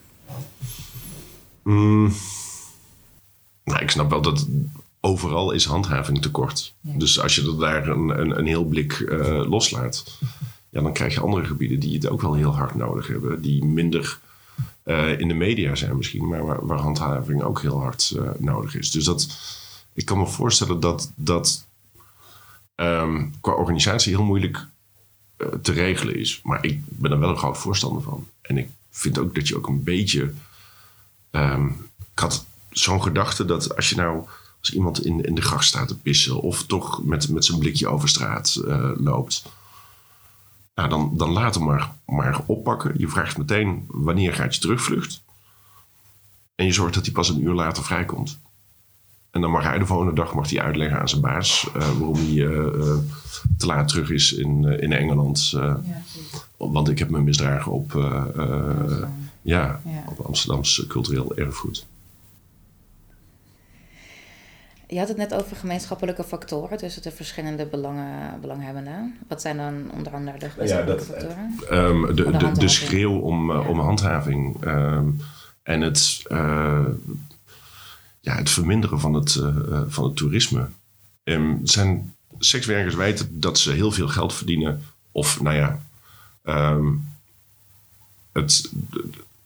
Mm, 1.63 2.13
nou, 3.65 3.83
ik 3.83 3.91
snap 3.91 4.11
wel 4.11 4.23
dat 4.23 4.47
overal 5.01 5.51
is 5.51 5.65
handhaving 5.65 6.23
tekort. 6.23 6.75
Ja. 6.81 6.99
Dus 6.99 7.21
als 7.21 7.35
je 7.35 7.43
er 7.43 7.59
daar 7.59 7.89
een, 7.89 8.21
een, 8.21 8.39
een 8.39 8.47
heel 8.47 8.65
blik 8.65 8.99
uh, 8.99 9.49
loslaat, 9.49 10.19
ja, 10.69 10.83
dan 10.83 10.93
krijg 10.93 11.15
je 11.15 11.21
andere 11.21 11.45
gebieden 11.45 11.81
die 11.81 11.95
het 11.95 12.09
ook 12.09 12.21
wel 12.21 12.35
heel 12.35 12.55
hard 12.55 12.75
nodig 12.75 13.07
hebben. 13.07 13.43
Die 13.43 13.65
minder 13.65 14.19
uh, 14.85 15.21
in 15.21 15.29
de 15.29 15.35
media 15.35 15.75
zijn 15.75 15.97
misschien, 15.97 16.29
maar 16.29 16.45
waar, 16.45 16.67
waar 16.67 16.79
handhaving 16.79 17.43
ook 17.43 17.61
heel 17.61 17.81
hard 17.81 18.13
uh, 18.17 18.31
nodig 18.39 18.77
is. 18.77 18.91
Dus 18.91 19.05
dat, 19.05 19.29
ik 19.93 20.05
kan 20.05 20.19
me 20.19 20.27
voorstellen 20.27 20.81
dat 20.81 21.13
dat 21.15 21.67
um, 22.77 23.35
qua 23.41 23.53
organisatie 23.53 24.17
heel 24.17 24.25
moeilijk 24.25 24.67
te 25.63 25.73
regelen 25.73 26.19
is. 26.19 26.41
Maar 26.43 26.65
ik 26.65 26.83
ben 26.85 27.11
er 27.11 27.19
wel 27.19 27.29
een 27.29 27.39
groot 27.39 27.59
voorstander 27.59 28.03
van. 28.03 28.27
En 28.43 28.59
ik 28.59 28.69
vind 28.91 29.19
ook 29.19 29.35
dat 29.35 29.49
je 29.49 29.57
ook 29.57 29.69
een 29.69 29.83
beetje 29.83 30.33
Um, 31.33 31.91
ik 32.13 32.19
had 32.19 32.45
zo'n 32.71 33.03
gedachte 33.03 33.45
dat 33.45 33.77
als 33.77 33.91
je 33.91 33.97
nou 33.97 34.25
als 34.61 34.73
iemand 34.73 35.05
in, 35.05 35.25
in 35.25 35.35
de 35.35 35.41
gracht 35.43 35.65
staat 35.65 35.89
te 35.89 35.99
pissen 35.99 36.41
of 36.41 36.67
toch 36.67 37.05
met, 37.05 37.29
met 37.29 37.45
zijn 37.45 37.59
blikje 37.59 37.89
over 37.89 38.09
straat 38.09 38.63
uh, 38.65 38.91
loopt, 38.97 39.45
nou, 40.75 40.89
dan, 40.89 41.13
dan 41.17 41.31
laat 41.31 41.55
hem 41.55 41.65
maar, 41.65 41.91
maar 42.07 42.41
oppakken. 42.47 42.95
Je 42.97 43.09
vraagt 43.09 43.39
meteen 43.39 43.85
wanneer 43.87 44.35
gaat 44.35 44.55
je 44.55 44.61
terugvlucht. 44.61 45.23
En 46.55 46.67
je 46.67 46.73
zorgt 46.73 46.95
dat 46.95 47.05
hij 47.05 47.13
pas 47.13 47.29
een 47.29 47.43
uur 47.43 47.55
later 47.55 47.85
vrijkomt. 47.85 48.39
En 49.31 49.41
dan 49.41 49.51
mag 49.51 49.63
hij 49.63 49.79
de 49.79 49.87
volgende 49.87 50.13
dag 50.13 50.35
mag 50.35 50.51
hij 50.51 50.63
uitleggen 50.63 51.01
aan 51.01 51.09
zijn 51.09 51.21
baas 51.21 51.67
uh, 51.67 51.73
waarom 51.73 52.15
hij 52.15 52.33
uh, 52.33 52.95
te 53.59 53.67
laat 53.67 53.89
terug 53.89 54.11
is 54.11 54.33
in, 54.33 54.65
in 54.65 54.93
Engeland. 54.93 55.51
Ja, 55.51 55.83
want 56.57 56.89
ik 56.89 56.99
heb 56.99 57.11
me 57.11 57.21
misdragen 57.21 57.73
op 57.73 57.93
ja, 57.93 59.13
ja. 59.43 59.81
op 60.07 60.21
Amsterdamse 60.21 60.87
cultureel 60.87 61.37
erfgoed. 61.37 61.87
Je 64.93 64.99
had 64.99 65.09
het 65.09 65.17
net 65.17 65.35
over 65.35 65.57
gemeenschappelijke 65.57 66.25
factoren 66.25 66.79
tussen 66.79 67.03
de 67.03 67.11
verschillende 67.11 67.67
belangen, 67.67 68.41
belanghebbenden. 68.41 69.19
Wat 69.29 69.41
zijn 69.41 69.57
dan 69.57 69.91
onder 69.93 70.13
andere 70.13 70.39
de 70.39 70.51
gemeenschappelijke 70.51 71.13
ja, 71.13 71.19
dat, 71.19 71.23
factoren? 71.23 71.85
Um, 71.85 72.15
de, 72.17 72.31
de, 72.31 72.53
de, 72.53 72.69
schreeuw 72.69 73.19
om, 73.19 73.51
uh, 73.51 73.69
om 73.69 73.79
handhaving 73.79 74.65
um, 74.65 75.21
en 75.63 75.81
het, 75.81 76.23
uh, 76.27 76.87
ja, 78.21 78.35
het 78.35 78.51
verminderen 78.51 79.01
van 79.01 79.15
het, 79.15 79.35
uh, 79.35 79.83
van 79.87 80.05
het 80.05 80.17
toerisme. 80.17 80.69
Um, 81.25 81.61
zijn 81.63 82.15
sekswerkers 82.39 82.95
weten 82.95 83.41
dat 83.41 83.59
ze 83.59 83.71
heel 83.71 83.93
veel 83.93 84.09
geld 84.09 84.35
verdienen. 84.35 84.83
Of 85.13 85.41
nou 85.41 85.57
ja, 85.57 85.79
het, 88.33 88.71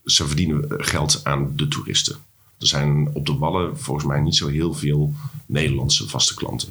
ze 0.06 0.26
verdienen 0.26 0.64
geld 0.68 1.20
aan 1.24 1.52
de 1.56 1.68
toeristen. 1.68 2.16
Er 2.58 2.66
zijn 2.66 3.10
op 3.12 3.26
de 3.26 3.36
Wallen 3.36 3.78
volgens 3.78 4.06
mij 4.06 4.20
niet 4.20 4.36
zo 4.36 4.48
heel 4.48 4.74
veel 4.74 5.14
Nederlandse 5.46 6.08
vaste 6.08 6.34
klanten. 6.34 6.68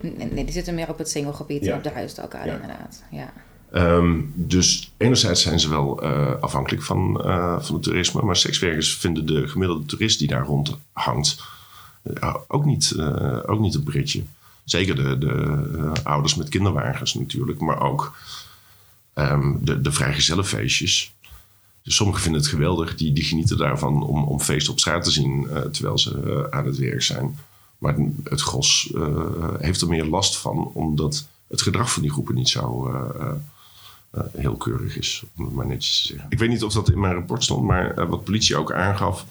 Nee, 0.00 0.44
die 0.44 0.52
zitten 0.52 0.74
meer 0.74 0.88
op 0.88 0.98
het 0.98 1.10
singelgebied 1.10 1.64
ja. 1.64 1.76
op 1.76 1.82
de 1.82 1.90
huisdakken 1.90 2.46
ja. 2.46 2.54
inderdaad. 2.54 3.02
Ja. 3.10 3.32
Um, 3.74 4.32
dus 4.34 4.92
enerzijds 4.96 5.42
zijn 5.42 5.60
ze 5.60 5.68
wel 5.68 6.04
uh, 6.04 6.34
afhankelijk 6.40 6.82
van, 6.82 7.22
uh, 7.26 7.60
van 7.60 7.74
het 7.74 7.84
toerisme, 7.84 8.22
maar 8.22 8.36
sekswerkers 8.36 8.96
vinden 8.96 9.26
de 9.26 9.48
gemiddelde 9.48 9.86
toerist 9.86 10.18
die 10.18 10.28
daar 10.28 10.44
rond 10.44 10.78
hangt 10.92 11.42
uh, 12.04 12.34
ook, 12.46 12.64
niet, 12.64 12.94
ook 13.46 13.60
niet 13.60 13.74
een 13.74 13.82
britje. 13.82 14.22
Zeker 14.64 14.96
de, 14.96 15.18
de 15.18 15.92
ouders 16.04 16.34
met 16.34 16.48
kinderwagens 16.48 17.14
natuurlijk, 17.14 17.60
maar 17.60 17.80
ook 17.80 18.16
um, 19.14 19.58
de, 19.62 19.80
de 19.80 19.92
vrijgezellenfeestjes. 19.92 21.14
Dus 21.82 21.96
sommigen 21.96 22.22
vinden 22.22 22.40
het 22.40 22.50
geweldig, 22.50 22.96
die, 22.96 23.12
die 23.12 23.24
genieten 23.24 23.56
daarvan 23.56 24.02
om, 24.02 24.24
om 24.24 24.40
feesten 24.40 24.72
op 24.72 24.78
straat 24.78 25.04
te 25.04 25.10
zien 25.10 25.42
uh, 25.42 25.60
terwijl 25.60 25.98
ze 25.98 26.22
uh, 26.24 26.58
aan 26.58 26.66
het 26.66 26.78
werk 26.78 27.02
zijn. 27.02 27.38
Maar 27.78 27.96
het 28.24 28.40
gros 28.40 28.92
uh, 28.94 29.54
heeft 29.58 29.80
er 29.80 29.88
meer 29.88 30.04
last 30.04 30.36
van, 30.36 30.70
omdat 30.74 31.28
het 31.48 31.62
gedrag 31.62 31.92
van 31.92 32.02
die 32.02 32.10
groepen 32.10 32.34
niet 32.34 32.48
zo 32.48 32.94
heel 34.36 34.56
keurig 34.56 34.98
is, 34.98 35.24
om 35.36 35.44
het 35.44 35.54
maar 35.54 35.66
netjes 35.66 36.00
te 36.00 36.06
zeggen. 36.06 36.26
Ik 36.30 36.38
weet 36.38 36.48
niet 36.48 36.64
of 36.64 36.72
dat 36.72 36.90
in 36.90 37.00
mijn 37.00 37.14
rapport 37.14 37.44
stond, 37.44 37.66
maar 37.66 38.08
wat 38.08 38.24
politie 38.24 38.56
ook 38.56 38.72
aangaf, 38.72 39.26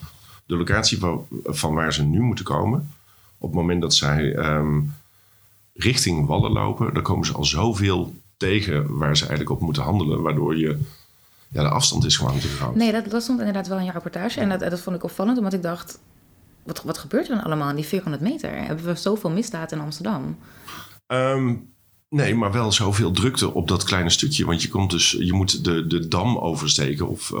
de 0.46 0.56
locatie 0.56 0.98
van, 0.98 1.26
van, 1.44 1.74
waar 1.74 1.92
ze 1.92 2.02
nu 2.02 2.20
moeten 2.20 2.44
komen, 2.44 2.90
op 3.38 3.48
het 3.50 3.60
moment 3.60 3.80
dat 3.80 3.94
zij 3.94 4.36
um, 4.36 4.94
richting 5.74 6.26
Wallen 6.26 6.52
lopen, 6.52 6.94
dan 6.94 7.02
komen 7.02 7.26
ze 7.26 7.32
al 7.32 7.44
zoveel 7.44 8.14
tegen 8.36 8.96
waar 8.96 9.16
ze 9.16 9.26
eigenlijk 9.26 9.50
op 9.50 9.60
moeten 9.60 9.82
handelen, 9.82 10.22
waardoor 10.22 10.58
je 10.58 10.78
ja, 11.50 11.62
de 11.62 11.68
afstand 11.68 12.04
is 12.04 12.16
gewoon 12.16 12.38
te 12.38 12.48
groot. 12.48 12.74
Nee, 12.74 12.92
dat, 12.92 13.10
dat 13.10 13.22
stond 13.22 13.38
inderdaad 13.38 13.68
wel 13.68 13.78
in 13.78 13.84
je 13.84 13.92
rapportage. 13.92 14.40
En 14.40 14.48
dat, 14.48 14.60
dat 14.60 14.80
vond 14.80 14.96
ik 14.96 15.04
opvallend, 15.04 15.38
omdat 15.38 15.52
ik 15.52 15.62
dacht... 15.62 15.98
Wat, 16.64 16.82
wat 16.82 16.98
gebeurt 16.98 17.28
er 17.28 17.34
dan 17.34 17.44
allemaal 17.44 17.68
in 17.68 17.76
die 17.76 17.84
400 17.84 18.22
meter? 18.22 18.64
Hebben 18.64 18.84
we 18.84 18.94
zoveel 18.94 19.30
misdaad 19.30 19.72
in 19.72 19.80
Amsterdam? 19.80 20.38
Um, 21.06 21.72
nee, 22.08 22.34
maar 22.34 22.52
wel 22.52 22.72
zoveel 22.72 23.10
drukte 23.10 23.54
op 23.54 23.68
dat 23.68 23.84
kleine 23.84 24.10
stukje. 24.10 24.44
Want 24.44 24.62
je, 24.62 24.68
komt 24.68 24.90
dus, 24.90 25.10
je 25.10 25.32
moet 25.32 25.64
de, 25.64 25.86
de 25.86 26.08
dam 26.08 26.38
oversteken 26.38 27.08
of 27.08 27.30
uh, 27.30 27.40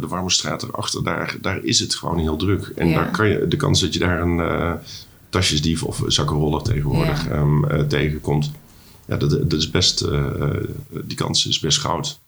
de 0.00 0.06
Warmestraat 0.08 0.62
erachter. 0.62 1.04
Daar, 1.04 1.36
daar 1.40 1.64
is 1.64 1.78
het 1.78 1.94
gewoon 1.94 2.18
heel 2.18 2.36
druk. 2.36 2.72
En 2.76 2.88
ja. 2.88 2.94
daar 2.94 3.10
kan 3.10 3.28
je, 3.28 3.48
de 3.48 3.56
kans 3.56 3.80
dat 3.80 3.92
je 3.92 3.98
daar 3.98 4.20
een 4.20 4.38
uh, 4.38 4.72
tasjesdief 5.28 5.82
of 5.82 6.02
zakkenroller 6.06 6.62
tegenwoordig 6.62 7.24
ja. 7.24 7.36
um, 7.36 7.64
uh, 7.64 7.80
tegenkomt... 7.80 8.50
Ja, 9.08 9.16
dat, 9.16 9.30
dat 9.30 9.52
is 9.52 9.70
best, 9.70 10.04
die 11.04 11.16
kans 11.16 11.46
is 11.46 11.60
best 11.60 11.78
groot. 11.78 12.20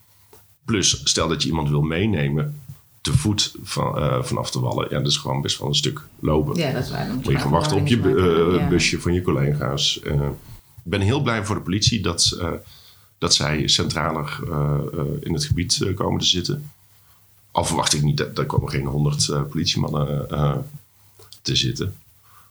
Plus, 0.68 1.00
stel 1.04 1.28
dat 1.28 1.42
je 1.42 1.48
iemand 1.48 1.68
wil 1.68 1.82
meenemen 1.82 2.60
te 3.00 3.12
voet 3.12 3.54
van, 3.62 3.98
eh, 3.98 4.22
vanaf 4.22 4.50
de 4.50 4.60
wallen. 4.60 4.86
Ja, 4.90 4.98
dat 4.98 5.06
is 5.06 5.16
gewoon 5.16 5.40
best 5.40 5.58
wel 5.58 5.68
een 5.68 5.74
stuk 5.74 6.02
lopen. 6.20 6.56
Ja, 6.56 6.72
dat 6.72 6.84
is 6.84 6.90
waar. 6.90 7.06
Dan 7.06 7.16
Moet 7.16 7.26
je 7.26 7.38
gaan 7.38 7.50
wachten 7.50 7.76
op 7.76 7.86
je 7.86 7.96
eh, 8.58 8.68
busje 8.68 9.00
van 9.00 9.12
je 9.12 9.22
collega's. 9.22 10.00
Eh, 10.00 10.22
ik 10.84 10.90
ben 10.90 11.00
heel 11.00 11.22
blij 11.22 11.44
voor 11.44 11.54
de 11.54 11.62
politie 11.62 12.02
dat, 12.02 12.38
dat 13.18 13.34
zij 13.34 13.68
centraler 13.68 14.38
in 15.20 15.32
het 15.32 15.44
gebied 15.44 15.92
komen 15.94 16.20
te 16.20 16.26
zitten. 16.26 16.70
Al 17.50 17.64
verwacht 17.64 17.94
ik 17.94 18.02
niet 18.02 18.16
dat 18.16 18.36
daar 18.36 18.46
komen 18.46 18.70
geen 18.70 18.86
honderd 18.86 19.48
politiemannen 19.48 20.26
te 21.42 21.56
zitten. 21.56 21.94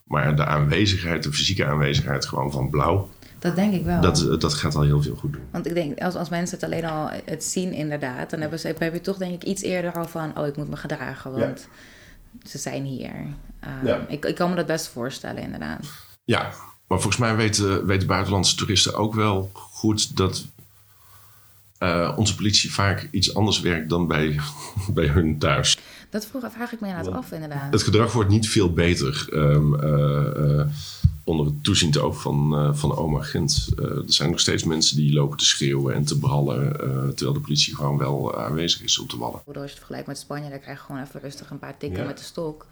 Maar 0.03 0.35
de 0.35 0.45
aanwezigheid, 0.45 1.23
de 1.23 1.33
fysieke 1.33 1.65
aanwezigheid 1.65 2.25
gewoon 2.25 2.51
van 2.51 2.69
blauw, 2.69 3.09
Dat 3.39 3.55
denk 3.55 3.73
ik 3.73 3.85
wel. 3.85 4.01
dat, 4.01 4.41
dat 4.41 4.53
gaat 4.53 4.75
al 4.75 4.81
heel 4.81 5.01
veel 5.01 5.15
goed 5.15 5.33
doen. 5.33 5.41
Want 5.51 5.65
ik 5.67 5.73
denk, 5.73 5.99
als, 5.99 6.15
als 6.15 6.29
mensen 6.29 6.55
het 6.57 6.65
alleen 6.65 6.85
al 6.85 7.09
het 7.25 7.43
zien 7.43 7.73
inderdaad, 7.73 8.29
dan 8.29 8.39
hebben 8.41 8.59
ze, 8.59 8.75
heb 8.77 8.93
je 8.93 9.01
toch 9.01 9.17
denk 9.17 9.33
ik 9.33 9.43
iets 9.43 9.61
eerder 9.61 9.93
al 9.93 10.07
van, 10.07 10.37
oh, 10.37 10.47
ik 10.47 10.57
moet 10.57 10.69
me 10.69 10.75
gedragen, 10.75 11.31
want 11.31 11.67
ze 12.43 12.57
zijn 12.57 12.83
hier. 12.83 13.13
Ehm, 13.59 13.85
Ja. 13.85 14.05
ik, 14.07 14.25
ik 14.25 14.35
kan 14.35 14.49
me 14.49 14.55
dat 14.55 14.65
best 14.65 14.87
voorstellen, 14.87 15.41
inderdaad. 15.41 15.85
Ja, 16.23 16.41
maar 16.87 16.99
volgens 16.99 17.17
mij 17.17 17.35
weten, 17.35 17.85
weten 17.85 18.07
buitenlandse 18.07 18.55
toeristen 18.55 18.95
ook 18.95 19.13
wel 19.13 19.49
goed 19.53 20.17
dat 20.17 20.45
eh, 21.77 22.13
onze 22.17 22.35
politie 22.35 22.73
vaak 22.73 23.07
iets 23.11 23.35
anders 23.35 23.59
werkt 23.59 23.89
dan 23.89 24.07
bij, 24.07 24.39
bij 24.93 25.07
hun 25.07 25.37
thuis. 25.39 25.77
Dat 26.09 26.25
vroeg, 26.25 26.43
vraag 26.51 26.71
ik 26.71 26.79
me 26.79 26.87
inderdaad 26.87 27.13
af, 27.13 27.31
inderdaad. 27.31 27.73
Het 27.73 27.83
gedrag 27.83 28.11
wordt 28.13 28.29
niet 28.29 28.49
veel 28.49 28.73
beter 28.73 29.27
ehm, 29.31 29.73
eh, 29.73 30.59
eh, 30.59 30.67
onder 31.27 31.45
het 31.45 31.63
toeziend 31.63 31.97
oog 31.97 32.21
van, 32.21 32.55
eh, 32.55 32.73
van 32.73 32.97
oma 32.97 33.21
Gent. 33.21 33.69
Eh, 33.77 33.85
er 33.85 34.03
zijn 34.05 34.29
nog 34.29 34.39
steeds 34.39 34.63
mensen 34.63 34.95
die 34.95 35.13
lopen 35.13 35.37
te 35.37 35.45
schreeuwen 35.45 35.93
en 35.93 36.03
te 36.03 36.19
brallen, 36.19 36.79
eh, 36.79 37.07
terwijl 37.07 37.33
de 37.33 37.39
politie 37.39 37.75
gewoon 37.75 37.97
wel 37.97 38.37
aanwezig 38.37 38.81
is 38.81 38.99
op 38.99 39.09
de 39.09 39.17
wallen. 39.17 39.41
Als 39.45 39.53
je 39.55 39.59
het 39.61 39.71
vergelijkt 39.71 40.07
met 40.07 40.17
Spanje, 40.17 40.49
dan 40.49 40.59
krijg 40.59 40.77
je 40.79 40.85
gewoon 40.85 41.01
even 41.01 41.19
rustig 41.19 41.49
een 41.49 41.59
paar 41.59 41.77
tikken 41.77 41.99
Ja. 41.99 42.05
met 42.05 42.17
de 42.17 42.23
stok. 42.23 42.65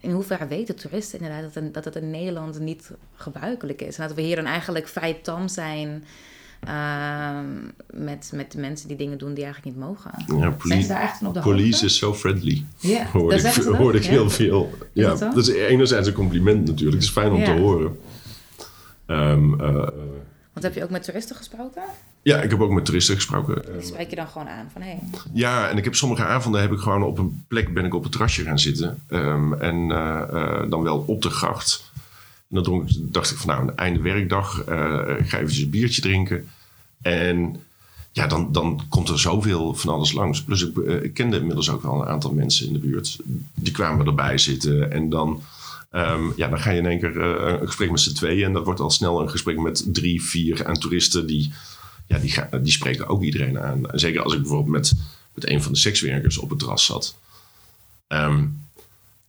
In 0.00 0.10
hoeverre 0.10 0.46
weten 0.46 0.76
toeristen 0.76 1.18
inderdaad 1.20 1.54
dat, 1.54 1.74
dat 1.74 1.84
het 1.84 1.96
in 1.96 2.10
Nederland 2.10 2.58
niet 2.58 2.90
gebruikelijk 3.14 3.82
is? 3.82 3.98
En 3.98 4.06
dat 4.06 4.16
we 4.16 4.22
hier 4.22 4.36
dan 4.36 4.44
eigenlijk 4.44 4.88
vrij 4.88 5.14
tam 5.14 5.48
zijn 5.48 6.04
ehm, 6.60 7.46
met, 8.04 8.30
met 8.34 8.52
de 8.52 8.58
mensen 8.58 8.88
die 8.88 8.96
dingen 8.96 9.18
doen 9.18 9.34
die 9.34 9.44
eigenlijk 9.44 9.76
niet 9.76 9.84
mogen. 9.86 10.10
Ja, 10.16 10.38
Zijn 10.38 10.56
politie, 10.56 10.82
ze 10.82 10.88
daar 10.88 11.02
echt 11.02 11.18
van 11.18 11.26
op 11.26 11.34
de 11.34 11.40
police 11.40 11.70
hoogte? 11.70 11.84
is 11.86 11.96
so 11.96 12.14
friendly. 12.14 12.64
Ja, 12.78 13.06
Hoorde 13.12 13.42
dat 13.42 13.56
ik, 13.56 13.62
hoorde 13.62 13.98
ik 13.98 14.04
heel 14.04 14.30
veel. 14.30 14.70
Ja, 14.92 15.08
dat 15.08 15.18
zo? 15.18 15.28
dat 15.34 15.48
is 15.48 15.54
enerzijds 15.54 16.08
een 16.08 16.14
compliment 16.14 16.66
natuurlijk. 16.66 16.96
Het 16.96 17.02
is 17.04 17.10
fijn 17.10 17.32
om 17.32 17.44
te 17.44 17.50
horen. 17.50 17.98
Ehm, 19.06 19.60
eh, 19.60 19.88
Want 20.52 20.62
heb 20.62 20.74
je 20.74 20.82
ook 20.82 20.90
met 20.90 21.02
toeristen 21.02 21.36
gesproken? 21.36 21.82
ja, 22.22 22.40
ik 22.40 22.50
heb 22.50 22.60
ook 22.60 22.70
met 22.70 22.84
toeristen 22.84 23.14
gesproken. 23.14 23.62
Die 23.72 23.86
spreek 23.86 24.10
je 24.10 24.16
dan 24.16 24.26
gewoon 24.28 24.48
aan 24.48 24.68
van 24.72 24.82
hé. 24.82 24.98
Ja, 25.32 25.68
en 25.68 25.76
ik 25.78 25.84
heb 25.84 25.94
sommige 25.94 26.24
avonden 26.24 26.60
heb 26.60 26.72
ik 26.72 26.78
gewoon 26.78 27.02
op 27.02 27.18
een 27.18 27.44
plek 27.48 27.74
ben 27.74 27.84
ik 27.84 27.94
op 27.94 28.02
het 28.02 28.12
terrasje 28.12 28.42
gaan 28.42 28.58
zitten. 28.58 29.02
Ehm, 29.08 29.52
en 29.52 29.90
eh, 29.90 30.70
dan 30.70 30.82
wel 30.82 31.04
op 31.06 31.22
de 31.22 31.30
gracht. 31.30 31.89
En 32.50 32.56
dan 32.56 32.62
dronk, 32.62 32.88
dacht 33.12 33.30
ik 33.30 33.36
van 33.36 33.48
nou, 33.48 33.62
een 33.62 33.76
einde 33.76 34.00
werkdag. 34.00 34.60
eh 34.60 34.76
ga 35.06 35.38
eventjes 35.38 35.58
een 35.58 35.70
biertje 35.70 36.00
drinken. 36.00 36.48
En 37.02 37.56
ja, 38.12 38.26
dan, 38.26 38.52
dan 38.52 38.80
komt 38.88 39.08
er 39.08 39.18
zoveel 39.18 39.74
van 39.74 39.92
alles 39.92 40.12
langs. 40.12 40.44
Plus 40.44 40.62
ik, 40.62 40.78
eh, 40.78 41.12
kende 41.12 41.38
inmiddels 41.38 41.70
ook 41.70 41.82
wel 41.82 42.00
een 42.00 42.08
aantal 42.08 42.32
mensen 42.32 42.66
in 42.66 42.72
de 42.72 42.78
buurt. 42.78 43.18
Die 43.54 43.72
kwamen 43.72 44.06
erbij 44.06 44.38
zitten. 44.38 44.92
En 44.92 45.08
dan, 45.08 45.42
ehm, 45.90 46.22
ja, 46.36 46.48
dan 46.48 46.60
ga 46.60 46.70
je 46.70 46.78
in 46.78 46.86
één 46.86 47.00
keer 47.00 47.20
eh, 47.20 47.60
een 47.60 47.66
gesprek 47.66 47.90
met 47.90 48.00
z'n 48.00 48.14
tweeën. 48.14 48.44
En 48.44 48.52
dat 48.52 48.64
wordt 48.64 48.80
al 48.80 48.90
snel 48.90 49.20
een 49.20 49.30
gesprek 49.30 49.58
met 49.58 49.84
drie, 49.92 50.22
vier 50.22 50.66
aan 50.66 50.78
toeristen 50.78 51.26
die 51.26 51.52
ja, 52.06 52.18
die, 52.18 52.34
die 52.62 52.72
spreken 52.72 53.06
ook 53.06 53.22
iedereen 53.22 53.58
aan. 53.58 53.82
Zeker 53.92 54.22
als 54.22 54.32
ik 54.32 54.40
bijvoorbeeld 54.40 54.72
met, 54.72 54.92
met 55.34 55.48
een 55.48 55.62
van 55.62 55.72
de 55.72 55.78
sekswerkers 55.78 56.38
op 56.38 56.50
het 56.50 56.58
terras 56.58 56.84
zat. 56.84 57.16
Ehm, 58.06 58.46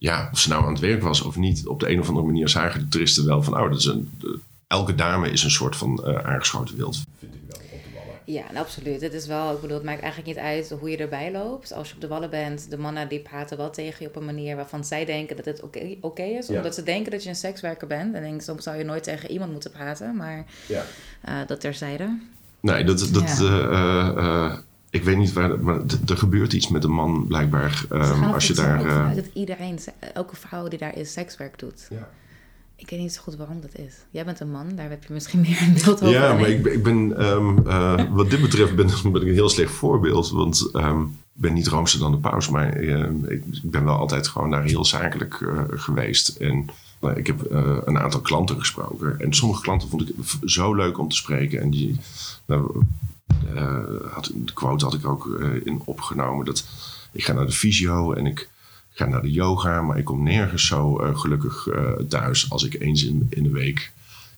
ja, 0.02 0.30
of 0.32 0.40
ze 0.40 0.50
nou 0.50 0.64
aan 0.66 0.72
het 0.72 0.80
werk 0.82 1.02
was 1.02 1.22
of 1.22 1.36
niet, 1.36 1.68
op 1.68 1.80
de 1.80 1.90
een 1.90 2.00
of 2.00 2.08
andere 2.08 2.26
manier 2.26 2.50
zagen 2.50 2.80
de 2.80 2.88
toeristen 2.88 3.26
wel 3.26 3.44
van, 3.44 3.54
oh, 3.62 3.70
dat 3.70 3.80
is 3.80 3.86
een, 3.86 4.10
de- 4.20 4.40
elke 4.68 4.96
dame 4.96 5.30
is 5.32 5.44
een 5.44 5.52
soort 5.52 5.76
van 5.76 6.04
eh, 6.06 6.16
aangeschoten 6.26 6.76
wild. 6.78 6.96
Vind 7.20 7.34
ik 7.34 7.40
wel 7.48 7.58
op 7.60 7.70
de 7.84 7.90
wallen. 7.94 8.20
Ja, 8.26 8.42
nou, 8.52 8.58
absoluut. 8.66 9.02
Het 9.02 9.14
is 9.14 9.28
wel, 9.28 9.54
ik 9.54 9.62
bedoel, 9.62 9.76
het 9.78 9.86
maakt 9.86 10.02
eigenlijk 10.02 10.36
niet 10.36 10.46
uit 10.46 10.70
hoe 10.80 10.90
je 10.90 10.98
erbij 10.98 11.32
loopt. 11.32 11.74
Als 11.74 11.88
je 11.90 11.96
op 11.96 12.02
de 12.02 12.08
wallen 12.08 12.30
bent, 12.30 12.70
de 12.70 12.78
mannen 12.78 13.08
die 13.08 13.20
praten 13.20 13.58
wel 13.58 13.70
tegen 13.72 13.98
je 14.00 14.08
op 14.08 14.16
een 14.16 14.26
manier 14.26 14.56
waarvan 14.56 14.86
zij 14.86 15.06
denken 15.06 15.36
dat 15.36 15.46
het 15.46 15.62
oké 16.02 16.22
is. 16.24 16.48
Ja. 16.48 16.56
Omdat 16.56 16.76
ze 16.76 16.84
denken 16.84 17.12
dat 17.12 17.24
je 17.24 17.30
een 17.30 17.36
sekswerker 17.36 17.88
bent. 17.88 18.16
En 18.16 18.22
denk, 18.22 18.42
soms 18.42 18.64
zou 18.64 18.78
je 18.78 18.84
nooit 18.84 19.04
tegen 19.04 19.32
iemand 19.32 19.52
moeten 19.52 19.72
praten, 19.72 20.16
maar 20.16 20.46
Ja. 20.68 20.84
eh, 21.22 21.36
dat 21.48 21.60
terzijde. 21.60 22.20
Nee, 22.60 22.84
dat, 22.84 23.10
dat, 23.12 23.38
Ja. 23.40 24.12
eh, 24.16 24.58
ik 24.92 25.04
weet 25.04 25.18
niet 25.18 25.34
waar, 25.34 25.60
maar 25.60 25.80
er 26.08 26.18
gebeurt 26.18 26.54
iets 26.54 26.68
met 26.70 26.84
een 26.84 26.92
man 26.92 27.26
blijkbaar. 27.28 27.86
Gaan 27.90 28.34
als 28.34 28.48
je 28.48 28.54
daar. 28.54 28.86
eh, 28.86 29.16
dat 29.16 29.26
iedereen, 29.34 29.80
elke 30.14 30.36
vrouw 30.36 30.68
die 30.68 30.80
daar 30.80 30.98
is, 30.98 31.12
sekswerk 31.14 31.60
doet. 31.60 31.88
ja. 31.90 32.10
Ik 32.76 32.90
weet 32.90 33.00
niet 33.00 33.14
zo 33.14 33.22
goed 33.22 33.36
waarom 33.36 33.62
dat 33.62 33.76
is. 33.78 33.94
Jij 34.12 34.26
bent 34.26 34.40
een 34.40 34.52
man, 34.52 34.76
daar 34.76 34.90
heb 34.90 35.04
je 35.04 35.14
misschien 35.14 35.40
meer 35.42 35.62
een 35.62 35.74
beeld 35.74 36.02
over. 36.04 36.10
Ja, 36.10 36.34
maar 36.34 36.50
ik, 36.50 36.64
ben- 36.64 36.74
ik 36.74 36.84
ben, 36.84 37.18
ehm, 37.18 37.68
eh, 37.68 38.04
wat 38.12 38.30
dit 38.30 38.42
betreft 38.42 38.76
ben, 38.76 38.86
ben 39.12 39.22
ik 39.22 39.28
een 39.28 39.34
heel 39.34 39.50
slecht 39.50 39.72
voorbeeld. 39.72 40.30
Want 40.30 40.70
ehm, 40.74 41.02
ik 41.02 41.08
ben 41.42 41.54
niet 41.54 41.68
roomser 41.68 42.00
dan 42.00 42.12
de 42.12 42.18
paus, 42.18 42.50
maar 42.50 42.78
ik, 42.78 43.46
ik 43.64 43.72
ben 43.72 43.84
wel 43.84 43.96
altijd 43.98 44.28
gewoon 44.28 44.50
daar 44.52 44.64
heel 44.64 44.86
zakelijk 44.86 45.42
eh, 45.42 45.62
geweest. 45.70 46.28
En 46.30 46.66
nou, 47.02 47.16
ik 47.18 47.28
heb 47.28 47.52
een 47.86 47.98
aantal 48.00 48.20
klanten 48.22 48.60
gesproken. 48.60 49.20
En 49.20 49.34
sommige 49.34 49.62
klanten 49.62 49.90
vond 49.90 50.10
ik 50.10 50.16
zo 50.46 50.74
leuk 50.76 50.98
om 51.00 51.08
te 51.10 51.16
spreken. 51.16 51.62
En 51.62 51.70
die, 51.70 52.00
nou, 52.46 52.82
had, 54.12 54.32
de 54.36 54.54
quote 54.54 54.86
had 54.86 54.94
ik 54.94 55.06
ook 55.06 55.38
eh, 55.40 55.66
in 55.66 55.82
opgenomen. 55.86 56.46
Dat 56.46 56.66
ik 57.12 57.24
ga 57.24 57.34
naar 57.34 57.46
de 57.46 57.52
fysio 57.52 58.14
en 58.14 58.26
ik 58.26 58.50
ga 58.94 59.06
naar 59.06 59.22
de 59.22 59.32
yoga, 59.32 59.82
maar 59.82 59.98
ik 59.98 60.06
kom 60.06 60.24
nergens 60.24 60.68
zo 60.68 61.00
eh, 61.00 61.20
gelukkig 61.20 61.68
eh, 61.68 61.92
thuis 61.92 62.50
als 62.50 62.64
ik 62.64 62.82
eens 62.82 63.04
in, 63.04 63.28
in 63.30 63.44
de 63.44 63.52
week 63.52 63.92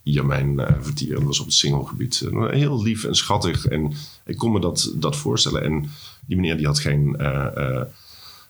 hier 0.03 0.25
mijn 0.25 0.60
eh 0.60 0.75
vertier. 0.82 1.13
Dat 1.13 1.23
was 1.23 1.39
op 1.39 1.45
het 1.45 1.56
singelgebied. 1.56 2.21
Eh, 2.21 2.49
heel 2.49 2.82
lief 2.82 3.03
en 3.03 3.15
schattig. 3.15 3.67
En 3.67 3.93
ik 4.25 4.38
kon 4.38 4.51
me 4.51 4.60
dat, 4.60 4.93
dat 4.95 5.15
voorstellen. 5.15 5.63
En 5.63 5.89
die 6.25 6.38
meneer 6.38 6.58
die 6.58 6.65
had 6.65 6.79
geen, 6.79 7.15
eh, 7.15 7.58
eh, 7.58 7.86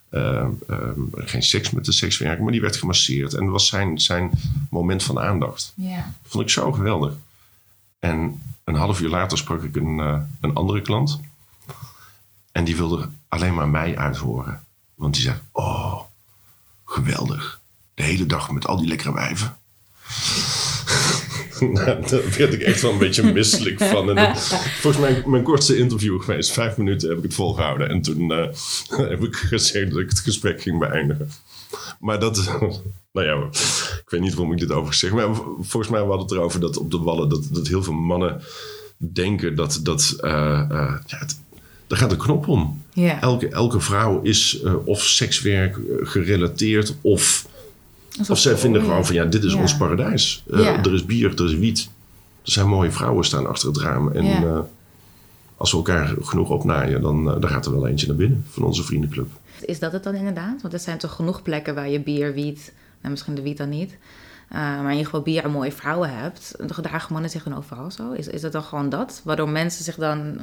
eh, 0.10 0.48
eh, 0.68 0.90
geen 1.16 1.44
seks 1.44 1.72
met 1.72 1.86
de 1.86 1.92
sekswerker, 1.92 2.44
maar 2.44 2.52
die 2.52 2.62
werd 2.62 2.76
gemasseerd. 2.76 3.34
En 3.34 3.44
dat 3.44 3.52
was 3.52 3.68
zijn, 3.68 4.00
zijn 4.00 4.32
moment 4.70 5.04
van 5.04 5.20
aandacht. 5.20 5.74
Ja. 5.76 6.14
Vond 6.24 6.44
ik 6.44 6.50
zo 6.50 6.72
geweldig. 6.72 7.14
En 8.00 8.42
een 8.64 8.76
half 8.76 9.02
uur 9.02 9.10
later 9.10 9.38
sprak 9.38 9.64
ik 9.64 9.76
een, 9.76 10.00
eh, 10.00 10.22
een 10.42 10.54
andere 10.54 10.82
klant. 10.82 11.20
En 12.52 12.64
die 12.64 12.76
wilde 12.76 13.10
alleen 13.28 13.54
maar 13.54 13.70
mij 13.70 13.98
uithoren. 13.98 14.64
Want 14.96 15.14
die 15.14 15.24
zei, 15.24 15.36
oh, 15.52 16.02
geweldig. 16.86 17.62
De 17.94 18.04
hele 18.04 18.26
dag 18.26 18.52
met 18.52 18.68
al 18.68 18.78
die 18.78 18.88
lekkere 18.88 19.14
wijven. 19.14 19.58
nou, 21.60 22.08
daar 22.08 22.38
werd 22.38 22.54
ik 22.54 22.62
echt 22.62 22.82
wel 22.82 22.92
een 22.92 22.98
beetje 22.98 23.34
misselijk 23.34 23.84
van. 23.84 24.18
En 24.18 24.38
volgens 24.38 25.04
mij 25.04 25.24
mijn 25.26 25.44
kortste 25.44 25.78
interview 25.78 26.22
geweest. 26.22 26.52
Vijf 26.52 26.78
minuten 26.78 27.10
heb 27.10 27.18
ik 27.18 27.24
het 27.24 27.34
volgehouden. 27.34 27.90
En 27.90 28.02
toen 28.02 28.32
eh, 28.32 28.48
heb 29.10 29.24
ik 29.24 29.36
gezegd 29.36 29.92
dat 29.92 30.00
ik 30.00 30.10
het 30.10 30.20
gesprek 30.20 30.62
ging 30.62 30.80
beëindigen. 30.80 31.32
Maar 32.00 32.20
dat, 32.20 32.36
nou 33.14 33.28
ja, 33.28 33.48
ik 34.04 34.10
weet 34.10 34.22
niet 34.22 34.34
waarom 34.34 34.54
ik 34.54 34.60
dit 34.60 34.72
over 34.72 34.94
zeg. 34.94 35.12
Maar 35.12 35.36
volgens 35.60 35.88
mij 35.92 36.00
hadden 36.00 36.18
we 36.18 36.24
het 36.24 36.32
erover 36.32 36.60
dat 36.60 36.78
op 36.78 36.92
de 36.92 36.98
wallen 37.00 37.30
dat, 37.30 37.48
dat 37.52 37.68
heel 37.68 37.84
veel 37.84 37.94
mannen 37.94 38.42
denken 38.98 39.56
dat, 39.56 39.80
dat 39.84 40.16
eh, 40.20 40.60
eh, 40.60 40.94
ja, 41.06 41.18
het, 41.18 41.40
daar 41.88 41.98
gaat 41.98 42.12
een 42.12 42.18
knop 42.18 42.48
om. 42.48 42.82
Elke, 43.20 43.48
elke 43.50 43.80
vrouw 43.80 44.22
is 44.22 44.62
eh, 44.62 44.88
of 44.88 45.02
sekswerk 45.04 45.80
gerelateerd 46.02 46.96
of, 47.02 47.48
of 48.30 48.40
zij 48.40 48.58
vinden 48.58 48.82
gewoon 48.82 49.06
van 49.06 49.16
ja, 49.16 49.26
dit 49.26 49.44
is 49.44 49.54
Ja. 49.54 49.60
ons 49.62 49.78
paradijs. 49.78 50.44
Er 50.52 50.94
is 50.94 51.06
bier, 51.06 51.34
er 51.40 51.46
is 51.46 51.56
wiet. 51.56 51.90
Er 52.44 52.52
zijn 52.52 52.68
mooie 52.68 52.92
vrouwen 52.92 53.26
staan 53.26 53.48
achter 53.48 53.68
het 53.68 53.78
raam. 53.78 54.12
En 54.12 54.66
als 55.58 55.72
we 55.72 55.78
elkaar 55.78 56.14
genoeg 56.22 56.50
opnaaien, 56.50 57.02
dan, 57.02 57.24
dan 57.26 57.48
gaat 57.48 57.66
er 57.66 57.72
wel 57.72 57.88
eentje 57.88 58.08
naar 58.08 58.16
binnen 58.16 58.46
van 58.50 58.64
onze 58.64 58.84
vriendenclub. 58.84 59.28
Is 59.66 59.80
dat 59.80 59.92
het 59.92 60.04
dan 60.04 60.16
inderdaad? 60.16 60.62
Want 60.62 60.74
er 60.74 60.80
zijn 60.80 60.98
toch 60.98 61.12
genoeg 61.16 61.42
plekken 61.42 61.76
waar 61.76 61.90
je 61.90 62.00
bier, 62.00 62.34
wiet, 62.34 62.74
nou 63.00 63.12
misschien 63.12 63.36
de 63.36 63.42
wiet 63.42 63.58
dan 63.58 63.70
niet, 63.70 63.98
eh, 64.50 64.58
maar 64.60 64.84
in 64.84 64.90
ieder 64.90 65.06
geval 65.06 65.22
bier 65.22 65.44
en 65.44 65.52
mooie 65.52 65.72
vrouwen 65.72 66.18
hebt. 66.18 66.54
Gedragen 66.68 67.14
mannen 67.14 67.32
zich 67.32 67.44
dan 67.44 67.56
overal 67.58 67.92
zo? 67.92 68.12
Is, 68.12 68.28
is 68.28 68.42
het 68.42 68.52
dan 68.52 68.64
gewoon 68.64 68.90
dat? 68.90 69.22
Waardoor 69.24 69.50
mensen 69.50 69.84
zich 69.84 69.96
dan. 69.96 70.40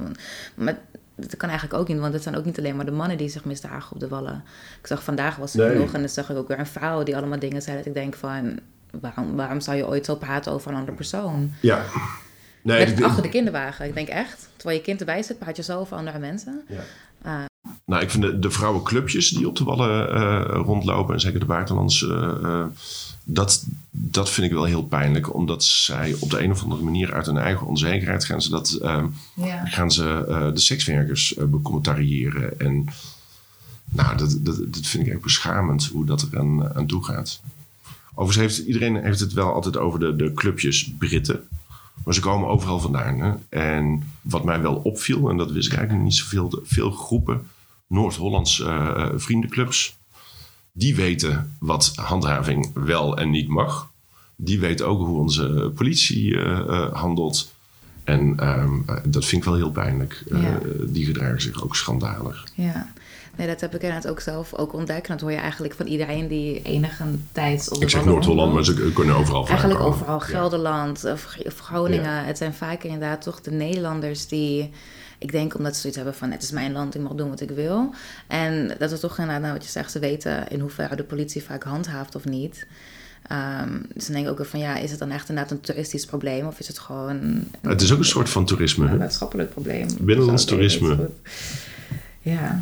Maar 0.54 0.78
dat 1.14 1.36
kan 1.36 1.48
eigenlijk 1.48 1.80
ook 1.80 1.88
niet, 1.88 1.98
want 1.98 2.12
het 2.12 2.22
zijn 2.22 2.36
ook 2.36 2.44
niet 2.44 2.58
alleen 2.58 2.76
maar 2.76 2.84
de 2.84 2.90
mannen 2.90 3.16
die 3.16 3.28
zich 3.28 3.44
misdragen 3.44 3.92
op 3.92 4.00
de 4.00 4.08
wallen. 4.08 4.44
Ik 4.80 4.86
zag 4.86 5.02
vandaag 5.04 5.36
was 5.36 5.54
er 5.54 5.68
Nee. 5.68 5.78
nog 5.78 5.92
en 5.92 6.00
dan 6.00 6.08
zag 6.08 6.30
ik 6.30 6.36
ook 6.36 6.48
weer 6.48 6.58
een 6.58 6.66
vrouw 6.66 7.02
die 7.02 7.16
allemaal 7.16 7.38
dingen 7.38 7.62
zei 7.62 7.76
dat 7.76 7.86
ik 7.86 7.94
denk 7.94 8.14
van. 8.14 8.58
Waarom, 9.00 9.36
waarom 9.36 9.60
zou 9.60 9.76
je 9.76 9.86
ooit 9.86 10.04
zo 10.04 10.14
praten 10.16 10.52
over 10.52 10.70
een 10.70 10.76
andere 10.76 10.96
persoon? 10.96 11.52
Ja. 11.60 11.84
Nee, 12.62 12.86
Met 12.86 13.02
achter 13.02 13.22
de 13.22 13.28
kinderwagen. 13.28 13.86
Ik 13.86 13.94
denk 13.94 14.08
echt, 14.08 14.48
terwijl 14.56 14.78
je 14.78 14.84
kind 14.84 15.00
erbij 15.00 15.22
zit, 15.22 15.38
praat 15.38 15.56
je 15.56 15.62
zo 15.62 15.78
over 15.78 15.96
andere 15.96 16.18
mensen. 16.18 16.62
Ja. 16.68 17.48
Nou, 17.84 18.02
ik 18.02 18.10
vind 18.10 18.22
de, 18.22 18.38
de 18.38 18.50
vrouwenclubjes 18.50 19.28
die 19.30 19.48
op 19.48 19.56
de 19.56 19.64
wallen 19.64 20.14
eh, 20.14 20.60
rondlopen, 20.64 21.14
en 21.14 21.20
zeker 21.20 21.40
de 21.40 21.46
buitenlandse, 21.46 22.06
eh, 22.14 22.50
eh, 22.60 22.66
dat, 23.24 23.66
dat 23.90 24.30
vind 24.30 24.46
ik 24.46 24.52
wel 24.52 24.64
heel 24.64 24.84
pijnlijk. 24.84 25.34
Omdat 25.34 25.64
zij 25.64 26.16
op 26.20 26.30
de 26.30 26.42
een 26.42 26.50
of 26.50 26.62
andere 26.62 26.82
manier 26.82 27.12
uit 27.12 27.26
hun 27.26 27.36
eigen 27.38 27.66
onzekerheid 27.66 28.24
gaan 28.24 28.42
ze, 28.42 28.50
dat, 28.50 28.78
eh, 28.82 29.04
Ja. 29.34 29.66
gaan 29.66 29.90
ze 29.90 30.24
de 30.54 30.60
sekswerkers 30.60 31.34
becommentariëren. 31.38 32.58
En 32.60 32.84
Nou, 33.92 34.16
dat, 34.16 34.38
dat, 34.40 34.56
dat 34.72 34.86
vind 34.86 35.06
ik 35.06 35.12
echt 35.12 35.22
beschamend 35.22 35.86
hoe 35.86 36.04
dat 36.06 36.22
er 36.22 36.38
aan, 36.38 36.74
aan 36.74 36.86
toe 36.86 37.04
gaat. 37.04 37.40
Overigens 38.14 38.56
heeft 38.56 38.66
iedereen 38.68 38.96
heeft 38.96 39.20
het 39.20 39.32
wel 39.32 39.52
altijd 39.52 39.76
over 39.76 40.00
de, 40.00 40.16
de 40.16 40.32
clubjes 40.32 40.92
Britten. 40.98 41.48
Maar 42.10 42.18
ze 42.18 42.24
komen 42.24 42.48
overal 42.48 42.80
vandaan. 42.80 43.20
Hè? 43.20 43.32
En 43.48 44.02
wat 44.20 44.44
mij 44.44 44.60
wel 44.60 44.74
opviel, 44.74 45.30
en 45.30 45.36
dat 45.36 45.50
wist 45.50 45.66
ik 45.66 45.78
eigenlijk 45.78 46.04
niet 46.04 46.14
zoveel, 46.14 46.60
veel 46.62 46.90
groepen 46.90 47.46
Noord-Hollands 47.86 48.58
uh, 48.58 49.08
vriendenclubs, 49.14 49.98
die 50.72 50.96
weten 50.96 51.56
wat 51.58 51.92
handhaving 51.94 52.70
wel 52.74 53.18
en 53.18 53.30
niet 53.30 53.48
mag. 53.48 53.90
Die 54.36 54.60
weten 54.60 54.86
ook 54.86 55.06
hoe 55.06 55.18
onze 55.18 55.72
politie 55.74 56.30
uh, 56.30 56.92
handelt. 56.92 57.52
En 58.04 58.38
ehm, 58.38 58.80
dat 59.04 59.24
vind 59.24 59.42
ik 59.42 59.48
wel 59.48 59.58
heel 59.58 59.70
pijnlijk. 59.70 60.24
Ja. 60.30 60.58
die 60.86 61.04
gedragen 61.04 61.40
zich 61.40 61.64
ook 61.64 61.76
schandalig. 61.76 62.46
Ja. 62.54 62.92
Nee, 63.40 63.48
dat 63.48 63.60
heb 63.60 63.74
ik 63.74 63.82
inderdaad 63.82 64.10
ook 64.10 64.20
zelf 64.20 64.54
ook 64.54 64.72
ontdekt. 64.72 65.06
En 65.06 65.12
dat 65.12 65.20
hoor 65.20 65.30
je 65.30 65.36
eigenlijk 65.36 65.74
van 65.74 65.86
iedereen 65.86 66.28
die 66.28 66.62
enige 66.62 67.04
tijd 67.32 67.70
op 67.70 67.78
de 67.78 67.84
Ik 67.84 67.90
zeg 67.90 68.04
Noord-Holland, 68.04 68.52
maar 68.52 68.64
ze 68.64 68.92
kunnen 68.92 69.16
overal 69.16 69.46
Eigenlijk 69.46 69.80
overal. 69.80 70.20
Gelderland 70.20 71.04
of, 71.04 71.36
Groningen. 71.44 72.24
Het 72.24 72.38
zijn 72.38 72.54
vaak 72.54 72.82
inderdaad 72.82 73.22
toch 73.22 73.40
de 73.40 73.50
Nederlanders 73.50 74.26
die... 74.28 74.70
Ik 75.18 75.32
denk 75.32 75.54
omdat 75.54 75.74
ze 75.74 75.80
zoiets 75.80 75.98
hebben 75.98 76.16
van 76.16 76.30
het 76.30 76.42
is 76.42 76.50
mijn 76.50 76.72
land, 76.72 76.94
ik 76.94 77.00
mag 77.00 77.12
doen 77.12 77.28
wat 77.28 77.40
ik 77.40 77.50
wil. 77.50 77.94
En 78.26 78.74
dat 78.78 78.92
is 78.92 79.00
toch 79.00 79.18
inderdaad, 79.18 79.40
nou, 79.42 79.52
wat 79.52 79.64
je 79.64 79.70
zegt, 79.70 79.90
ze 79.90 79.98
weten 79.98 80.48
in 80.48 80.60
hoeverre 80.60 80.96
de 80.96 81.04
politie 81.04 81.42
vaak 81.42 81.62
handhaaft 81.62 82.14
of 82.14 82.24
niet. 82.24 82.66
Um, 83.32 83.82
dus 83.94 84.06
dan 84.06 84.14
denk 84.14 84.26
ik 84.26 84.40
ook 84.40 84.46
van 84.46 84.60
ja, 84.60 84.76
is 84.76 84.90
het 84.90 84.98
dan 84.98 85.10
echt 85.10 85.28
inderdaad 85.28 85.52
een 85.52 85.60
toeristisch 85.60 86.06
probleem 86.06 86.46
of 86.46 86.58
is 86.58 86.68
het 86.68 86.78
gewoon. 86.78 87.44
het 87.60 87.80
is 87.80 87.92
ook 87.92 87.98
een 87.98 88.04
soort 88.04 88.28
van 88.28 88.44
toerisme. 88.44 88.88
Een 88.88 88.98
maatschappelijk 88.98 89.50
probleem. 89.50 89.88
Binnenlands 90.00 90.44
toerisme. 90.44 91.10
Ja. 92.20 92.60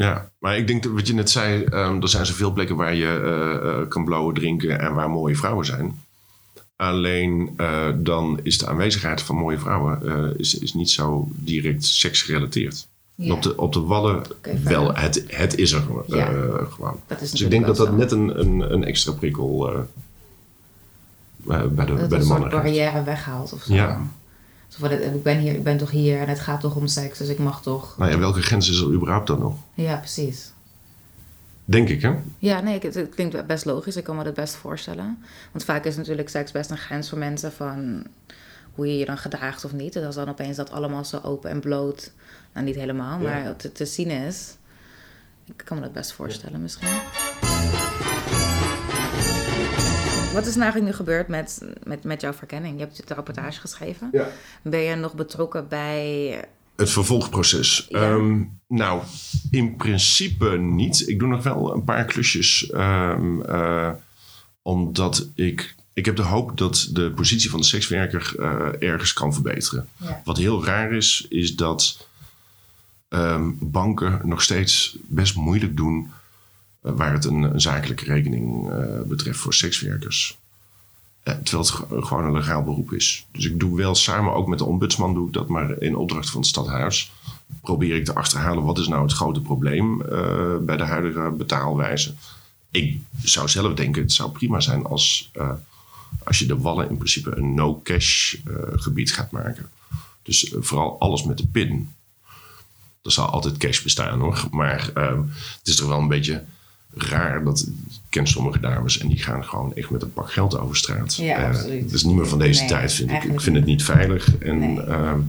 Ja, 0.00 0.30
maar 0.38 0.56
ik 0.56 0.66
denk 0.66 0.82
dat 0.82 0.92
wat 0.92 1.06
je 1.06 1.14
net 1.14 1.30
zei, 1.30 1.64
um, 1.64 2.02
er 2.02 2.08
zijn 2.08 2.26
zoveel 2.26 2.52
plekken 2.52 2.76
waar 2.76 2.94
je 2.94 3.20
uh, 3.24 3.70
uh, 3.70 3.88
kan 3.88 4.04
blauwen 4.04 4.34
drinken 4.34 4.80
en 4.80 4.94
waar 4.94 5.10
mooie 5.10 5.36
vrouwen 5.36 5.66
zijn. 5.66 6.02
Alleen 6.76 7.54
uh, 7.56 7.88
dan 7.96 8.40
is 8.42 8.58
de 8.58 8.66
aanwezigheid 8.66 9.22
van 9.22 9.36
mooie 9.36 9.58
vrouwen 9.58 10.38
is, 10.38 10.58
is 10.58 10.74
niet 10.74 10.90
zo 10.90 11.28
direct 11.34 11.84
seksgerelateerd. 11.84 12.88
Ja. 13.14 13.32
Op, 13.32 13.42
de, 13.42 13.56
op 13.56 13.72
de 13.72 13.80
wallen 13.80 14.16
okay, 14.30 14.62
wel, 14.62 14.94
het, 14.94 15.24
het 15.26 15.56
is 15.58 15.72
er 15.72 15.82
ja. 16.06 16.26
gewoon. 16.70 17.00
dus 17.18 17.40
ik 17.40 17.50
denk 17.50 17.66
dat 17.66 17.76
dat 17.76 17.86
zo. 17.86 17.94
net 17.94 18.12
een, 18.12 18.40
een, 18.40 18.72
een 18.72 18.84
extra 18.84 19.12
prikkel 19.12 19.86
bij 21.36 21.68
de, 21.68 21.94
dat 21.94 22.08
bij 22.08 22.18
de 22.18 22.24
mannen 22.24 22.52
een 22.52 22.62
barrière 22.62 23.02
weghaalt 23.02 23.52
of 23.52 23.62
zo. 23.62 23.74
Ja. 23.74 24.00
Van, 24.78 24.90
ik, 24.90 25.22
ben 25.22 25.38
hier, 25.38 25.54
ik 25.54 25.62
ben 25.62 25.76
toch 25.76 25.90
hier 25.90 26.20
en 26.20 26.28
het 26.28 26.40
gaat 26.40 26.60
toch 26.60 26.76
om 26.76 26.86
seks, 26.86 27.18
dus 27.18 27.28
ik 27.28 27.38
mag 27.38 27.62
toch. 27.62 27.98
Nou 27.98 28.10
ja, 28.10 28.18
welke 28.18 28.42
grens 28.42 28.70
is 28.70 28.80
er 28.80 28.92
überhaupt 28.92 29.26
dan 29.26 29.38
nog? 29.38 29.54
Ja, 29.74 29.96
precies. 29.96 30.52
Denk 31.64 31.88
ik, 31.88 32.02
hè? 32.02 32.14
Ja, 32.38 32.60
nee, 32.60 32.78
het, 32.78 32.94
het 32.94 33.14
klinkt 33.14 33.46
best 33.46 33.64
logisch. 33.64 33.96
Ik 33.96 34.04
kan 34.04 34.16
me 34.16 34.24
dat 34.24 34.34
best 34.34 34.54
voorstellen. 34.54 35.24
Want 35.52 35.64
vaak 35.64 35.84
is 35.84 35.96
natuurlijk 35.96 36.28
seks 36.28 36.52
best 36.52 36.70
een 36.70 36.78
grens 36.78 37.08
voor 37.08 37.18
mensen 37.18 37.52
van 37.52 38.06
hoe 38.74 38.86
je 38.86 38.98
je 38.98 39.04
dan 39.04 39.18
gedraagt 39.18 39.64
of 39.64 39.72
niet. 39.72 39.96
En 39.96 40.06
als 40.06 40.14
dan 40.14 40.28
opeens 40.28 40.56
dat 40.56 40.70
allemaal 40.70 41.04
zo 41.04 41.20
open 41.22 41.50
en 41.50 41.60
bloot, 41.60 42.12
nou 42.52 42.66
niet 42.66 42.74
helemaal, 42.74 43.18
maar 43.18 43.56
te, 43.56 43.72
te 43.72 43.86
zien 43.86 44.10
is. 44.10 44.56
Ik 45.44 45.62
kan 45.64 45.76
me 45.76 45.82
dat 45.82 45.92
best 45.92 46.12
voorstellen 46.12 46.56
ja. 46.56 46.62
misschien. 46.62 46.88
Wat 50.32 50.46
is 50.46 50.54
nou 50.54 50.62
eigenlijk 50.62 50.92
nu 50.92 50.96
gebeurd 50.96 51.28
met, 51.28 51.62
met, 51.84 52.04
met 52.04 52.20
jouw 52.20 52.32
verkenning? 52.32 52.78
Je 52.78 52.84
hebt 52.84 53.08
de 53.08 53.14
rapportage 53.14 53.60
geschreven. 53.60 54.08
Ja. 54.12 54.28
Ben 54.62 54.80
je 54.80 54.94
nog 54.94 55.14
betrokken 55.14 55.68
bij... 55.68 56.44
Het 56.76 56.90
vervolgproces. 56.90 57.86
Ja. 57.88 58.10
Um, 58.10 58.60
nou, 58.68 59.02
in 59.50 59.76
principe 59.76 60.58
niet. 60.58 61.08
Ik 61.08 61.18
doe 61.18 61.28
nog 61.28 61.42
wel 61.42 61.74
een 61.74 61.84
paar 61.84 62.04
klusjes. 62.04 62.70
Um, 62.74 63.42
uh, 63.42 63.90
omdat 64.62 65.28
ik... 65.34 65.74
Ik 65.92 66.04
heb 66.04 66.16
de 66.16 66.22
hoop 66.22 66.58
dat 66.58 66.88
de 66.92 67.10
positie 67.10 67.50
van 67.50 67.60
de 67.60 67.66
sekswerker 67.66 68.34
uh, 68.38 68.88
ergens 68.88 69.12
kan 69.12 69.32
verbeteren. 69.32 69.88
Ja. 69.96 70.20
Wat 70.24 70.36
heel 70.36 70.64
raar 70.64 70.92
is, 70.92 71.26
is 71.28 71.56
dat 71.56 72.08
um, 73.08 73.56
banken 73.60 74.20
nog 74.24 74.42
steeds 74.42 74.96
best 75.02 75.36
moeilijk 75.36 75.76
doen 75.76 76.10
waar 76.80 77.12
het 77.12 77.24
een, 77.24 77.42
een 77.42 77.60
zakelijke 77.60 78.04
rekening 78.04 78.70
uh, 78.70 79.02
betreft 79.02 79.38
voor 79.38 79.54
sekswerkers. 79.54 80.38
Uh, 81.24 81.34
terwijl 81.34 81.68
het 81.88 82.04
gewoon 82.06 82.24
een 82.24 82.32
legaal 82.32 82.62
beroep 82.62 82.92
is. 82.92 83.26
Dus 83.32 83.44
ik 83.46 83.60
doe 83.60 83.76
wel 83.76 83.94
samen, 83.94 84.34
ook 84.34 84.48
met 84.48 84.58
de 84.58 84.64
ombudsman 84.64 85.14
doe 85.14 85.26
ik 85.26 85.32
dat, 85.32 85.48
maar 85.48 85.82
in 85.82 85.96
opdracht 85.96 86.30
van 86.30 86.40
het 86.40 86.48
stadhuis 86.48 87.12
probeer 87.60 87.96
ik 87.96 88.04
te 88.04 88.14
achterhalen 88.14 88.64
wat 88.64 88.78
is 88.78 88.88
nou 88.88 89.02
het 89.02 89.12
grote 89.12 89.40
probleem 89.40 89.98
bij 90.66 90.76
de 90.76 90.84
huidige 90.84 91.30
betaalwijze. 91.30 92.14
Ik 92.70 93.00
zou 93.22 93.48
zelf 93.48 93.74
denken, 93.74 94.02
het 94.02 94.12
zou 94.12 94.30
prima 94.30 94.60
zijn 94.60 94.84
als, 94.84 95.30
als 96.24 96.38
je 96.38 96.46
de 96.46 96.58
wallen 96.58 96.88
in 96.88 96.96
principe 96.96 97.36
een 97.36 97.54
no-cash 97.54 98.34
gebied 98.72 99.12
gaat 99.12 99.30
maken. 99.30 99.70
Dus 100.22 100.54
vooral 100.58 101.00
alles 101.00 101.24
met 101.24 101.38
de 101.38 101.46
pin. 101.46 101.94
Er 103.02 103.12
zal 103.12 103.26
altijd 103.26 103.56
cash 103.56 103.82
bestaan 103.82 104.20
hoor. 104.20 104.44
Maar 104.50 104.90
uh, 104.96 105.18
het 105.58 105.68
is 105.68 105.76
toch 105.76 105.88
wel 105.88 105.98
een 105.98 106.08
beetje 106.08 106.44
raar 106.94 107.44
dat 107.44 107.60
ik 107.60 107.72
ken 108.08 108.26
sommige 108.26 108.60
dames 108.60 108.98
en 108.98 109.08
die 109.08 109.18
gaan 109.22 109.44
gewoon 109.44 109.74
echt 109.74 109.90
met 109.90 110.02
een 110.02 110.12
pak 110.12 110.32
geld 110.32 110.58
over 110.58 110.76
straat. 110.76 111.14
Ja, 111.16 111.46
absoluut. 111.48 111.82
Dat 111.82 111.92
is 111.92 112.04
niet 112.04 112.14
meer 112.16 112.26
van 112.28 112.38
deze 112.38 112.60
Nee, 112.60 112.68
tijd, 112.68 112.92
vind 112.92 113.10
ik. 113.10 113.22
Ik 113.24 113.40
vind 113.40 113.56
het 113.56 113.64
niet 113.64 113.84
veilig. 113.84 114.36
En, 114.38 114.58
Nee. 114.58 114.80
ehm, 114.80 115.20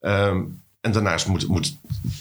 ehm, 0.00 0.40
en 0.80 0.92
daarnaast 0.92 1.26
moet, 1.28 1.48
moet 1.48 1.76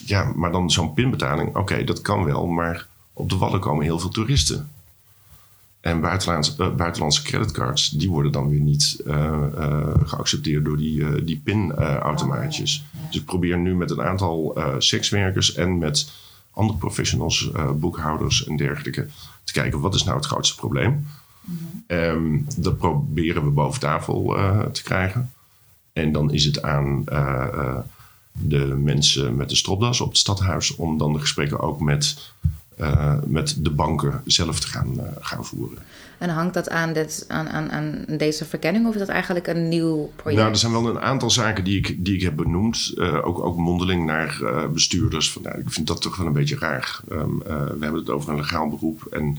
ja, 0.06 0.32
maar 0.36 0.52
dan 0.52 0.72
zo'n 0.72 0.94
pinbetaling, 0.94 1.56
oké, 1.56 1.84
dat 1.84 2.02
kan 2.02 2.24
wel, 2.24 2.48
maar 2.48 2.88
op 3.14 3.30
de 3.30 3.38
wallen 3.38 3.60
komen 3.60 3.84
heel 3.84 4.00
veel 4.00 4.10
toeristen. 4.10 4.70
En 5.82 6.02
buitenlandse, 6.02 6.54
eh, 6.58 6.76
buitenlandse 6.76 7.22
creditcards, 7.24 7.90
die 7.90 8.10
worden 8.10 8.32
dan 8.32 8.50
weer 8.50 8.60
niet 8.60 9.02
eh, 9.06 9.44
eh, 9.58 9.94
geaccepteerd 10.04 10.66
door 10.66 10.78
die, 10.78 11.04
eh, 11.06 11.26
die 11.26 11.42
pinautomaatjes. 11.44 12.84
Oh, 12.94 13.00
ja. 13.02 13.08
Dus 13.08 13.20
ik 13.20 13.26
probeer 13.26 13.58
nu 13.58 13.76
met 13.76 13.92
een 13.92 14.02
aantal 14.02 14.56
eh, 14.56 14.74
sekswerkers 14.78 15.54
en 15.54 15.78
met 15.78 16.12
andere 16.56 16.80
professionals, 16.80 17.52
eh, 17.52 17.72
boekhouders 17.72 18.46
en 18.46 18.56
dergelijke, 18.56 19.08
te 19.44 19.54
kijken 19.54 19.80
wat 19.80 19.96
is 19.96 20.04
nou 20.04 20.18
het 20.18 20.26
grootste 20.26 20.56
probleem. 20.56 21.08
Ehm, 21.88 22.40
dat 22.58 22.78
proberen 22.78 23.44
we 23.44 23.50
boven 23.50 23.80
tafel 23.80 24.38
eh, 24.38 24.60
te 24.60 24.84
krijgen. 24.84 25.32
En 25.94 26.12
dan 26.12 26.32
is 26.32 26.46
het 26.46 26.62
aan 26.62 27.08
eh, 27.08 27.78
de 28.32 28.66
mensen 28.66 29.36
met 29.36 29.50
de 29.50 29.56
stropdas 29.56 30.02
op 30.02 30.08
het 30.08 30.18
stadhuis 30.18 30.76
om 30.76 30.98
dan 30.98 31.14
de 31.14 31.20
gesprekken 31.20 31.60
ook 31.60 31.80
met, 31.80 32.32
met 33.26 33.56
de 33.60 33.70
banken 33.70 34.22
zelf 34.26 34.60
te 34.60 34.68
gaan, 34.68 35.00
gaan 35.20 35.46
voeren. 35.46 35.78
En 36.18 36.30
hangt 36.30 36.54
dat 36.54 36.70
aan, 36.70 36.94
dit, 36.94 37.26
aan, 37.28 37.50
aan, 37.50 37.72
aan 37.72 38.06
deze 38.08 38.46
verkenning 38.46 38.88
of 38.88 38.94
is 38.94 39.00
dat 39.00 39.08
eigenlijk 39.08 39.48
een 39.48 39.68
nieuw 39.68 40.12
project? 40.16 40.40
Nou, 40.40 40.52
er 40.52 40.58
zijn 40.58 40.72
wel 40.72 40.88
een 40.88 41.00
aantal 41.00 41.30
zaken 41.30 41.64
die 41.64 41.78
ik, 41.78 42.06
die 42.06 42.16
ik 42.16 42.22
heb 42.22 42.36
benoemd. 42.36 42.94
eh, 42.98 43.28
ook, 43.28 43.40
ook 43.40 43.58
mondeling 43.58 44.06
naar 44.06 44.42
eh, 44.42 44.68
bestuurders. 44.68 45.32
Van, 45.32 45.42
nou, 45.42 45.60
ik 45.60 45.72
vind 45.72 45.88
dat 45.88 46.02
toch 46.02 46.16
wel 46.16 46.28
een 46.28 46.34
beetje 46.34 46.58
raar. 46.58 47.00
Ehm, 47.10 47.42
eh, 47.42 47.66
we 47.66 47.78
hebben 47.80 48.00
het 48.00 48.10
over 48.10 48.30
een 48.30 48.36
legaal 48.36 48.70
beroep. 48.70 49.06
En 49.12 49.38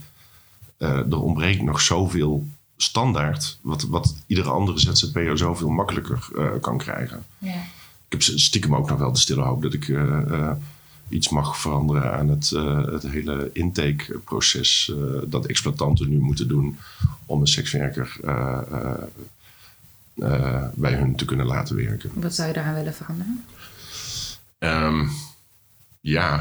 er 0.79 1.20
ontbreekt 1.20 1.62
nog 1.62 1.81
zoveel 1.81 2.47
standaard. 2.77 3.59
Wat, 3.62 3.83
wat 3.83 4.14
iedere 4.27 4.51
andere 4.51 4.79
ZZP'er 4.79 5.39
zoveel 5.39 5.68
makkelijker 5.68 6.29
kan 6.61 6.79
krijgen. 6.79 7.24
Ja. 7.39 7.55
Ik 8.07 8.12
heb 8.12 8.22
stiekem 8.22 8.74
ook 8.74 8.89
nog 8.89 8.99
wel 8.99 9.12
de 9.12 9.18
stille 9.18 9.43
hoop 9.43 9.62
dat 9.62 9.72
ik 9.72 9.87
iets 11.09 11.29
mag 11.29 11.59
veranderen 11.59 12.13
aan 12.13 12.29
het, 12.29 12.53
eh, 12.53 12.85
het 12.85 13.03
hele 13.03 13.51
intakeproces. 13.53 14.93
eh, 14.95 15.23
dat 15.27 15.47
exploitanten 15.47 16.09
nu 16.09 16.19
moeten 16.19 16.49
doen 16.49 16.77
om 17.27 17.41
een 17.41 17.47
sekswerker 17.47 18.17
eh, 20.17 20.65
bij 20.75 20.95
hun 20.95 21.17
te 21.17 21.25
kunnen 21.25 21.47
laten 21.47 21.77
werken. 21.77 22.11
Wat 22.15 22.35
zou 22.35 22.49
je 22.49 22.55
daaraan 22.55 22.75
willen 22.75 22.95
veranderen? 22.95 23.45
Ehm, 24.59 25.07
ja, 26.01 26.37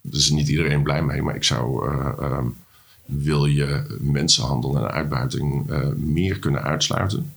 daar 0.00 0.20
is 0.20 0.30
niet 0.30 0.48
iedereen 0.48 0.82
blij 0.82 1.02
mee, 1.02 1.22
maar 1.22 1.34
ik 1.34 1.44
zou. 1.44 1.88
eh, 1.90 2.12
ehm, 2.18 2.46
wil 3.04 3.44
je 3.44 3.96
mensenhandel 4.00 4.76
en 4.76 4.90
uitbuiting 4.90 5.66
meer 5.96 6.38
kunnen 6.38 6.62
uitsluiten? 6.62 7.32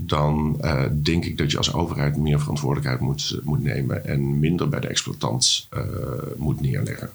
Dan 0.00 0.56
eh, 0.60 0.84
denk 1.02 1.24
ik 1.24 1.38
dat 1.38 1.50
je 1.50 1.56
als 1.56 1.72
overheid 1.72 2.16
meer 2.16 2.40
verantwoordelijkheid 2.40 3.00
moet, 3.00 3.40
moet 3.42 3.62
nemen 3.62 4.04
en 4.04 4.38
minder 4.38 4.68
bij 4.68 4.80
de 4.80 4.88
exploitant 4.88 5.66
eh, 5.70 5.82
moet 6.36 6.60
neerleggen. 6.60 7.10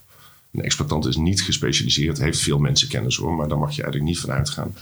Een 0.51 0.63
exploitant 0.63 1.05
is 1.05 1.15
niet 1.15 1.41
gespecialiseerd, 1.41 2.17
heeft 2.17 2.39
veel 2.39 2.59
mensenkennis 2.59 3.15
hoor, 3.15 3.33
maar 3.33 3.47
daar 3.47 3.57
mag 3.57 3.75
je 3.75 3.83
eigenlijk 3.83 4.11
niet 4.11 4.21
van 4.21 4.31
uitgaan. 4.31 4.75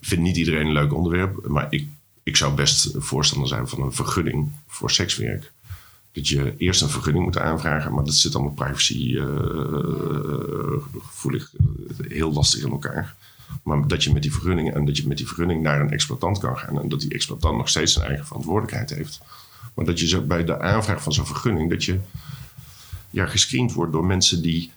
Vind 0.00 0.22
niet 0.22 0.36
iedereen 0.36 0.66
een 0.66 0.72
leuk 0.72 0.94
onderwerp, 0.94 1.46
maar 1.46 1.66
ik, 1.70 1.86
ik 2.22 2.36
zou 2.36 2.54
best 2.54 2.90
voorstander 2.96 3.48
zijn 3.48 3.68
van 3.68 3.82
een 3.82 3.92
vergunning 3.92 4.50
voor 4.66 4.90
sekswerk 4.90 5.52
dat 6.12 6.28
je 6.28 6.54
eerst 6.56 6.82
een 6.82 6.88
vergunning 6.88 7.24
moet 7.24 7.38
aanvragen, 7.38 7.94
maar 7.94 8.04
dat 8.04 8.14
zit 8.14 8.34
allemaal 8.34 8.52
privacy 8.52 9.16
eh, 9.16 9.24
gevoelig 11.02 11.52
eh, 11.54 12.10
heel 12.10 12.32
lastig 12.32 12.64
in 12.64 12.70
elkaar. 12.70 13.14
Maar 13.62 13.88
dat 13.88 14.04
je 14.04 14.12
met 14.12 14.22
die 14.22 14.32
vergunning 14.32 14.74
en 14.74 14.84
dat 14.84 14.96
je 14.96 15.08
met 15.08 15.16
die 15.16 15.26
vergunning 15.26 15.62
naar 15.62 15.80
een 15.80 15.90
exploitant 15.90 16.38
kan 16.38 16.58
gaan 16.58 16.80
en 16.80 16.88
dat 16.88 17.00
die 17.00 17.12
exploitant 17.12 17.56
nog 17.56 17.68
steeds 17.68 17.92
zijn 17.92 18.06
eigen 18.06 18.26
verantwoordelijkheid 18.26 18.90
heeft. 18.90 19.20
Maar 19.74 19.84
dat 19.84 20.00
je 20.00 20.08
zo 20.08 20.22
bij 20.22 20.44
de 20.44 20.60
aanvraag 20.60 21.02
van 21.02 21.12
zo'n 21.12 21.26
vergunning 21.26 21.70
dat 21.70 21.84
je 21.84 21.98
ja, 23.10 23.26
gescreend 23.26 23.72
wordt 23.72 23.92
door 23.92 24.04
mensen 24.04 24.42
die 24.42 24.72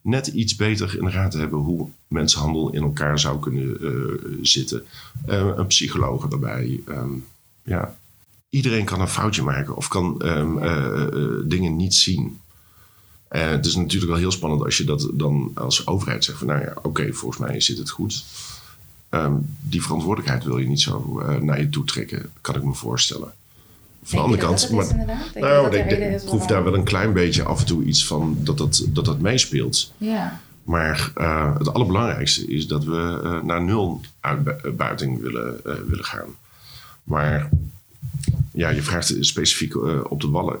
net 0.00 0.26
iets 0.26 0.56
beter 0.56 0.98
in 0.98 1.04
de 1.04 1.10
gaten 1.10 1.40
hebben 1.40 1.58
hoe 1.58 1.88
mensenhandel 2.08 2.72
in 2.72 2.82
elkaar 2.82 3.18
zou 3.18 3.38
kunnen 3.40 3.80
eh, 3.80 4.28
zitten. 4.42 4.84
Uh, 5.28 5.50
een 5.56 5.66
psycholoog 5.66 6.28
erbij. 6.28 6.80
Ehm, 6.86 7.10
ja. 7.62 7.98
Iedereen 8.48 8.84
kan 8.84 9.00
een 9.00 9.08
foutje 9.08 9.42
maken 9.42 9.76
of 9.76 9.88
kan 9.88 10.20
ehm, 10.20 10.58
eh, 10.58 11.06
dingen 11.44 11.76
niet 11.76 11.94
zien. 11.94 12.40
Het 13.28 13.66
is 13.66 13.76
natuurlijk 13.76 14.10
wel 14.10 14.20
heel 14.20 14.30
spannend 14.30 14.62
als 14.62 14.76
je 14.76 14.84
dat 14.84 15.10
dan 15.12 15.50
als 15.54 15.86
overheid 15.86 16.24
zegt 16.24 16.38
van 16.38 16.46
nou 16.46 16.60
ja, 16.60 16.74
oké, 16.82 17.12
volgens 17.12 17.40
mij 17.40 17.60
zit 17.60 17.78
het 17.78 17.90
goed. 17.90 18.24
Ehm, 19.08 19.34
die 19.60 19.82
verantwoordelijkheid 19.82 20.44
wil 20.44 20.58
je 20.58 20.68
niet 20.68 20.80
zo 20.80 21.22
naar 21.40 21.60
je 21.60 21.68
toe 21.68 21.84
trekken, 21.84 22.30
kan 22.40 22.54
ik 22.54 22.64
me 22.64 22.74
voorstellen. 22.74 23.32
Van 24.02 24.18
de 24.18 24.24
andere 24.24 24.42
kant, 24.42 24.70
maar, 24.70 25.06
nou, 25.34 25.76
ik, 25.76 25.90
ik 25.90 26.24
proef 26.24 26.46
daar 26.46 26.64
wel 26.64 26.74
een 26.74 26.84
klein 26.84 27.12
beetje 27.12 27.42
af 27.42 27.60
en 27.60 27.66
toe 27.66 27.84
iets 27.84 28.06
van 28.06 28.36
dat 28.40 28.58
dat, 28.58 28.86
dat, 28.88 29.04
dat 29.04 29.20
meespeelt. 29.20 29.92
Ja. 29.98 30.40
Maar 30.62 31.12
uh, 31.16 31.58
het 31.58 31.72
allerbelangrijkste 31.72 32.46
is 32.46 32.66
dat 32.66 32.84
we 32.84 33.40
naar 33.44 33.62
nul 33.62 34.00
uitbuiting 34.20 35.20
willen, 35.20 35.60
willen 35.62 36.04
gaan. 36.04 36.28
Maar 37.02 37.50
ja, 38.52 38.68
je 38.68 38.82
vraagt 38.82 39.14
specifiek 39.20 39.76
op 40.10 40.20
de 40.20 40.28
wallen. 40.28 40.60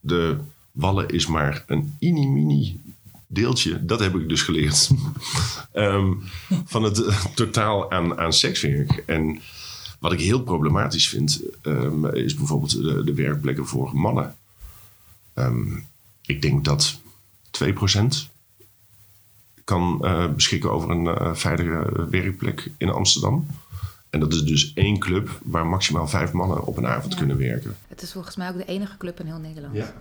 De 0.00 0.36
wallen 0.72 1.08
is 1.08 1.26
maar 1.26 1.64
een 1.66 1.96
mini-mini 2.00 2.80
deeltje, 3.26 3.84
dat 3.84 4.00
heb 4.00 4.14
ik 4.14 4.28
dus 4.28 4.42
geleerd, 4.42 4.90
um, 5.74 6.22
van 6.72 6.82
het 6.82 7.04
totaal 7.34 7.90
aan, 7.90 8.18
aan 8.18 8.32
sekswerk. 8.32 9.02
En 9.06 9.40
wat 9.98 10.12
ik 10.12 10.20
heel 10.20 10.42
problematisch 10.42 11.08
vind, 11.08 11.42
um, 11.62 12.06
is 12.06 12.34
bijvoorbeeld 12.34 12.82
de, 12.82 13.04
de, 13.04 13.14
werkplekken 13.14 13.66
voor 13.66 13.90
mannen. 13.96 14.36
Um, 15.34 15.86
ik 16.22 16.42
denk 16.42 16.64
dat 16.64 17.00
2% 17.64 18.30
kan 19.64 19.98
uh, 20.02 20.32
beschikken 20.32 20.70
over 20.70 20.90
een 20.90 21.04
uh, 21.04 21.34
veilige 21.34 22.06
werkplek 22.10 22.70
in 22.78 22.88
Amsterdam. 22.88 23.46
En 24.10 24.20
dat 24.20 24.32
is 24.32 24.42
dus 24.42 24.72
één 24.74 24.98
club 24.98 25.40
waar 25.42 25.66
maximaal 25.66 26.08
vijf 26.08 26.32
mannen 26.32 26.64
op 26.64 26.76
een 26.76 26.86
avond 26.86 27.12
ja. 27.12 27.18
kunnen 27.18 27.38
werken. 27.38 27.76
Het 27.88 28.02
is 28.02 28.12
volgens 28.12 28.36
mij 28.36 28.48
ook 28.48 28.56
de 28.56 28.64
enige 28.64 28.96
club 28.96 29.20
in 29.20 29.26
heel 29.26 29.38
Nederland. 29.38 29.74
Ja, 29.74 29.94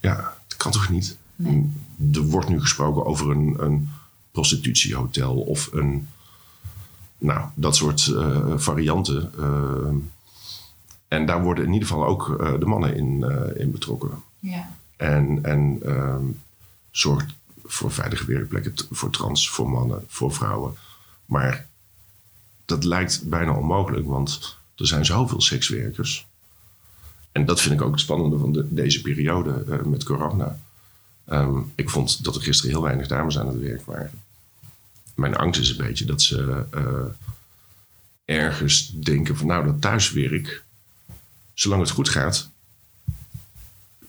ja 0.00 0.36
dat 0.46 0.56
kan 0.56 0.72
toch 0.72 0.88
niet? 0.88 1.16
Nee. 1.36 1.70
Er 2.12 2.22
wordt 2.22 2.48
nu 2.48 2.60
gesproken 2.60 3.06
over 3.06 3.30
een, 3.30 3.56
een 3.58 3.88
prostitutiehotel 4.30 5.40
of 5.40 5.72
een 5.72 6.08
nou, 7.18 7.48
dat 7.54 7.76
soort 7.76 8.06
uh, 8.06 8.52
varianten. 8.56 9.32
Uh, 9.38 10.02
en 11.08 11.26
daar 11.26 11.42
worden 11.42 11.64
in 11.64 11.72
ieder 11.72 11.88
geval 11.88 12.06
ook 12.06 12.28
uh, 12.28 12.58
de 12.58 12.66
mannen 12.66 12.96
in, 12.96 13.24
in 13.56 13.70
betrokken. 13.70 14.22
Ja. 14.38 14.70
En, 14.96 15.44
en 15.44 15.78
ehm, 15.82 16.24
zorgt 16.90 17.34
voor 17.64 17.92
veilige 17.92 18.24
werkplekken 18.26 18.74
voor 18.90 19.10
trans, 19.10 19.50
voor 19.50 19.70
mannen, 19.70 20.04
voor 20.06 20.32
vrouwen. 20.32 20.76
Maar 21.26 21.66
dat 22.64 22.84
lijkt 22.84 23.28
bijna 23.28 23.52
onmogelijk, 23.52 24.06
want 24.06 24.56
er 24.76 24.86
zijn 24.86 25.04
zoveel 25.04 25.40
sekswerkers. 25.40 26.26
En 27.36 27.44
dat 27.44 27.60
vind 27.60 27.74
ik 27.74 27.82
ook 27.82 27.92
het 27.92 28.00
spannende 28.00 28.38
van 28.38 28.52
de, 28.52 28.66
deze 28.74 29.00
periode 29.00 29.82
met 29.84 30.04
corona. 30.04 30.58
Um, 31.32 31.72
ik 31.74 31.90
vond 31.90 32.24
dat 32.24 32.34
er 32.34 32.42
gisteren 32.42 32.70
heel 32.70 32.82
weinig 32.82 33.06
dames 33.06 33.38
aan 33.38 33.46
het 33.46 33.58
werk 33.58 33.84
waren 33.84 34.10
mijn 35.16 35.36
angst 35.36 35.60
is 35.60 35.70
een 35.70 35.86
beetje 35.86 36.04
dat 36.04 36.22
ze 36.22 36.66
uh, 36.74 37.04
ergens 38.24 38.88
denken 38.88 39.36
van 39.36 39.46
nou 39.46 39.64
dat 39.64 39.80
thuiswerk, 39.80 40.64
zolang 41.54 41.82
het 41.82 41.90
goed 41.90 42.08
gaat, 42.08 42.50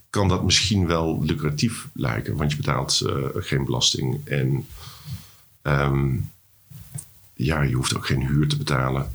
kan 0.10 0.28
dat 0.28 0.44
misschien 0.44 0.88
wel 0.88 1.24
lucratief 1.24 1.88
lijken, 1.94 2.36
want 2.36 2.52
je 2.52 2.58
betaalt 2.58 3.02
uh, 3.06 3.26
geen 3.34 3.66
belasting 3.66 4.28
en 4.28 4.66
um, 5.64 6.32
ja, 7.34 7.62
je 7.62 7.76
hoeft 7.76 7.96
ook 7.96 8.06
geen 8.06 8.28
huur 8.28 8.48
te 8.48 8.58
betalen. 8.58 9.12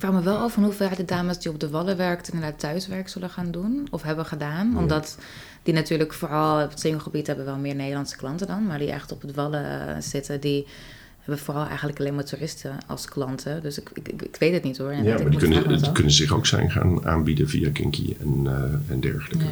Ik 0.00 0.06
vraag 0.06 0.18
me 0.18 0.24
wel 0.24 0.36
af 0.36 0.52
van 0.52 0.64
hoeveel 0.64 0.88
de 0.96 1.04
dames 1.04 1.38
die 1.38 1.50
op 1.50 1.60
de 1.60 1.70
Wallen 1.70 1.96
werkten 1.96 2.32
inderdaad 2.32 2.58
thuiswerk 2.58 3.08
zullen 3.08 3.30
gaan 3.30 3.50
doen 3.50 3.86
of 3.90 4.02
hebben 4.02 4.26
gedaan. 4.26 4.70
Ja. 4.70 4.78
Omdat 4.78 5.18
die 5.62 5.74
natuurlijk 5.74 6.12
vooral 6.12 6.64
op 6.64 6.70
het 6.70 6.80
singelgebied 6.80 7.26
hebben 7.26 7.44
wel 7.44 7.56
meer 7.56 7.74
Nederlandse 7.74 8.16
klanten 8.16 8.46
dan, 8.46 8.66
maar 8.66 8.78
die 8.78 8.90
echt 8.90 9.12
op 9.12 9.22
het 9.22 9.34
Wallen 9.34 10.02
zitten, 10.02 10.40
die 10.40 10.66
hebben 11.18 11.38
vooral 11.44 11.66
eigenlijk 11.66 11.98
alleen 11.98 12.14
maar 12.14 12.24
toeristen 12.24 12.78
als 12.86 13.08
klanten. 13.08 13.62
Dus 13.62 13.78
ik, 13.78 13.90
ik, 13.94 14.22
ik 14.22 14.36
weet 14.38 14.52
het 14.52 14.62
niet 14.62 14.78
hoor. 14.78 14.90
En 14.90 15.04
ja, 15.04 15.18
maar 15.18 15.30
die 15.30 15.38
kunnen, 15.38 15.92
kunnen 15.92 16.12
zich 16.12 16.32
ook 16.32 16.46
zijn 16.46 16.70
gaan 16.70 17.06
aanbieden 17.06 17.48
via 17.48 17.70
Kinky 17.72 18.16
en, 18.20 18.44
uh, 18.44 18.52
en 18.90 19.00
dergelijke. 19.00 19.44
Ja. 19.44 19.50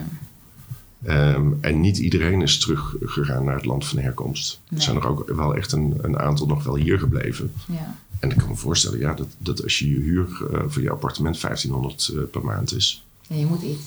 Um, 1.07 1.59
en 1.61 1.81
niet 1.81 1.99
iedereen 1.99 2.43
is 2.43 2.59
teruggegaan 2.59 3.45
naar 3.45 3.55
het 3.55 3.65
land 3.65 3.87
van 3.87 3.99
herkomst. 3.99 4.61
Nee. 4.69 4.79
Er 4.79 4.85
zijn 4.85 4.97
er 4.97 5.09
ook 5.09 5.31
wel 5.31 5.55
echt 5.55 5.73
een, 5.73 5.99
een 6.01 6.19
aantal 6.19 6.47
nog 6.47 6.65
wel 6.65 6.77
hier 6.77 6.99
gebleven. 6.99 7.53
Ja. 7.67 7.97
En 8.19 8.31
ik 8.31 8.37
kan 8.37 8.49
me 8.49 8.55
voorstellen 8.55 8.99
ja, 8.99 9.15
dat, 9.15 9.27
dat 9.39 9.63
als 9.63 9.79
je 9.79 9.91
je 9.91 10.01
huur 10.01 10.27
uh, 10.53 10.61
voor 10.67 10.83
je 10.83 10.91
appartement 10.91 11.41
1500 11.41 12.11
uh, 12.15 12.23
per 12.31 12.45
maand 12.45 12.75
is. 12.75 13.05
Ja, 13.27 13.37
je 13.37 13.47
moet 13.47 13.63
iets. 13.63 13.83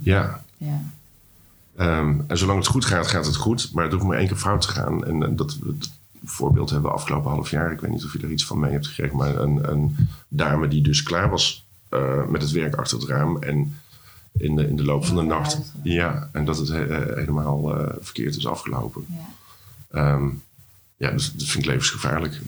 Ja. 0.00 0.44
ja. 0.56 0.92
Um, 1.80 2.24
en 2.26 2.38
zolang 2.38 2.58
het 2.58 2.66
goed 2.66 2.84
gaat, 2.84 3.06
gaat 3.06 3.26
het 3.26 3.36
goed. 3.36 3.70
Maar 3.72 3.84
het 3.84 3.92
hoeft 3.92 4.04
maar 4.04 4.18
één 4.18 4.26
keer 4.26 4.36
fout 4.36 4.60
te 4.60 4.68
gaan. 4.68 5.04
En, 5.04 5.22
en 5.22 5.36
dat, 5.36 5.58
dat 5.62 5.90
voorbeeld 6.24 6.70
hebben 6.70 6.90
we 6.90 6.96
afgelopen 6.96 7.30
half 7.30 7.50
jaar. 7.50 7.72
Ik 7.72 7.80
weet 7.80 7.90
niet 7.90 8.04
of 8.04 8.12
je 8.12 8.18
er 8.18 8.30
iets 8.30 8.46
van 8.46 8.58
mee 8.58 8.72
hebt 8.72 8.86
gekregen. 8.86 9.16
Maar 9.16 9.36
een, 9.36 9.70
een 9.70 9.96
dame 10.28 10.68
die 10.68 10.82
dus 10.82 11.02
klaar 11.02 11.30
was 11.30 11.66
uh, 11.90 12.26
met 12.26 12.42
het 12.42 12.50
werk 12.50 12.74
achter 12.74 12.98
het 12.98 13.08
raam. 13.08 13.36
En 13.42 13.74
in 14.38 14.56
de, 14.56 14.68
in 14.68 14.76
de 14.76 14.84
loop 14.84 15.04
van 15.04 15.16
de 15.16 15.22
nacht. 15.22 15.72
Ja, 15.82 16.28
en 16.32 16.44
dat 16.44 16.58
het 16.58 16.68
he, 16.68 16.84
helemaal 17.14 17.80
uh, 17.80 17.92
verkeerd 18.00 18.36
is 18.36 18.46
afgelopen. 18.46 19.06
Ja. 19.92 20.12
Um, 20.12 20.44
ja, 20.98 21.10
dus 21.10 21.32
dat 21.32 21.48
vind 21.48 21.64
ik 21.64 21.70
levensgevaarlijk. 21.70 22.40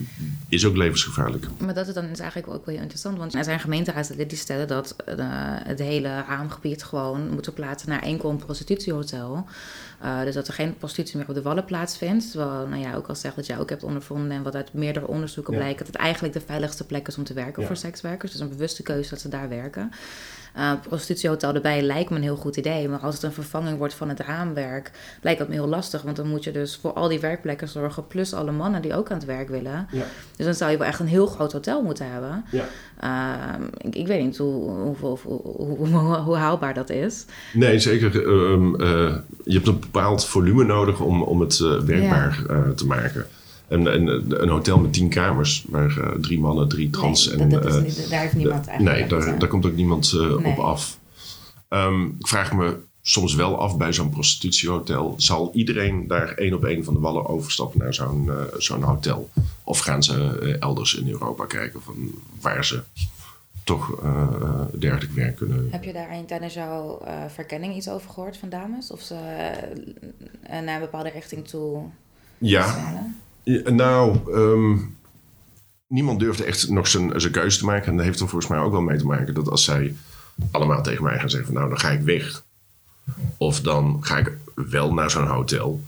Is 0.47 0.65
ook 0.65 0.75
levensgevaarlijk. 0.75 1.47
Maar 1.57 1.73
dat 1.73 1.87
is 1.87 1.93
dan 1.93 2.05
is 2.05 2.19
eigenlijk 2.19 2.53
ook 2.53 2.65
wel 2.65 2.73
heel 2.73 2.83
interessant. 2.83 3.17
Want 3.17 3.33
er 3.33 3.43
zijn 3.43 3.59
gemeenteraadsleden 3.59 4.27
die 4.27 4.37
stellen 4.37 4.67
dat 4.67 4.95
uh, 5.07 5.15
het 5.63 5.79
hele 5.79 6.23
raamgebied 6.27 6.83
gewoon 6.83 7.29
moet 7.29 7.43
verplaatsen 7.43 7.89
naar 7.89 8.01
enkel 8.01 8.29
een 8.29 8.37
prostitutiehotel. 8.37 9.45
Uh, 10.03 10.21
dus 10.21 10.33
dat 10.33 10.47
er 10.47 10.53
geen 10.53 10.77
prostitutie 10.77 11.17
meer 11.17 11.27
op 11.27 11.33
de 11.33 11.41
wallen 11.41 11.65
plaatsvindt. 11.65 12.31
Terwijl, 12.31 12.67
nou 12.67 12.81
ja, 12.81 12.95
ook 12.95 13.07
al 13.07 13.15
zegt 13.15 13.35
dat 13.35 13.45
jij 13.45 13.59
ook 13.59 13.69
hebt 13.69 13.83
ondervonden 13.83 14.31
en 14.31 14.43
wat 14.43 14.55
uit 14.55 14.73
meerdere 14.73 15.07
onderzoeken 15.07 15.53
ja. 15.53 15.59
blijkt, 15.59 15.77
dat 15.77 15.87
het 15.87 15.95
eigenlijk 15.95 16.33
de 16.33 16.41
veiligste 16.45 16.85
plek 16.85 17.07
is 17.07 17.17
om 17.17 17.23
te 17.23 17.33
werken 17.33 17.61
ja. 17.61 17.67
voor 17.67 17.77
sekswerkers. 17.77 18.31
Dus 18.31 18.41
een 18.41 18.49
bewuste 18.49 18.83
keuze 18.83 19.09
dat 19.09 19.21
ze 19.21 19.29
daar 19.29 19.49
werken. 19.49 19.91
Uh, 20.57 20.71
prostitutiehotel 20.87 21.53
erbij 21.53 21.81
lijkt 21.81 22.09
me 22.09 22.15
een 22.15 22.21
heel 22.21 22.35
goed 22.35 22.57
idee. 22.57 22.89
Maar 22.89 22.99
als 22.99 23.15
het 23.15 23.23
een 23.23 23.31
vervanging 23.31 23.77
wordt 23.77 23.93
van 23.93 24.09
het 24.09 24.19
raamwerk, 24.19 24.91
lijkt 25.21 25.39
dat 25.39 25.47
me 25.47 25.53
heel 25.53 25.67
lastig. 25.67 26.01
Want 26.01 26.15
dan 26.15 26.27
moet 26.27 26.43
je 26.43 26.51
dus 26.51 26.75
voor 26.75 26.93
al 26.93 27.07
die 27.07 27.19
werkplekken 27.19 27.67
zorgen. 27.67 28.07
Plus 28.07 28.33
alle 28.33 28.51
mannen 28.51 28.81
die 28.81 28.95
ook 28.95 29.11
aan 29.11 29.17
het 29.17 29.25
werk 29.25 29.49
willen. 29.49 29.87
Ja. 29.91 30.03
Dus 30.35 30.45
dan 30.45 30.55
zou 30.55 30.71
je 30.71 30.77
wel 30.77 30.87
echt 30.87 30.99
een 30.99 31.07
heel 31.07 31.27
groot 31.27 31.51
hotel 31.51 31.81
moeten 31.81 32.11
hebben. 32.11 32.45
Ja. 32.51 32.65
Uh, 33.03 33.65
ik, 33.77 33.95
ik, 33.95 34.07
weet 34.07 34.23
niet 34.23 34.37
hoe, 34.37 34.69
hoe, 34.69 35.17
hoe, 35.23 35.41
hoe, 35.77 36.15
hoe 36.15 36.35
haalbaar 36.35 36.73
dat 36.73 36.89
is. 36.89 37.25
Nee, 37.53 37.79
zeker. 37.79 38.15
Um, 38.27 38.81
uh, 38.81 39.15
je 39.43 39.53
hebt 39.53 39.67
een 39.67 39.79
bepaald 39.79 40.25
volume 40.25 40.63
nodig 40.63 40.99
om, 40.99 41.21
om 41.21 41.39
het 41.39 41.57
werkbaar 41.85 42.43
ja. 42.47 42.73
te 42.73 42.85
maken. 42.85 43.25
Een, 43.69 43.85
een, 43.85 44.41
een, 44.41 44.49
hotel 44.49 44.79
met 44.79 44.93
tien 44.93 45.09
kamers, 45.09 45.65
waar 45.67 45.97
uh, 45.97 46.07
drie 46.21 46.39
mannen, 46.39 46.67
drie 46.67 46.89
trans 46.89 47.25
nee, 47.25 47.37
en. 47.37 47.49
Dat, 47.49 47.63
dat 47.63 47.85
is 47.85 47.97
niet, 47.97 48.09
daar 48.09 48.21
heeft 48.21 48.35
niemand 48.35 48.67
uh, 48.67 48.69
eigenlijk. 48.69 49.09
Nee, 49.09 49.19
daar, 49.19 49.39
daar, 49.39 49.49
komt 49.49 49.65
ook 49.65 49.75
niemand 49.75 50.13
uh, 50.15 50.35
nee. 50.35 50.51
op 50.51 50.59
af. 50.59 50.97
Um, 51.69 52.15
ik 52.19 52.27
vraag 52.27 52.53
me 52.53 52.77
soms 53.01 53.35
wel 53.35 53.59
af 53.59 53.77
bij 53.77 53.93
zo'n 53.93 54.09
prostitutiehotel: 54.09 55.13
zal 55.17 55.49
iedereen 55.53 56.07
daar 56.07 56.33
één 56.33 56.53
op 56.53 56.65
één 56.65 56.83
van 56.83 56.93
de 56.93 56.99
wallen 56.99 57.27
overstappen 57.27 57.79
naar 57.79 57.93
zo'n 57.93 58.31
zo'n 58.57 58.83
hotel? 58.83 59.29
Of 59.63 59.79
gaan 59.79 60.03
ze 60.03 60.57
elders 60.59 60.95
in 60.95 61.09
Europa 61.09 61.45
kijken 61.45 61.81
van 61.81 62.11
waar 62.41 62.65
ze 62.65 62.83
toch 63.63 63.99
dergelijk 64.79 65.13
werk 65.13 65.35
kunnen. 65.35 65.67
Heb 65.71 65.83
je 65.83 65.93
daar 65.93 66.25
tijdens 66.25 66.53
jouw 66.53 67.01
verkenning 67.27 67.75
iets 67.75 67.89
over 67.89 68.09
gehoord 68.09 68.37
van 68.37 68.49
dames? 68.49 68.91
Of 68.91 69.01
ze 69.01 69.15
naar 70.49 70.75
een 70.75 70.79
bepaalde 70.79 71.09
richting 71.09 71.47
toe. 71.47 71.83
Ja. 72.37 73.05
Nou, 73.65 74.33
um, 74.33 74.97
niemand 75.87 76.19
durfde 76.19 76.43
echt 76.43 76.69
nog 76.69 76.87
zijn, 76.87 77.21
zijn 77.21 77.33
keuze 77.33 77.57
te 77.57 77.65
maken. 77.65 77.87
En 77.87 77.95
dat 77.95 78.05
heeft 78.05 78.19
er 78.19 78.27
volgens 78.27 78.51
mij 78.51 78.59
ook 78.59 78.71
wel 78.71 78.81
mee 78.81 78.97
te 78.97 79.05
maken 79.05 79.33
dat 79.33 79.49
als 79.49 79.63
zij 79.63 79.95
allemaal 80.51 80.83
tegen 80.83 81.03
mij 81.03 81.19
gaan 81.19 81.29
zeggen: 81.29 81.47
van, 81.47 81.57
Nou, 81.57 81.69
dan 81.69 81.79
ga 81.79 81.89
ik 81.89 82.01
weg. 82.01 82.43
Of 83.37 83.61
dan 83.61 83.97
ga 84.01 84.17
ik 84.17 84.37
wel 84.55 84.93
naar 84.93 85.11
zo'n 85.11 85.27
hotel. 85.27 85.83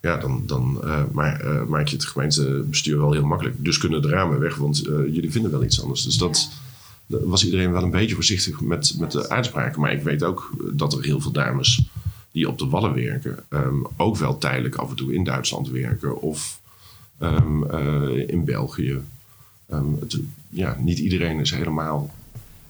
Ja, 0.00 0.16
dan, 0.16 0.42
dan 0.46 0.80
uh, 0.84 1.02
maar, 1.12 1.44
uh, 1.44 1.64
maak 1.64 1.86
je 1.86 1.96
het 1.96 2.04
gemeentebestuur 2.04 2.98
wel 2.98 3.12
heel 3.12 3.26
makkelijk. 3.26 3.64
Dus 3.64 3.78
kunnen 3.78 4.02
de 4.02 4.08
ramen 4.08 4.40
weg, 4.40 4.56
want 4.56 4.86
uh, 4.86 5.14
jullie 5.14 5.30
vinden 5.30 5.50
wel 5.50 5.64
iets 5.64 5.82
anders. 5.82 6.02
Dus 6.02 6.16
dat, 6.16 6.50
dat, 7.06 7.22
was 7.24 7.44
iedereen 7.44 7.72
wel 7.72 7.82
een 7.82 7.90
beetje 7.90 8.14
voorzichtig 8.14 8.60
met, 8.60 8.94
met 8.98 9.12
de 9.12 9.28
uitspraken. 9.28 9.80
Maar 9.80 9.92
ik 9.92 10.02
weet 10.02 10.22
ook 10.22 10.50
dat 10.72 10.92
er 10.92 11.02
heel 11.02 11.20
veel 11.20 11.30
dames 11.30 11.90
die 12.32 12.48
op 12.48 12.58
de 12.58 12.68
wallen 12.68 12.94
werken, 12.94 13.44
um, 13.48 13.86
ook 13.96 14.16
wel 14.16 14.38
tijdelijk 14.38 14.74
af 14.74 14.90
en 14.90 14.96
toe 14.96 15.14
in 15.14 15.24
Duitsland 15.24 15.68
werken 15.68 16.20
of 16.20 16.60
um, 17.18 17.64
uh, 17.64 18.28
in 18.28 18.44
België. 18.44 19.00
Um, 19.72 19.96
het, 20.00 20.18
ja, 20.48 20.76
niet 20.78 20.98
iedereen 20.98 21.40
is 21.40 21.50
helemaal 21.50 22.10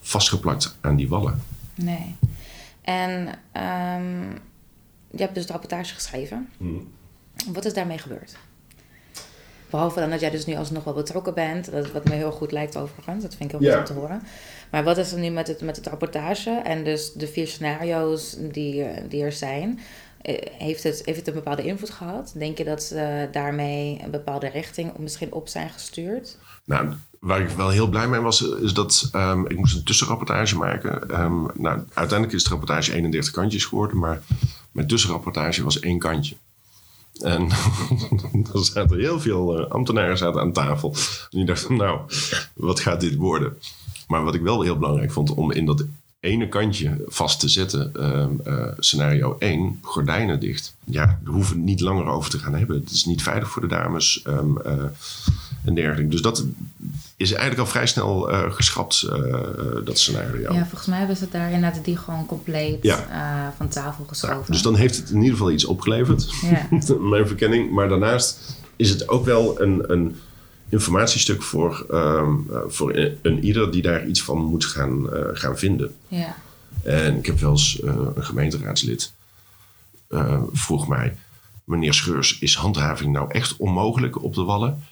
vastgeplakt 0.01 0.77
aan 0.81 0.95
die 0.95 1.09
wallen. 1.09 1.41
Nee. 1.75 2.15
En 2.81 3.29
je 5.11 5.21
hebt 5.21 5.35
dus 5.35 5.45
de 5.45 5.51
rapportage 5.51 5.93
geschreven. 5.93 6.49
Hmm. 6.57 6.87
Wat 7.47 7.65
is 7.65 7.73
daarmee 7.73 7.97
gebeurd? 7.97 8.37
Behalve 9.69 9.99
dan 9.99 10.09
dat 10.09 10.19
jij 10.19 10.29
dus 10.29 10.45
nu 10.45 10.55
alsnog 10.55 10.83
wel 10.83 10.93
betrokken 10.93 11.33
bent. 11.33 11.71
Dat, 11.71 11.91
wat 11.91 12.03
me 12.03 12.13
heel 12.13 12.31
goed 12.31 12.51
lijkt 12.51 12.77
overigens. 12.77 13.23
Dat 13.23 13.35
vind 13.35 13.53
ik 13.53 13.59
heel 13.59 13.69
Ja. 13.69 13.79
goed 13.79 13.89
om 13.89 13.95
te 13.95 14.01
horen. 14.01 14.21
Maar 14.73 14.83
wat 14.83 14.97
is 14.97 15.11
er 15.11 15.19
nu 15.19 15.29
met 15.29 15.47
het, 15.47 15.61
met 15.61 15.75
het 15.75 15.87
rapportage? 15.87 16.49
En 16.49 16.83
dus 16.83 17.11
de 17.11 17.27
vier 17.27 17.47
scenario's 17.47 18.35
die, 18.39 18.83
eh, 18.83 19.03
die 19.09 19.23
er 19.23 19.31
zijn. 19.31 19.79
Eh, 20.21 20.35
Heeft 20.57 20.83
het, 20.83 21.01
heeft 21.05 21.17
het 21.17 21.27
een 21.27 21.33
bepaalde 21.33 21.63
invloed 21.63 21.89
gehad? 21.89 22.33
Denk 22.37 22.57
je 22.57 22.63
dat 22.63 22.83
ze 22.83 23.27
daarmee 23.31 24.01
een 24.03 24.11
bepaalde 24.11 24.47
richting 24.47 24.97
misschien 24.97 25.33
op 25.33 25.47
zijn 25.47 25.69
gestuurd? 25.69 26.37
Nou, 26.65 26.93
waar 27.19 27.41
ik 27.41 27.49
wel 27.49 27.69
heel 27.69 27.87
blij 27.87 28.07
mee 28.07 28.19
was, 28.19 28.41
is 28.41 28.73
dat 28.73 29.09
ehm, 29.11 29.45
ik 29.45 29.57
moest 29.57 29.75
een 29.75 29.83
tussenrapportage 29.83 30.57
maken. 30.57 31.09
Ehm, 31.09 31.43
nou, 31.61 31.83
uiteindelijk 31.93 32.33
is 32.33 32.43
het 32.43 32.51
rapportage 32.51 32.93
31 32.93 33.31
kantjes 33.31 33.65
geworden, 33.65 33.97
maar 33.97 34.21
mijn 34.71 34.87
tussenrapportage 34.87 35.63
was 35.63 35.79
één 35.79 35.99
kantje. 35.99 36.35
En 37.21 37.49
er 38.53 38.65
zaten 38.65 38.99
heel 38.99 39.19
veel 39.19 39.59
eh, 39.59 39.71
ambtenaren 39.71 40.17
zaten 40.17 40.41
aan 40.41 40.53
tafel. 40.53 40.95
Die 41.29 41.45
dachten, 41.45 41.75
nou, 41.75 41.99
wat 42.53 42.79
gaat 42.79 43.01
dit 43.01 43.15
worden? 43.15 43.57
Maar 44.13 44.23
wat 44.23 44.35
ik 44.35 44.41
wel 44.41 44.61
heel 44.61 44.77
belangrijk 44.77 45.11
vond 45.11 45.33
om 45.33 45.51
in 45.51 45.65
dat 45.65 45.85
ene 46.19 46.47
kantje 46.49 47.03
vast 47.07 47.39
te 47.39 47.49
zetten, 47.49 47.91
ehm, 47.93 48.29
eh, 48.43 48.67
scenario 48.77 49.35
1, 49.39 49.79
gordijnen 49.81 50.39
dicht. 50.39 50.75
Ja, 50.83 51.05
daar 51.05 51.33
hoeven 51.33 51.53
we 51.53 51.59
het 51.59 51.69
niet 51.69 51.79
langer 51.79 52.05
over 52.05 52.29
te 52.29 52.39
gaan 52.39 52.55
hebben. 52.55 52.75
Het 52.79 52.91
is 52.91 53.05
niet 53.05 53.23
veilig 53.23 53.49
voor 53.49 53.61
de 53.61 53.67
dames 53.67 54.21
ehm, 54.23 54.57
eh, 54.57 54.73
en 55.65 55.75
dergelijke. 55.75 56.11
Dus 56.11 56.21
dat 56.21 56.45
is 57.17 57.29
eigenlijk 57.31 57.59
al 57.59 57.65
vrij 57.67 57.87
snel 57.87 58.29
eh, 58.31 58.51
geschrapt, 58.51 59.07
dat 59.85 59.97
scenario. 59.99 60.53
Ja, 60.53 60.65
volgens 60.65 60.85
mij 60.87 60.97
hebben 60.97 61.17
ze 61.17 61.27
daar 61.31 61.51
inderdaad 61.51 61.85
die 61.85 61.97
gewoon 61.97 62.25
compleet 62.25 62.83
Ja. 62.83 63.53
van 63.57 63.67
tafel 63.67 64.05
geschoven. 64.07 64.51
Dus 64.51 64.61
dan 64.61 64.75
heeft 64.75 64.97
het 64.97 65.09
in 65.09 65.15
ieder 65.17 65.31
geval 65.31 65.51
iets 65.51 65.65
opgeleverd, 65.65 66.33
Ja. 66.41 66.67
mijn 67.09 67.27
verkenning. 67.27 67.71
Maar 67.71 67.89
daarnaast 67.89 68.55
is 68.75 68.89
het 68.89 69.09
ook 69.09 69.25
wel 69.25 69.61
een, 69.61 69.91
een 69.91 70.15
informatiestuk 70.73 71.43
voor, 71.43 71.85
eh, 71.89 72.33
voor 72.67 72.95
een, 72.95 73.17
een 73.21 73.43
ieder 73.43 73.71
die 73.71 73.81
daar 73.81 74.07
iets 74.07 74.23
van 74.23 74.37
moet 74.37 74.65
gaan, 74.65 75.13
eh, 75.13 75.21
gaan 75.33 75.57
vinden. 75.57 75.95
ja. 76.07 76.35
En 76.83 77.17
ik 77.17 77.25
heb 77.25 77.39
wel 77.39 77.51
eens 77.51 77.79
eh, 77.81 77.95
een 78.15 78.25
gemeenteraadslid 78.25 79.13
vroeg 80.51 80.87
mij: 80.87 81.17
Meneer 81.63 81.93
Scheurs, 81.93 82.39
is 82.39 82.55
handhaving 82.55 83.11
nou 83.11 83.31
echt 83.31 83.57
onmogelijk 83.57 84.23
op 84.23 84.33
de 84.33 84.43
wallen? 84.43 84.83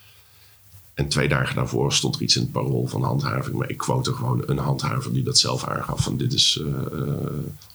En 0.94 1.08
twee 1.08 1.28
dagen 1.28 1.56
daarvoor 1.56 1.94
stond 1.94 2.16
er 2.16 2.22
iets 2.22 2.36
in 2.36 2.42
het 2.42 2.52
parool 2.52 2.88
van 2.88 3.04
handhaving. 3.04 3.56
Maar 3.56 3.70
ik 3.70 3.78
quote 3.78 4.14
gewoon 4.14 4.44
een 4.46 4.58
handhaver 4.58 5.14
die 5.14 5.24
dat 5.24 5.40
zelf 5.40 5.68
aangaf: 5.68 6.04
van 6.04 6.18
dit 6.18 6.34
is 6.34 6.64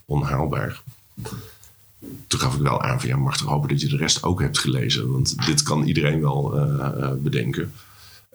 onhaalbaar. 0.05 0.83
Toen 2.27 2.41
gaf 2.41 2.55
ik 2.55 2.61
wel 2.61 2.83
aan 2.83 3.01
van 3.01 3.09
ja, 3.09 3.17
mag 3.17 3.37
toch 3.37 3.49
hopen 3.49 3.69
dat 3.69 3.81
je 3.81 3.89
de 3.89 3.97
rest 3.97 4.23
ook 4.23 4.41
hebt 4.41 4.59
gelezen. 4.59 5.11
Want 5.11 5.47
dit 5.47 5.63
kan 5.63 5.85
iedereen 5.85 6.21
wel 6.21 6.51
bedenken. 7.23 7.73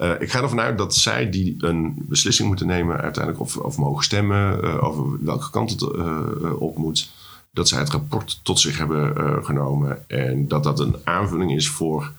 Eh, 0.02 0.12
ik 0.20 0.32
ga 0.32 0.42
ervan 0.42 0.60
uit 0.60 0.78
dat 0.78 0.96
zij 0.96 1.30
die 1.30 1.56
een 1.58 1.96
beslissing 1.98 2.48
moeten 2.48 2.68
nemen, 2.68 3.02
uiteindelijk 3.02 3.44
of, 3.44 3.58
of 3.58 3.78
mogen 3.78 4.04
stemmen, 4.04 4.64
eh, 4.64 4.84
over 4.84 5.24
welke 5.26 5.50
kant 5.50 5.70
het 5.70 5.82
eh, 5.82 6.62
op 6.62 6.78
moet, 6.78 7.12
dat 7.52 7.68
zij 7.68 7.80
het 7.80 7.90
rapport 7.90 8.40
tot 8.44 8.60
zich 8.60 8.78
hebben 8.78 9.16
genomen 9.46 10.10
en 10.10 10.48
dat 10.48 10.64
dat 10.64 10.80
een 10.80 10.96
aanvulling 11.04 11.56
is 11.56 11.70
voor 11.70 12.12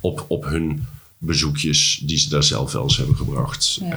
op, 0.00 0.24
op 0.28 0.44
hun 0.44 0.86
bezoekjes 1.18 2.02
die 2.06 2.18
ze 2.18 2.28
daar 2.28 2.42
zelf 2.42 2.72
wel 2.72 2.82
eens 2.82 2.96
hebben 2.96 3.16
gebracht. 3.16 3.78
Ja. 3.80 3.96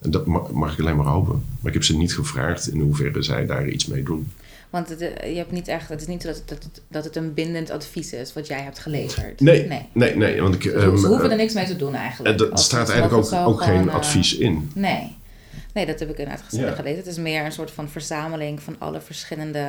En 0.00 0.10
dat 0.10 0.26
ma- 0.26 0.46
mag 0.52 0.72
ik 0.72 0.80
alleen 0.80 0.96
maar 0.96 1.06
hopen. 1.06 1.44
Maar 1.60 1.66
ik 1.66 1.72
heb 1.72 1.84
ze 1.84 1.96
niet 1.96 2.14
gevraagd 2.14 2.68
in 2.72 2.80
hoeverre 2.80 3.22
zij 3.22 3.46
daar 3.46 3.68
iets 3.68 3.86
mee 3.86 4.02
doen. 4.02 4.30
Want 4.70 4.88
het, 4.88 5.00
eh, 5.00 5.30
je 5.30 5.36
hebt 5.36 5.50
niet 5.52 5.68
echt, 5.68 5.88
het 5.88 6.00
is 6.00 6.06
niet 6.06 6.22
zo 6.22 6.28
dat, 6.28 6.42
dat, 6.46 6.68
dat 6.88 7.04
het 7.04 7.16
een 7.16 7.34
bindend 7.34 7.70
advies 7.70 8.12
is 8.12 8.32
wat 8.32 8.46
jij 8.46 8.60
hebt 8.60 8.78
geleverd. 8.78 9.40
Nee, 9.40 9.66
nee. 9.66 9.88
nee, 9.92 10.16
nee. 10.16 10.42
want 10.42 10.54
ik, 10.54 10.62
Ze, 10.62 10.72
ehm, 10.72 10.96
ze 10.96 11.06
hoeven 11.06 11.24
eh, 11.26 11.30
er 11.30 11.36
niks 11.36 11.54
mee 11.54 11.66
te 11.66 11.76
doen 11.76 11.94
eigenlijk. 11.94 12.40
en 12.40 12.50
er 12.50 12.58
staat 12.58 12.90
eigenlijk 12.90 13.12
ook, 13.12 13.32
ook 13.32 13.62
gewoon, 13.62 13.78
geen 13.78 13.88
eh, 13.88 13.94
advies 13.94 14.36
in. 14.36 14.70
Nee. 14.74 15.16
Nee, 15.74 15.86
dat 15.86 15.98
heb 15.98 16.10
ik 16.10 16.18
inderdaad 16.18 16.44
Ja. 16.50 16.74
gelezen. 16.74 16.98
Het 16.98 17.06
is 17.06 17.16
meer 17.16 17.44
een 17.44 17.52
soort 17.52 17.70
van 17.70 17.88
verzameling 17.88 18.62
van 18.62 18.76
alle 18.78 19.00
verschillende 19.00 19.64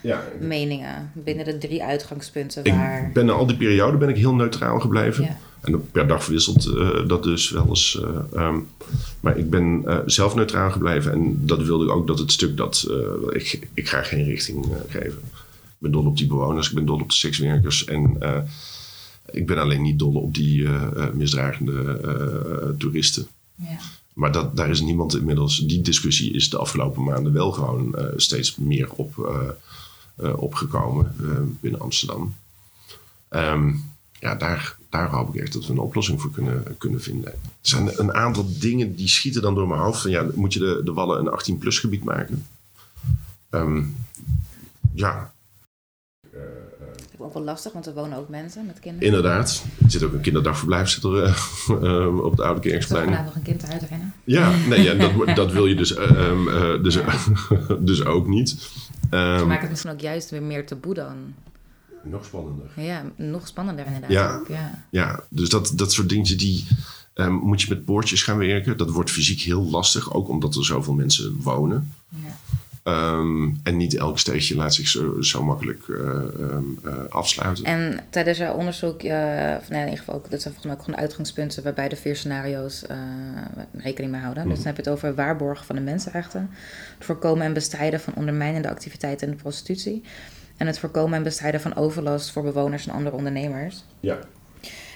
Ja, 0.00 0.22
meningen 0.40 1.10
binnen 1.12 1.44
de 1.44 1.58
drie 1.58 1.82
uitgangspunten 1.82 2.76
waar... 2.76 3.06
Ik 3.06 3.12
ben 3.12 3.26
na 3.26 3.32
al 3.32 3.46
die 3.46 3.56
periode 3.56 3.96
ben 3.96 4.08
ik 4.08 4.16
heel 4.16 4.34
neutraal 4.34 4.80
gebleven. 4.80 5.24
Ja. 5.24 5.36
En 5.64 5.90
per 5.90 6.06
dag 6.06 6.24
verwisselt 6.24 6.66
eh, 6.66 7.08
dat 7.08 7.22
dus 7.22 7.50
wel 7.50 7.68
eens. 7.68 8.00
eh, 8.00 8.42
ehm, 8.42 8.58
maar 9.20 9.38
ik 9.38 9.50
ben 9.50 9.82
eh, 9.86 9.98
zelf 10.06 10.34
neutraal 10.34 10.70
gebleven. 10.70 11.12
En 11.12 11.46
dat 11.46 11.62
wilde 11.62 11.84
ik 11.84 11.90
ook 11.90 12.06
dat 12.06 12.18
het 12.18 12.32
stuk 12.32 12.56
dat... 12.56 12.88
ik, 13.30 13.68
ik 13.74 13.88
ga 13.88 14.02
geen 14.02 14.24
richting 14.24 14.66
geven. 14.88 15.18
Ik 15.66 15.90
ben 15.90 15.90
dol 15.90 16.06
op 16.06 16.16
die 16.16 16.26
bewoners. 16.26 16.68
Ik 16.68 16.74
ben 16.74 16.86
dol 16.86 17.00
op 17.00 17.08
de 17.08 17.14
sekswerkers. 17.14 17.84
En 17.84 18.18
ik 19.30 19.46
ben 19.46 19.58
alleen 19.58 19.82
niet 19.82 19.98
dol 19.98 20.14
op 20.14 20.34
die 20.34 20.68
misdragende 21.14 22.74
toeristen. 22.78 23.26
Ja. 23.54 23.78
Maar 24.12 24.32
dat, 24.32 24.56
daar 24.56 24.70
is 24.70 24.80
niemand 24.80 25.16
inmiddels. 25.16 25.58
Die 25.58 25.80
discussie 25.80 26.32
is 26.32 26.50
de 26.50 26.58
afgelopen 26.58 27.04
maanden 27.04 27.32
wel 27.32 27.52
gewoon 27.52 27.96
steeds 28.16 28.56
meer 28.56 28.92
op, 28.92 29.36
opgekomen 30.36 31.14
binnen 31.60 31.80
Amsterdam. 31.80 32.34
Ehm, 33.28 33.72
ja, 34.20 34.34
daar, 34.34 34.76
daar 34.94 35.10
hoop 35.10 35.34
ik 35.34 35.40
echt 35.40 35.52
dat 35.52 35.66
we 35.66 35.72
een 35.72 35.78
oplossing 35.78 36.20
voor 36.20 36.30
kunnen, 36.30 36.76
kunnen 36.78 37.00
vinden. 37.00 37.32
Er 37.32 37.38
zijn 37.60 38.00
een 38.00 38.14
aantal 38.14 38.46
dingen 38.58 38.94
die 38.96 39.08
schieten 39.08 39.42
dan 39.42 39.54
door 39.54 39.68
mijn 39.68 39.80
hoofd. 39.80 40.00
Van, 40.00 40.10
ja, 40.10 40.26
moet 40.34 40.52
je 40.52 40.58
de, 40.58 40.80
de 40.84 40.92
Wallen 40.92 41.26
een 41.26 41.38
18-plus 41.40 41.78
gebied 41.78 42.04
maken? 42.04 42.46
Ehm, 43.50 43.82
ja, 44.92 45.32
vind 46.30 47.10
het 47.12 47.20
ook 47.20 47.34
wel 47.34 47.42
lastig, 47.42 47.72
want 47.72 47.86
er 47.86 47.94
wonen 47.94 48.18
ook 48.18 48.28
mensen 48.28 48.66
met 48.66 48.80
kinderen. 48.80 49.06
inderdaad. 49.06 49.64
Er 49.84 49.90
zit 49.90 50.02
ook 50.02 50.12
een 50.12 50.20
kinderdagverblijf 50.20 50.88
zit 50.88 51.04
er, 51.04 51.22
eh, 51.22 51.34
eh, 51.68 52.24
op 52.24 52.30
het 52.30 52.40
Oude 52.40 52.60
Kerksplein. 52.60 53.04
vandaag 53.04 53.24
nog 53.24 53.34
een 53.34 53.42
kind 53.42 53.62
eruit 53.62 53.82
rennen? 53.88 54.14
Ja, 54.24 54.50
nee, 54.68 54.82
ja, 54.82 54.94
dat, 54.94 55.36
dat 55.36 55.52
wil 55.52 55.66
je 55.66 55.74
dus, 55.74 55.94
eh, 55.94 56.10
ehm, 56.10 56.48
eh, 56.48 56.82
dus, 56.82 56.98
dus 57.90 58.04
ook 58.04 58.26
niet. 58.26 58.70
Ehm, 59.10 59.46
Maakt 59.46 59.60
het 59.60 59.70
misschien 59.70 59.90
ook 59.90 60.00
juist 60.00 60.30
weer 60.30 60.42
meer 60.42 60.66
taboe 60.66 60.94
dan. 60.94 61.34
Nog 62.04 62.24
spannender. 62.24 62.70
Ja, 62.76 63.02
nog 63.16 63.46
spannender 63.46 63.86
inderdaad. 63.86 64.10
Ja. 64.10 64.34
ook, 64.34 64.48
ja. 64.48 64.84
Ja, 64.90 65.24
dus 65.28 65.48
dat, 65.48 65.72
dat 65.74 65.92
soort 65.92 66.08
dingetjes 66.08 66.38
die 66.38 66.66
ehm, 67.14 67.32
moet 67.32 67.62
je 67.62 67.68
met 67.68 67.84
poortjes 67.84 68.22
gaan 68.22 68.38
werken. 68.38 68.76
Dat 68.76 68.90
wordt 68.90 69.10
fysiek 69.10 69.40
heel 69.40 69.64
lastig, 69.64 70.14
ook 70.14 70.28
omdat 70.28 70.54
er 70.54 70.64
zoveel 70.64 70.94
mensen 70.94 71.36
wonen. 71.40 71.92
Ja. 72.08 72.36
Ehm, 72.84 73.50
en 73.62 73.76
niet 73.76 73.96
elk 73.96 74.18
steegje 74.18 74.56
laat 74.56 74.74
zich 74.74 74.88
zo, 74.88 75.22
zo 75.22 75.44
makkelijk 75.44 75.88
eh, 75.88 75.96
ehm, 75.96 76.64
eh, 76.84 76.92
afsluiten. 77.08 77.64
En 77.64 78.00
tijdens 78.10 78.38
jouw 78.38 78.54
onderzoek, 78.54 79.02
eh, 79.02 79.56
of 79.60 79.68
nee, 79.68 79.80
in 79.80 79.84
ieder 79.84 79.98
geval 79.98 80.14
ook, 80.14 80.30
dat 80.30 80.42
zijn 80.42 80.54
volgens 80.54 80.64
mij 80.64 80.74
ook 80.74 80.82
gewoon 80.82 81.00
uitgangspunten 81.00 81.62
waarbij 81.62 81.88
de 81.88 81.96
vier 81.96 82.16
scenario's 82.16 82.84
rekening 83.72 84.12
mee 84.12 84.20
houden. 84.20 84.48
Dus 84.48 84.56
dan 84.56 84.66
heb 84.66 84.76
je 84.76 84.82
het 84.82 84.90
over 84.90 85.14
waarborgen 85.14 85.66
van 85.66 85.76
de 85.76 85.82
mensenrechten, 85.82 86.50
het 86.96 87.04
voorkomen 87.04 87.46
en 87.46 87.52
bestrijden 87.52 88.00
van 88.00 88.14
ondermijnende 88.14 88.68
activiteiten 88.68 89.26
in 89.28 89.32
de 89.36 89.42
prostitutie 89.42 90.02
en 90.56 90.66
het 90.66 90.78
voorkomen 90.78 91.16
en 91.16 91.22
bestrijden 91.22 91.60
van 91.60 91.76
overlast 91.76 92.30
voor 92.30 92.42
bewoners 92.42 92.86
en 92.86 92.94
andere 92.94 93.16
ondernemers. 93.16 93.84
Ja. 94.00 94.18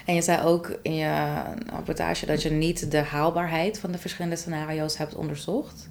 En 0.05 0.15
je 0.15 0.21
zei 0.21 0.43
ook 0.43 0.79
in 0.81 0.95
je 0.95 1.41
rapportage 1.71 2.25
dat 2.25 2.41
je 2.41 2.51
niet 2.51 2.91
de 2.91 2.97
haalbaarheid 2.97 3.79
van 3.79 3.91
de 3.91 3.97
verschillende 3.97 4.35
scenario's 4.35 4.97
hebt 4.97 5.15
onderzocht. 5.15 5.89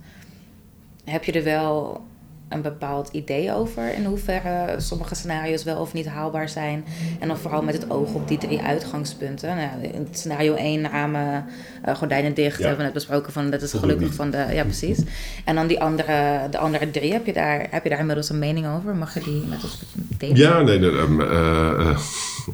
Heb 1.04 1.24
je 1.24 1.32
er 1.32 1.44
wel 1.44 2.02
een 2.48 2.62
bepaald 2.62 3.08
idee 3.12 3.54
over 3.54 3.94
in 3.94 4.04
hoeverre 4.04 4.74
sommige 4.80 5.14
scenario's 5.14 5.64
wel 5.64 5.80
of 5.80 5.92
niet 5.92 6.06
haalbaar 6.06 6.48
zijn? 6.48 6.84
En 7.20 7.28
dan 7.28 7.36
vooral 7.38 7.62
met 7.62 7.74
het 7.74 7.90
oog 7.90 8.14
op 8.14 8.28
die 8.28 8.38
drie 8.38 8.60
uitgangspunten. 8.60 9.56
Nou, 9.56 9.82
in 9.82 10.08
scenario 10.10 10.54
1 10.54 10.90
ramen, 10.90 11.44
eh, 11.82 11.94
gordijnen 11.96 12.34
dicht, 12.34 12.56
Ja. 12.58 12.60
hebben 12.60 12.78
we 12.78 12.84
net 12.84 12.92
besproken 12.92 13.32
van 13.32 13.50
dat 13.50 13.62
is 13.62 13.72
gelukkig 13.72 14.14
van 14.14 14.30
de... 14.30 14.46
Ja, 14.52 14.62
precies. 14.62 14.98
En 15.44 15.54
dan 15.54 15.66
die 15.66 15.80
andere, 15.80 16.46
de 16.50 16.58
andere 16.58 16.90
drie, 16.90 17.12
heb 17.12 17.26
je, 17.26 17.32
daar, 17.32 17.66
heb 17.70 17.82
je 17.82 17.88
daar 17.88 17.98
inmiddels 17.98 18.28
een 18.28 18.38
mening 18.38 18.66
over? 18.66 18.96
Mag 18.96 19.14
je 19.14 19.20
die 19.20 19.42
met 19.48 19.64
ons 19.64 19.78
delen? 20.18 20.36
Ja, 20.36 20.60
nee, 20.62 20.78
nee, 20.78 20.98
ehm, 20.98 21.20
eh, 21.20 21.80
eh, 21.80 21.98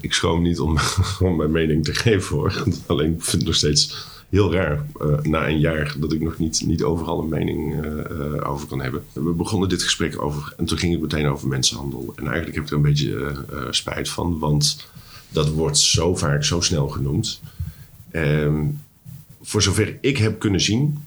ik 0.01 0.13
schroom 0.13 0.43
niet 0.43 0.61
om, 0.61 0.79
om 1.21 1.37
mijn 1.37 1.51
mening 1.51 1.85
te 1.85 1.95
geven 1.95 2.37
hoor. 2.37 2.65
Alleen 2.87 3.13
ik 3.15 3.23
vind 3.23 3.33
het 3.33 3.45
nog 3.45 3.55
steeds 3.55 4.13
heel 4.29 4.53
raar 4.53 4.87
eh, 5.01 5.19
na 5.23 5.49
een 5.49 5.59
jaar 5.59 5.97
dat 5.99 6.13
ik 6.13 6.21
nog 6.21 6.39
niet, 6.39 6.63
niet 6.67 6.83
overal 6.83 7.21
een 7.21 7.29
mening 7.29 7.85
eh, 7.85 8.01
eh, 8.01 8.51
over 8.51 8.67
kan 8.69 8.81
hebben. 8.81 9.05
We 9.13 9.31
begonnen 9.31 9.69
dit 9.69 9.83
gesprek 9.83 10.23
over 10.23 10.55
en 10.57 10.65
toen 10.65 10.79
ging 10.79 10.93
het 10.93 11.03
meteen 11.03 11.27
over 11.27 11.49
mensenhandel. 11.49 12.13
En 12.17 12.25
eigenlijk 12.25 12.55
heb 12.55 12.65
ik 12.65 12.71
er 12.71 12.77
een 12.77 12.83
beetje 12.83 13.45
spijt 13.71 14.09
van, 14.09 14.39
want 14.39 14.87
dat 15.29 15.49
wordt 15.49 15.79
zo 15.79 16.17
vaak 16.17 16.45
zo 16.45 16.61
snel 16.61 16.89
genoemd. 16.89 17.41
Ehm, 18.11 18.67
voor 19.43 19.63
zover 19.63 19.99
ik 20.01 20.17
heb 20.17 20.39
kunnen 20.39 20.61
zien, 20.61 20.99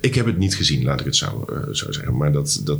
ik 0.00 0.14
heb 0.14 0.26
het 0.26 0.38
niet 0.38 0.56
gezien, 0.56 0.84
laat 0.84 1.00
ik 1.00 1.06
het 1.06 1.16
zo, 1.16 1.44
zo 1.72 1.92
zeggen. 1.92 2.16
Maar 2.16 2.32
dat, 2.32 2.60
dat, 2.64 2.78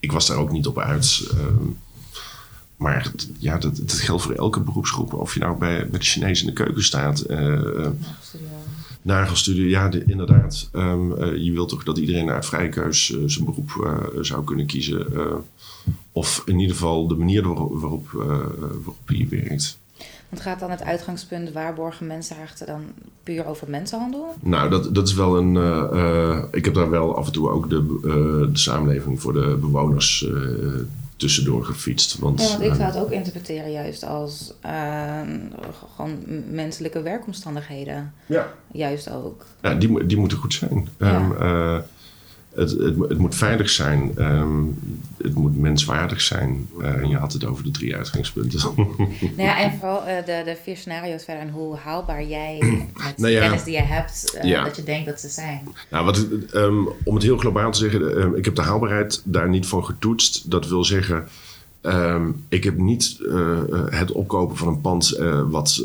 ik 0.00 0.12
was 0.12 0.26
daar 0.26 0.36
ook 0.36 0.52
niet 0.52 0.66
op 0.66 0.78
uit. 0.78 1.28
ehm, 1.30 1.66
maar 2.78 3.12
ja, 3.38 3.58
dat, 3.58 3.76
dat 3.76 3.92
geldt 3.92 4.22
voor 4.22 4.32
elke 4.34 4.60
beroepsgroep. 4.60 5.12
Of 5.12 5.34
je 5.34 5.40
nou 5.40 5.58
bij, 5.58 5.88
bij 5.88 5.98
de 5.98 6.04
Chinees 6.04 6.40
in 6.40 6.46
de 6.46 6.52
keuken 6.52 6.84
staat. 6.84 7.20
eh, 7.20 7.54
eh, 7.54 7.90
Studio. 8.20 8.46
Nagelstudio, 9.02 9.64
ja, 9.66 9.88
de- 9.88 10.04
inderdaad. 10.06 10.68
Ehm, 10.72 11.12
eh, 11.12 11.36
je 11.36 11.52
wilt 11.52 11.68
toch 11.68 11.84
dat 11.84 11.98
iedereen 11.98 12.30
uit 12.30 12.46
vrije 12.46 12.68
keus 12.68 13.12
eh, 13.14 13.18
zijn 13.26 13.44
beroep 13.44 13.70
eh, 13.84 14.20
zou 14.22 14.44
kunnen 14.44 14.66
kiezen. 14.66 15.14
eh, 15.16 15.34
of 16.12 16.42
in 16.46 16.58
ieder 16.58 16.74
geval 16.76 17.08
de 17.08 17.14
manier 17.14 17.42
waarop, 17.42 17.72
waarop, 17.80 18.06
eh, 18.12 18.26
waarop 18.58 18.98
je 19.10 19.26
werkt. 19.28 19.78
Want 20.28 20.42
gaat 20.42 20.60
dan 20.60 20.70
het 20.70 20.82
uitgangspunt 20.82 21.52
waarborgen 21.52 22.06
mensenrechten 22.06 22.66
dan 22.66 22.80
puur 23.22 23.46
over 23.46 23.70
mensenhandel? 23.70 24.34
Nou, 24.42 24.70
dat, 24.70 24.94
dat 24.94 25.08
is 25.08 25.14
wel 25.14 25.36
een. 25.38 25.56
eh, 25.56 26.30
eh, 26.32 26.44
ik 26.50 26.64
heb 26.64 26.74
daar 26.74 26.90
wel 26.90 27.16
af 27.16 27.26
en 27.26 27.32
toe 27.32 27.50
ook 27.50 27.70
de, 27.70 27.76
eh, 28.04 28.52
de 28.52 28.58
samenleving 28.58 29.20
voor 29.20 29.32
de 29.32 29.56
bewoners 29.60 30.26
eh, 30.26 30.32
tussendoor 31.18 31.64
gefietst. 31.64 32.18
Want, 32.18 32.40
Ja, 32.40 32.48
want 32.48 32.62
ik 32.62 32.70
eh, 32.70 32.76
zou 32.76 32.88
het 32.88 32.96
ook 32.98 33.10
interpreteren 33.10 33.70
juist 33.70 34.04
als 34.04 34.52
eh, 34.60 35.20
gewoon 35.94 36.18
menselijke 36.50 37.02
werkomstandigheden. 37.02 38.12
ja. 38.26 38.52
Juist 38.72 39.10
ook. 39.10 39.44
Ja, 39.62 39.74
die, 39.74 40.06
die 40.06 40.16
moeten 40.16 40.38
goed 40.38 40.54
zijn. 40.54 40.88
Ja. 40.98 41.06
Ehm, 41.06 41.32
eh, 41.42 41.78
het, 42.58 42.70
het, 42.70 42.96
mo- 42.96 43.08
het 43.08 43.18
moet 43.18 43.34
veilig 43.34 43.70
zijn. 43.70 44.12
Ehm, 44.16 44.62
het 45.22 45.34
moet 45.34 45.56
menswaardig 45.58 46.20
zijn. 46.20 46.68
Eh, 46.80 46.94
en 47.02 47.08
je 47.08 47.16
had 47.16 47.32
het 47.32 47.44
over 47.46 47.64
de 47.64 47.70
drie 47.70 47.96
uitgangspunten. 47.96 48.60
Nou 48.76 49.08
ja, 49.36 49.60
en 49.62 49.72
vooral 49.78 50.04
eh, 50.04 50.24
de, 50.26 50.42
de 50.44 50.56
vier 50.62 50.76
scenario's 50.76 51.24
verder 51.24 51.42
en 51.42 51.50
hoe 51.50 51.76
haalbaar 51.76 52.24
jij 52.24 52.58
met 52.60 53.16
de 53.16 53.20
Nou 53.22 53.32
ja. 53.32 53.40
kennis 53.40 53.64
die 53.64 53.74
je 53.74 53.82
hebt, 53.82 54.34
eh, 54.34 54.48
Ja. 54.48 54.64
dat 54.64 54.76
je 54.76 54.82
denkt 54.82 55.06
dat 55.06 55.20
ze 55.20 55.28
zijn. 55.28 55.68
nou, 55.90 56.04
wat, 56.04 56.26
ehm, 56.52 56.74
om 57.04 57.14
het 57.14 57.22
heel 57.22 57.36
globaal 57.38 57.70
te 57.72 57.78
zeggen, 57.78 58.18
ehm, 58.20 58.34
ik 58.34 58.44
heb 58.44 58.54
de 58.54 58.62
haalbaarheid 58.62 59.22
daar 59.24 59.48
niet 59.48 59.66
voor 59.66 59.84
getoetst. 59.84 60.50
Dat 60.50 60.68
wil 60.68 60.84
zeggen, 60.84 61.28
ik 62.48 62.64
heb 62.64 62.76
niet 62.78 63.18
het 63.90 64.12
opkopen 64.12 64.56
van 64.56 64.68
een 64.68 64.80
pand 64.80 65.18
wat 65.50 65.84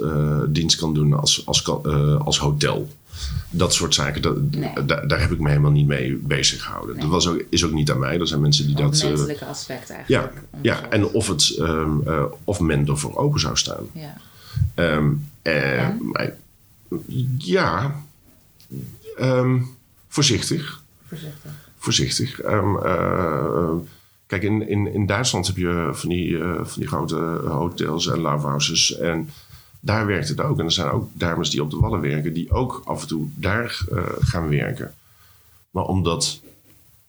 dienst 0.50 0.78
kan 0.78 0.94
doen 0.94 1.14
als, 1.20 1.46
als, 1.46 1.66
als 2.20 2.40
hotel. 2.40 2.88
Dat 3.50 3.74
soort 3.74 3.94
zaken, 3.94 4.22
dat, 4.22 4.52
Nee. 4.52 4.86
daar 4.86 5.20
heb 5.22 5.32
ik 5.32 5.40
me 5.40 5.50
helemaal 5.50 5.72
niet 5.72 5.88
mee 5.88 6.16
bezig 6.16 6.64
gehouden. 6.64 6.92
Nee. 6.96 7.02
Dat 7.04 7.12
was 7.14 7.28
ook, 7.28 7.44
is 7.50 7.66
ook 7.66 7.72
niet 7.72 7.92
aan 7.92 8.00
mij. 8.00 8.20
Er 8.20 8.28
zijn 8.28 8.42
mensen 8.42 8.66
die 8.66 8.76
Dat 8.76 8.92
dat. 8.92 9.02
eh, 9.02 9.08
menselijke 9.08 9.46
aspect 9.46 9.88
Ja, 9.88 9.96
eigenlijk. 10.20 10.46
ja, 10.62 10.76
onderzocht. 10.76 10.94
en 10.94 11.06
of, 11.06 11.28
het, 11.28 11.56
ehm, 11.58 12.08
eh, 12.08 12.24
of 12.44 12.60
men 12.60 12.88
ervoor 12.88 13.16
open 13.18 13.40
zou 13.40 13.58
staan. 13.58 13.86
Ja. 13.92 14.18
Ehm, 14.76 15.10
eh, 15.42 15.90
maar- 16.02 16.34
ja, 17.38 18.02
ehm, 19.18 19.60
voorzichtig. 20.08 20.82
Voorzichtig. 21.08 21.52
Voorzichtig. 21.78 22.42
Kijk, 24.28 24.44
in, 24.46 24.68
in, 24.70 24.94
in 24.94 25.06
Duitsland 25.06 25.48
heb 25.48 25.58
je 25.58 25.90
van 25.92 26.10
die, 26.10 26.38
van 26.64 26.80
die 26.80 26.88
grote 26.88 27.16
hotels 27.46 28.08
en 28.08 28.20
love 28.20 28.48
houses. 28.48 28.98
En 28.98 29.30
daar 29.86 30.06
werkt 30.06 30.28
het 30.28 30.42
ook. 30.42 30.60
En 30.60 30.66
er 30.66 30.72
zijn 30.72 30.90
ook 30.90 31.10
dames 31.14 31.50
die 31.50 31.62
op 31.62 31.70
de 31.70 31.78
wallen 31.78 32.02
werken, 32.02 32.34
die 32.34 32.52
ook 32.52 32.82
af 32.86 33.02
en 33.02 33.08
toe 33.08 33.28
daar 33.36 33.86
eh, 33.92 34.04
gaan 34.20 34.50
werken. 34.50 34.94
Maar 35.72 35.86
omdat 35.86 36.42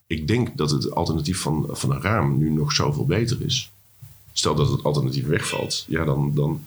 ik 0.07 0.27
denk 0.27 0.57
dat 0.57 0.71
het 0.71 0.91
alternatief 0.91 1.39
van, 1.39 1.67
van 1.69 1.91
een 1.91 2.01
raam 2.01 2.37
nu 2.37 2.49
nog 2.49 2.71
zoveel 2.71 3.05
beter 3.05 3.41
is. 3.41 3.71
Stel 4.33 4.55
dat 4.55 4.69
het 4.69 4.83
alternatief 4.83 5.25
wegvalt, 5.25 5.85
ja, 5.87 6.03
dan, 6.03 6.31
dan 6.33 6.65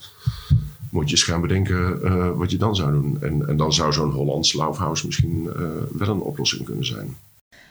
moet 0.91 1.05
je 1.05 1.11
eens 1.11 1.25
gaan 1.25 1.41
bedenken 1.41 2.03
eh, 2.03 2.31
wat 2.31 2.51
je 2.51 2.57
dan 2.57 2.77
zou 2.77 2.93
doen. 2.93 3.23
En, 3.23 3.49
en 3.49 3.57
dan 3.57 3.73
zou 3.73 3.93
zo'n 3.93 4.11
Hollands 4.11 4.53
Laufhaus 4.53 5.03
misschien 5.03 5.51
eh, 5.57 5.71
wel 5.93 6.09
een 6.09 6.21
oplossing 6.21 6.65
kunnen 6.65 6.87
zijn. 6.87 7.17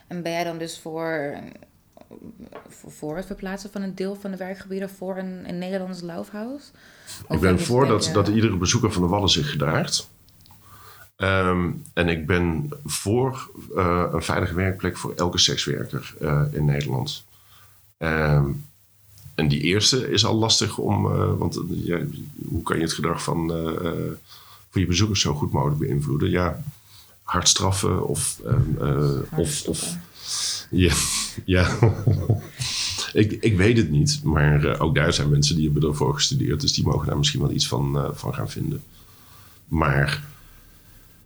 En 0.07 0.21
ben 0.21 0.31
jij 0.31 0.43
dan 0.43 0.57
dus 0.57 0.79
voor, 0.79 1.37
voor, 2.87 3.15
het 3.15 3.25
verplaatsen 3.25 3.71
van 3.71 3.81
een 3.81 3.95
deel 3.95 4.15
van 4.15 4.31
de 4.31 4.37
werkgebieden 4.37 4.89
voor 4.89 5.17
een, 5.17 5.49
een 5.49 5.57
Nederlands 5.57 6.01
Laufhaus? 6.01 6.71
Ik 7.29 7.39
ben 7.39 7.59
voor 7.59 7.87
dat, 7.87 8.09
dat 8.13 8.27
iedere 8.27 8.57
bezoeker 8.57 8.91
van 8.91 9.01
de 9.01 9.07
Wallen 9.07 9.29
zich 9.29 9.49
gedraagt. 9.49 10.09
Ehm, 11.15 11.71
en 11.93 12.07
ik 12.07 12.25
ben 12.25 12.69
voor 12.85 13.51
eh, 13.75 14.05
een 14.11 14.23
veilige 14.23 14.53
werkplek 14.53 14.97
voor 14.97 15.13
elke 15.15 15.37
sekswerker 15.37 16.13
eh, 16.21 16.43
in 16.51 16.65
Nederland. 16.65 17.23
Ehm, 17.97 18.45
en 19.35 19.47
die 19.47 19.61
eerste 19.61 20.11
is 20.11 20.25
al 20.25 20.35
lastig 20.35 20.77
om, 20.77 21.11
eh, 21.11 21.33
want 21.37 21.61
ja, 21.69 21.99
hoe 22.49 22.63
kan 22.63 22.77
je 22.77 22.83
het 22.83 22.93
gedrag 22.93 23.23
van, 23.23 23.47
van 24.69 24.81
je 24.81 24.87
bezoekers 24.87 25.21
zo 25.21 25.33
goed 25.33 25.51
mogelijk 25.51 25.79
beïnvloeden? 25.79 26.29
Ja, 26.29 26.63
hard 27.27 27.47
straffen 27.47 28.07
of, 28.07 28.39
ehm, 28.45 28.77
eh, 28.79 29.39
of, 29.39 29.67
of 29.67 29.95
ja, 30.69 30.93
ja. 31.55 31.77
Ik, 33.13 33.31
ik 33.31 33.57
weet 33.57 33.77
het 33.77 33.89
niet, 33.89 34.19
maar 34.23 34.65
eh, 34.65 34.81
ook 34.81 34.95
daar 34.95 35.13
zijn 35.13 35.29
mensen 35.29 35.55
die 35.55 35.71
hebben 35.71 35.89
ervoor 35.89 36.13
gestudeerd, 36.13 36.61
dus 36.61 36.73
die 36.73 36.83
mogen 36.83 37.07
daar 37.07 37.17
misschien 37.17 37.41
wel 37.41 37.51
iets 37.51 37.67
van, 37.67 37.97
eh, 37.97 38.09
van 38.13 38.33
gaan 38.33 38.49
vinden. 38.49 38.81
Maar 39.67 40.23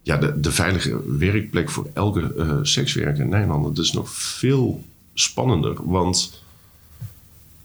ja, 0.02 0.18
de, 0.18 0.40
de 0.40 0.52
veilige 0.52 1.18
werkplek 1.18 1.70
voor 1.70 1.90
elke 1.94 2.34
eh, 2.34 2.58
sekswerker 2.62 3.24
in 3.24 3.30
Nederland, 3.30 3.64
dat 3.76 3.86
is 3.86 3.92
nog 3.92 4.10
veel 4.10 4.84
spannender, 5.14 5.90
want 5.90 6.44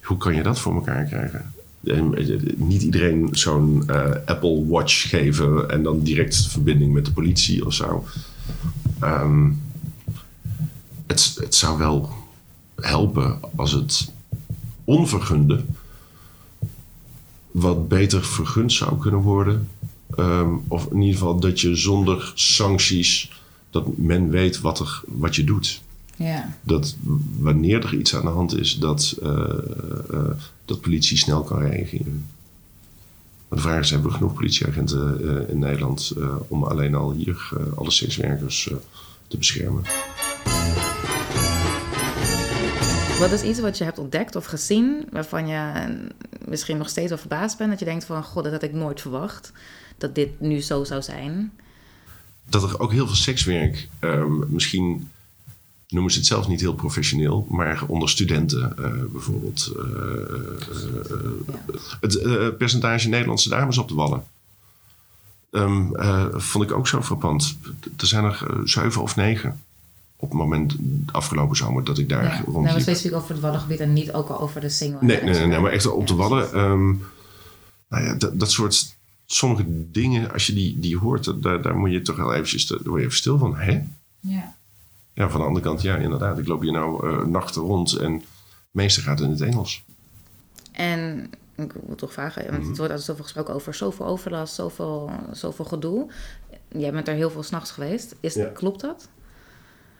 hoe 0.03 0.17
kan 0.17 0.35
je 0.35 0.43
dat 0.43 0.59
voor 0.59 0.75
elkaar 0.75 1.05
krijgen? 1.05 1.55
En, 1.85 2.15
Niet 2.57 2.83
iedereen 2.83 3.29
zo'n 3.33 3.87
Apple 4.25 4.67
Watch 4.67 5.09
geven 5.09 5.71
en 5.71 5.83
dan 5.83 6.03
direct 6.03 6.47
verbinding 6.47 6.93
met 6.93 7.05
de 7.05 7.13
politie 7.13 7.67
of 7.67 7.73
zo. 7.73 8.05
Ehm, 9.01 9.51
het, 11.07 11.39
het 11.41 11.55
zou 11.55 11.79
wel 11.79 12.16
helpen 12.77 13.41
als 13.57 13.73
het 13.73 14.13
onvergunde 14.85 15.65
wat 17.51 17.89
beter 17.89 18.25
vergund 18.25 18.73
zou 18.73 18.99
kunnen 18.99 19.21
worden. 19.21 19.69
Ehm, 20.17 20.55
of 20.69 20.87
in 20.91 21.01
ieder 21.01 21.19
geval 21.19 21.41
dat 21.41 21.61
je 21.61 21.75
zonder 21.75 22.33
sancties, 22.35 23.33
dat 23.71 23.97
men 23.97 24.31
weet 24.31 24.61
wat, 24.61 24.81
er, 24.81 25.03
wat 25.07 25.37
je 25.37 25.45
doet. 25.45 25.81
Ja. 26.17 26.57
Dat 26.63 26.97
wanneer 27.39 27.85
er 27.85 27.95
iets 27.95 28.15
aan 28.15 28.25
de 28.25 28.29
hand 28.29 28.59
is, 28.59 28.79
dat, 28.79 29.17
eh, 29.23 30.31
dat 30.65 30.81
politie 30.81 31.17
snel 31.17 31.43
kan 31.43 31.59
reageren. 31.59 32.27
Maar 33.49 33.59
de 33.59 33.65
vraag 33.65 33.81
is, 33.81 33.91
hebben 33.91 34.11
we 34.11 34.17
genoeg 34.17 34.35
politieagenten 34.35 35.29
eh, 35.29 35.51
in 35.51 35.59
Nederland 35.59 36.13
om 36.49 36.65
alleen 36.65 36.95
al 36.95 37.13
hier 37.13 37.51
alle 37.75 37.91
sekswerkers 37.91 38.71
te 39.29 39.37
beschermen? 39.37 39.83
Wat 43.17 43.33
is 43.33 43.43
iets 43.43 43.61
wat 43.61 43.79
je 43.79 43.85
hebt 43.85 43.99
ontdekt 43.99 44.37
of 44.37 44.45
gezien 44.45 45.07
waarvan 45.11 45.47
je 45.47 45.87
misschien 46.45 46.77
nog 46.77 46.89
steeds 46.89 47.09
wel 47.09 47.19
verbaasd 47.19 47.59
bent? 47.59 47.71
Dat 47.71 47.79
je 47.79 47.85
denkt 47.85 48.05
van, 48.05 48.25
god, 48.25 48.43
dat 48.45 48.53
had 48.53 48.63
ik 48.63 48.73
nooit 48.73 49.01
verwacht. 49.01 49.53
Dat 49.99 50.15
dit 50.15 50.41
nu 50.41 50.61
zo 50.61 50.85
zou 50.85 51.03
zijn. 51.03 51.53
dat 52.49 52.63
er 52.63 52.81
ook 52.81 52.93
heel 52.93 53.07
veel 53.07 53.17
sekswerk, 53.17 53.89
ehm, 53.99 54.53
misschien 54.55 55.11
noemen 55.89 56.13
ze 56.13 56.19
het 56.19 56.27
zelf 56.27 56.49
niet 56.49 56.61
heel 56.61 56.75
professioneel, 56.75 57.47
maar 57.51 57.85
onder 57.87 58.09
studenten 58.09 58.77
eh, 58.79 58.93
bijvoorbeeld. 59.13 59.73
eh, 59.77 59.85
eh, 61.11 62.41
het 62.41 62.59
percentage 62.59 63.09
Nederlandse 63.09 63.49
dames 63.49 63.79
op 63.79 63.89
de 63.89 63.95
wallen. 63.95 64.25
ehm, 65.51 65.95
eh, 65.95 66.27
vond 66.33 66.65
ik 66.65 66.73
ook 66.73 66.89
zo 66.89 67.03
frappant. 67.03 67.59
Er 67.97 68.07
zijn 68.07 68.25
er 68.25 68.47
zeven 68.65 69.03
of 69.03 69.17
negen 69.17 69.61
op 70.17 70.29
het 70.29 70.39
moment 70.39 70.77
afgelopen 71.13 71.57
zomer 71.57 71.85
dat 71.85 71.99
ik 71.99 72.09
daar 72.09 72.25
Ja. 72.25 72.33
Nou, 72.33 72.45
rondliep. 72.51 72.81
specifiek 72.81 73.13
over 73.15 73.31
het 73.31 73.41
Waddengebied 73.41 73.81
en 73.81 73.93
niet 73.93 74.13
ook 74.13 74.29
al 74.29 74.41
over 74.41 74.61
de 74.61 74.69
single. 74.69 74.99
Nee, 75.07 75.23
nee, 75.23 75.35
nee, 75.35 75.47
nee, 75.47 75.59
maar 75.61 75.73
echt 75.73 75.87
op 75.87 76.07
de 76.07 76.15
wallen. 76.15 76.53
ehm, 76.53 76.87
nou 77.89 78.05
ja, 78.05 78.15
dat, 78.15 78.39
dat 78.41 78.51
soort 78.51 78.95
sommige 79.27 79.65
dingen, 79.91 80.33
als 80.33 80.47
je 80.47 80.53
die, 80.53 80.79
die 80.79 80.99
hoort, 80.99 81.43
daar, 81.43 81.63
daar 81.63 81.77
moet 81.77 81.91
je 81.91 82.03
toch 82.03 82.17
wel 82.17 82.33
eventjes 82.35 82.67
daar 82.67 82.79
word 82.85 83.01
je 83.01 83.07
even 83.07 83.19
stil 83.19 83.39
van. 83.39 83.57
Hè? 83.57 83.83
Ja. 84.21 84.55
Ja, 85.15 85.29
van 85.31 85.41
de 85.41 85.47
andere 85.47 85.65
kant, 85.65 85.83
ja, 85.83 85.97
inderdaad. 85.97 86.39
Ik 86.39 86.47
loop 86.47 86.61
hier 86.63 86.73
nou 86.73 87.09
eh, 87.09 87.25
nachten 87.27 87.63
rond 87.63 87.93
en 87.93 88.13
het 88.13 88.23
meeste 88.71 89.01
gaat 89.01 89.21
in 89.21 89.31
het 89.31 89.41
Engels. 89.41 89.85
En 90.73 91.31
ik 91.57 91.73
wil 91.87 91.97
toch 91.97 92.13
vragen, 92.13 92.43
want 92.45 92.59
Mhm. 92.59 92.69
het 92.69 92.77
wordt 92.79 92.91
altijd 92.93 93.03
zoveel 93.09 93.25
gesproken 93.25 93.55
over 93.55 93.75
zoveel 93.75 94.07
overlast, 94.07 94.55
zoveel, 94.55 95.11
zoveel 95.33 95.65
gedoe. 95.65 96.07
Jij 96.69 96.93
bent 96.93 97.09
er 97.09 97.15
heel 97.15 97.31
veel 97.31 97.43
s'nachts 97.43 97.71
geweest. 97.71 98.15
Is, 98.21 98.35
Ja. 98.35 98.45
Klopt 98.55 98.81
dat? 98.81 99.09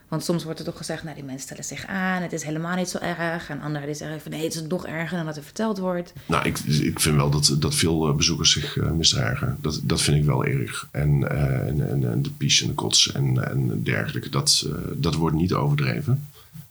Want 0.07 0.23
soms 0.23 0.43
wordt 0.43 0.59
er 0.59 0.65
toch 0.65 0.77
gezegd, 0.77 1.03
nou 1.03 1.15
die 1.15 1.23
mensen 1.23 1.43
stellen 1.43 1.63
zich 1.63 1.85
aan, 1.85 2.21
het 2.21 2.33
is 2.33 2.43
helemaal 2.43 2.75
niet 2.75 2.89
zo 2.89 2.97
erg. 2.97 3.49
En 3.49 3.61
anderen 3.61 3.87
die 3.87 3.95
zeggen 3.95 4.21
van 4.21 4.31
nee, 4.31 4.43
het 4.43 4.55
is 4.55 4.61
nog 4.61 4.85
erger 4.85 5.17
dan 5.17 5.25
dat 5.25 5.37
er 5.37 5.43
verteld 5.43 5.77
wordt. 5.77 6.13
Nou, 6.25 6.45
ik, 6.45 6.59
ik 6.59 6.99
vind 6.99 7.15
wel 7.15 7.29
dat, 7.29 7.55
dat 7.59 7.75
veel 7.75 8.07
eh, 8.07 8.15
bezoekers 8.15 8.51
zich 8.51 8.77
eh, 8.77 8.91
misdragen. 8.91 9.57
Dat, 9.61 9.79
dat 9.83 10.01
vind 10.01 10.17
ik 10.17 10.25
wel 10.25 10.45
erg. 10.45 10.87
En, 10.91 11.29
eh, 11.29 11.67
en, 11.67 12.09
en, 12.11 12.21
de 12.21 12.29
pies 12.29 12.61
en 12.61 12.67
de 12.67 12.73
kots 12.73 13.11
en, 13.11 13.49
en 13.49 13.83
dergelijke, 13.83 14.29
dat, 14.29 14.69
dat 14.93 15.15
wordt 15.15 15.35
niet 15.35 15.53
overdreven. 15.53 16.27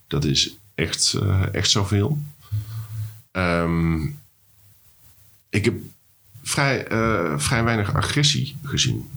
Dat 0.07 0.24
is 0.24 0.57
echt, 0.74 1.18
echt 1.53 1.70
zoveel. 1.70 2.18
Ehm, 3.30 4.05
ik 5.49 5.64
heb 5.64 5.74
vrij, 6.43 6.87
vrij 7.39 7.64
weinig 7.64 7.95
agressie 7.95 8.57
gezien 8.62 9.09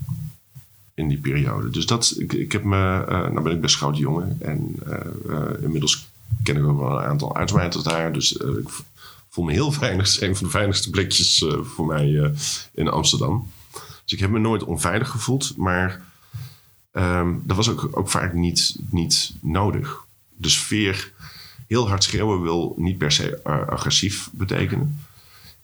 in 1.00 1.08
die 1.08 1.18
periode. 1.18 1.70
Dus 1.70 1.86
dat, 1.86 2.16
ik, 2.18 2.52
heb 2.52 2.64
me, 2.64 3.06
eh, 3.08 3.20
nou 3.20 3.42
ben 3.42 3.52
ik 3.52 3.62
best 3.62 3.76
groot 3.76 3.98
jongen 3.98 4.38
en 4.42 4.76
eh, 4.86 4.96
eh, 5.30 5.62
inmiddels 5.62 6.08
ken 6.44 6.58
ik 6.58 6.66
ook 6.66 6.80
wel 6.80 6.92
een 6.92 7.06
aantal 7.06 7.36
uitwijters 7.36 7.84
daar. 7.84 8.14
Dus 8.14 8.32
ik 8.32 8.70
voel 9.30 9.46
me 9.46 9.52
heel 9.52 9.72
veilig. 9.72 10.06
Het 10.06 10.16
is 10.16 10.28
een 10.28 10.36
van 10.36 10.46
de 10.46 10.52
veiligste 10.52 10.90
plekjes 10.90 11.46
voor 11.62 11.86
mij 11.86 12.34
in 12.74 12.88
Amsterdam. 12.88 13.52
Dus 14.04 14.14
ik 14.14 14.20
heb 14.20 14.30
me 14.30 14.40
nooit 14.40 14.64
onveilig 14.64 15.10
gevoeld, 15.10 15.58
maar 15.58 16.02
ehm, 16.92 17.34
dat 17.44 17.56
was 17.56 17.70
ook, 17.70 17.90
ook 17.92 18.10
vaak 18.10 18.34
niet, 18.34 18.76
niet 18.90 19.34
nodig. 19.42 20.06
De 20.36 20.50
sfeer, 20.50 21.12
heel 21.68 21.88
hard 21.88 22.04
schreeuwen 22.04 22.42
wil 22.42 22.76
niet 22.78 22.98
per 22.98 23.12
se 23.12 23.44
agressief 23.68 24.30
betekenen. 24.34 25.00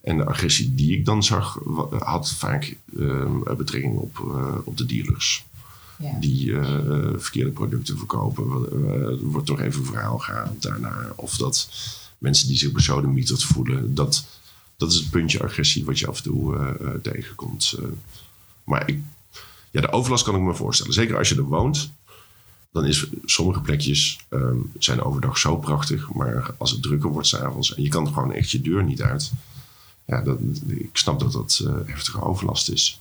En 0.06 0.18
de 0.18 0.26
agressie 0.26 0.76
die 0.76 0.98
ik 0.98 1.06
dan 1.06 1.24
zag, 1.24 1.60
had 2.00 2.32
vaak 2.32 2.78
uh, 2.94 3.54
betrekking 3.58 3.98
op, 3.98 4.18
uh, 4.28 4.56
op 4.64 4.78
de 4.78 4.86
dealers. 4.86 5.46
Ja. 5.98 6.18
Die 6.20 6.46
uh, 6.46 7.10
verkeerde 7.16 7.52
producten 7.52 7.98
verkopen. 7.98 8.44
er 9.02 9.18
wordt 9.18 9.48
toch 9.48 9.60
even 9.60 9.80
een 9.80 9.86
verhaal 9.86 10.18
gehaald 10.18 10.62
daarna. 10.62 11.14
Of 11.16 11.38
dat 11.38 11.70
mensen 12.18 12.48
die 12.48 12.58
zich 12.58 12.72
besodemieterd 12.72 13.44
voelen. 13.44 13.96
Dat, 13.96 14.26
dat 14.78 14.92
is 14.92 14.98
het 14.98 15.10
puntje 15.10 15.44
agressie 15.44 15.86
wat 15.86 16.00
je 16.00 16.08
af 16.08 16.18
en 16.18 16.24
toe 16.24 17.00
tegenkomt. 17.02 17.78
maar 18.64 18.90
ik, 18.90 19.00
ja, 19.72 19.82
de 19.82 19.92
overlast 19.92 20.24
kan 20.24 20.36
ik 20.36 20.42
me 20.42 20.56
voorstellen. 20.56 20.94
Zeker 20.94 21.18
als 21.18 21.30
je 21.30 21.36
er 21.36 21.44
woont. 21.44 21.92
Dan 22.72 22.86
is 22.86 23.08
sommige 23.24 23.62
plekjes 23.62 24.20
um, 24.30 24.72
zijn 24.78 25.02
overdag 25.02 25.38
zo 25.38 25.58
prachtig. 25.58 26.14
Maar 26.14 26.56
als 26.58 26.72
het 26.72 26.82
drukker 26.82 27.10
wordt 27.10 27.28
s'avonds 27.28 27.76
en 27.76 27.84
je 27.84 27.90
kan 27.90 28.08
gewoon 28.08 28.34
echt 28.34 28.52
je 28.52 28.62
deur 28.62 28.84
niet 28.84 29.02
uit 29.02 29.32
ja, 30.06 30.22
dat, 30.22 30.40
ik 30.68 30.90
snap 30.94 31.20
dat 31.20 31.32
dat 31.32 31.62
uh, 31.64 31.74
heftige 31.86 32.22
overlast 32.22 32.70
is. 32.70 33.00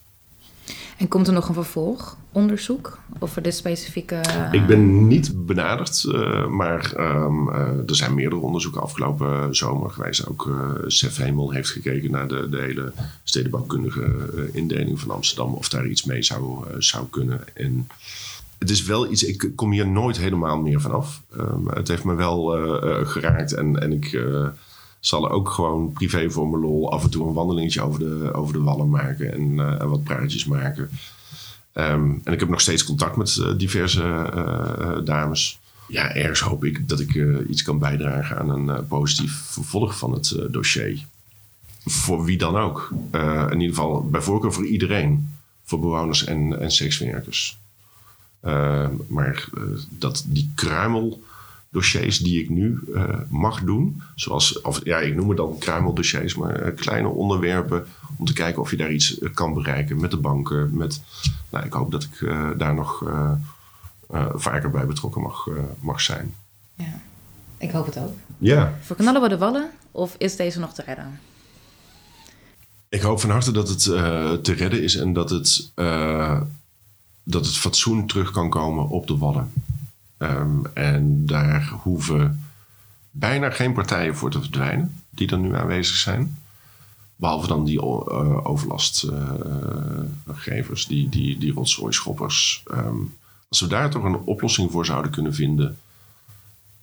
En 0.96 1.08
komt 1.08 1.26
er 1.26 1.32
nog 1.32 1.48
een 1.48 1.54
vervolgonderzoek 1.54 2.98
over 3.18 3.42
dit 3.42 3.54
specifieke... 3.54 4.20
Ik 4.50 4.66
ben 4.66 5.06
niet 5.06 5.46
benaderd, 5.46 6.04
uh, 6.06 6.46
maar 6.46 6.92
um, 6.98 7.48
uh, 7.48 7.56
er 7.86 7.96
zijn 7.96 8.14
meerdere 8.14 8.40
onderzoeken 8.40 8.82
afgelopen 8.82 9.56
zomer 9.56 9.90
geweest. 9.90 10.26
Ook 10.26 10.50
Sef 10.86 11.16
Hemel 11.16 11.50
heeft 11.50 11.70
gekeken 11.70 12.10
naar 12.10 12.28
de, 12.28 12.48
de 12.48 12.60
hele 12.60 12.92
stedenbouwkundige 13.24 14.50
indeling 14.52 15.00
van 15.00 15.10
Amsterdam. 15.10 15.54
Of 15.54 15.68
daar 15.68 15.86
iets 15.86 16.04
mee 16.04 16.22
zou, 16.22 16.64
zou 16.78 17.06
kunnen. 17.10 17.56
En 17.56 17.88
het 18.58 18.70
is 18.70 18.82
wel 18.82 19.10
iets, 19.10 19.24
ik 19.24 19.50
kom 19.54 19.72
hier 19.72 19.88
nooit 19.88 20.16
helemaal 20.16 20.58
meer 20.58 20.80
vanaf. 20.80 21.22
Um, 21.36 21.68
het 21.68 21.88
heeft 21.88 22.04
me 22.04 22.14
wel 22.14 22.46
geraakt 23.06 23.52
en, 23.52 23.80
en 23.80 23.92
ik 23.92 24.20
zal 25.06 25.30
ook 25.30 25.50
gewoon 25.50 25.92
privé 25.92 26.30
voor 26.30 26.48
mijn 26.48 26.62
lol 26.62 26.92
af 26.92 27.04
en 27.04 27.10
toe 27.10 27.26
een 27.26 27.32
wandelingetje 27.32 27.82
over 27.82 27.98
de, 27.98 28.32
over 28.32 28.52
de 28.52 28.62
wallen 28.62 28.88
maken 28.88 29.32
en, 29.32 29.78
en 29.80 29.88
wat 29.88 30.04
praatjes 30.04 30.44
maken. 30.44 30.90
Um, 31.74 32.20
en 32.24 32.32
ik 32.32 32.40
heb 32.40 32.48
nog 32.48 32.60
steeds 32.60 32.84
contact 32.84 33.16
met 33.16 33.36
uh, 33.36 33.58
diverse 33.58 34.30
uh, 34.34 35.04
dames. 35.04 35.58
Ja, 35.88 36.14
ergens 36.14 36.40
hoop 36.40 36.64
ik 36.64 36.88
dat 36.88 37.00
ik 37.00 37.14
iets 37.48 37.62
kan 37.62 37.78
bijdragen 37.78 38.38
aan 38.38 38.48
een 38.48 38.86
positief 38.86 39.32
vervolg 39.32 39.98
van 39.98 40.12
het 40.12 40.36
dossier. 40.50 41.06
Voor 41.84 42.24
wie 42.24 42.38
dan 42.38 42.56
ook. 42.56 42.92
in 43.50 43.60
ieder 43.60 43.74
geval 43.74 44.08
bij 44.08 44.20
voorkeur 44.20 44.52
voor 44.52 44.66
iedereen. 44.66 45.32
Voor 45.64 45.80
bewoners 45.80 46.24
en, 46.24 46.60
en 46.60 46.70
sekswerkers. 46.70 47.58
maar 49.08 49.48
dat 49.88 50.24
die 50.28 50.52
kruimel 50.54 51.22
dossiers 51.74 52.18
die 52.18 52.42
ik 52.42 52.48
nu 52.50 52.80
uh, 52.88 53.04
mag 53.28 53.60
doen. 53.60 54.02
Zoals, 54.14 54.60
of 54.60 54.84
ja, 54.84 54.98
ik 54.98 55.14
noem 55.14 55.28
het 55.28 55.36
dan 55.36 55.58
kruimeldossiers, 55.58 56.34
maar 56.34 56.66
uh, 56.66 56.76
kleine 56.76 57.08
onderwerpen. 57.08 57.86
Om 58.16 58.26
te 58.26 58.32
kijken 58.32 58.62
of 58.62 58.70
je 58.70 58.76
daar 58.76 58.92
iets 58.92 59.18
uh, 59.18 59.34
kan 59.34 59.54
bereiken 59.54 60.00
met 60.00 60.10
de 60.10 60.16
banken. 60.16 60.76
Met, 60.76 61.00
nou, 61.50 61.64
ik 61.64 61.72
hoop 61.72 61.90
dat 61.90 62.02
ik 62.02 62.18
daar 62.58 62.74
nog 62.74 63.04
vaker 64.34 64.70
bij 64.70 64.86
betrokken 64.86 65.22
mag, 65.22 65.48
mag 65.80 66.00
zijn. 66.00 66.34
Ja, 66.74 67.00
ik 67.58 67.70
hoop 67.70 67.86
het 67.86 67.98
ook. 67.98 68.14
Ja. 68.38 68.78
Verknallen 68.80 69.22
we 69.22 69.28
de 69.28 69.38
wallen 69.38 69.70
of 69.90 70.14
is 70.18 70.36
deze 70.36 70.58
nog 70.58 70.74
te 70.74 70.82
redden? 70.86 71.20
Ik 72.88 73.00
hoop 73.00 73.20
van 73.20 73.30
harte 73.30 73.52
dat 73.52 73.68
het 73.68 73.82
te 74.44 74.52
redden 74.52 74.82
is 74.82 74.96
en 74.96 75.12
dat 75.12 75.30
het, 75.30 75.72
dat 77.24 77.46
het 77.46 77.56
fatsoen 77.56 78.06
terug 78.06 78.30
kan 78.30 78.50
komen 78.50 78.88
op 78.88 79.06
de 79.06 79.16
wallen. 79.16 79.52
Um, 80.24 80.66
en 80.74 81.26
daar 81.26 81.68
hoeven 81.82 82.44
bijna 83.10 83.50
geen 83.50 83.72
partijen 83.72 84.16
voor 84.16 84.30
te 84.30 84.40
verdwijnen 84.40 85.02
die 85.10 85.30
er 85.30 85.38
nu 85.38 85.54
aanwezig 85.54 85.96
zijn. 85.96 86.38
Behalve 87.16 87.46
dan 87.46 87.64
die 87.64 87.76
uh, 87.76 88.46
overlastgevers, 88.46 90.82
uh, 90.82 90.88
die, 90.88 91.08
die, 91.08 91.38
die 91.38 91.52
rotzooi-schoppers. 91.52 92.62
Um, 92.70 93.16
als 93.48 93.60
we 93.60 93.66
daar 93.66 93.90
toch 93.90 94.04
een 94.04 94.16
oplossing 94.16 94.70
voor 94.70 94.86
zouden 94.86 95.10
kunnen 95.10 95.34
vinden. 95.34 95.78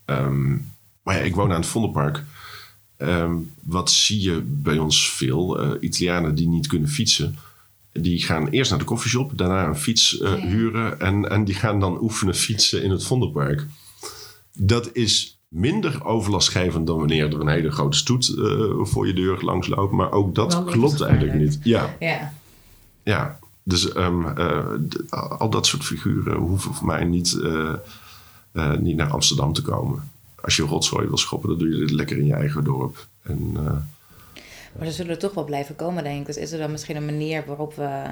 Um, 0.06 0.72
maar 1.04 1.16
ja, 1.16 1.22
ik 1.22 1.36
woon 1.36 1.52
aan 1.52 1.62
het 1.62 1.66
Vondelpark. 1.66 2.24
wat 3.62 3.92
zie 3.92 4.22
je 4.22 4.42
bij 4.46 4.78
ons 4.78 5.12
veel? 5.12 5.64
Uh, 5.64 5.72
Italianen 5.80 6.36
die 6.36 6.48
niet 6.48 6.68
kunnen 6.68 6.90
fietsen 6.90 7.38
die 7.94 8.22
gaan 8.22 8.48
eerst 8.48 8.70
naar 8.70 8.80
de 8.80 8.86
koffieshop, 8.86 9.38
daarna 9.38 9.68
een 9.68 9.76
fiets 9.76 10.20
uh, 10.20 10.34
huren 10.34 11.00
en, 11.00 11.30
en 11.30 11.44
die 11.44 11.56
gaan 11.56 11.80
dan 11.80 12.02
oefenen 12.02 12.36
fietsen 12.36 12.84
in 12.84 12.92
het 12.92 13.04
Vondelpark. 13.04 13.66
Dat 14.54 14.90
is 14.94 15.40
minder 15.48 16.06
overlastgevend 16.06 16.88
dan 16.88 16.98
wanneer 16.98 17.34
er 17.34 17.40
een 17.40 17.48
hele 17.48 17.72
grote 17.72 17.98
stoet 17.98 18.30
uh, 18.30 18.86
voor 18.86 19.08
je 19.08 19.14
deur 19.14 19.42
langs 19.42 19.68
loopt. 19.68 19.94
Maar 19.94 20.12
ook 20.12 20.36
dat 20.36 20.64
klopt 20.64 21.02
eigenlijk 21.02 21.40
niet. 21.40 21.60
Ja. 21.64 21.96
ja. 22.00 22.34
Ja, 23.04 23.40
dus 23.64 23.96
um, 23.96 24.26
uh, 24.38 24.66
al 25.10 25.50
dat 25.50 25.66
soort 25.66 25.84
figuren 25.84 26.38
hoeven 26.38 26.74
voor 26.74 26.88
mij 26.88 27.04
niet, 27.04 27.40
niet 28.80 28.96
naar 28.96 29.12
Amsterdam 29.12 29.54
te 29.54 29.62
komen. 29.62 30.12
Als 30.42 30.56
je 30.56 30.64
rotzooi 30.64 31.08
wil 31.08 31.18
schoppen, 31.18 31.50
dan 31.50 31.58
doe 31.58 31.70
je 31.70 31.82
het 31.82 31.92
lekker 31.92 32.18
in 32.18 32.26
je 32.26 32.34
eigen 32.34 32.64
dorp. 32.64 33.08
En 33.22 33.58
maar 34.78 34.88
ze 34.88 34.94
zullen 34.94 35.12
er 35.12 35.18
toch 35.18 35.34
wel 35.34 35.44
blijven 35.44 35.76
komen, 35.76 36.04
denk 36.04 36.20
ik. 36.20 36.26
Dus 36.26 36.38
is 36.38 36.52
er 36.52 36.60
dan 36.60 36.72
misschien 36.72 36.96
een 36.96 37.06
manier 37.06 37.44
waarop 37.48 37.76
we. 37.76 38.04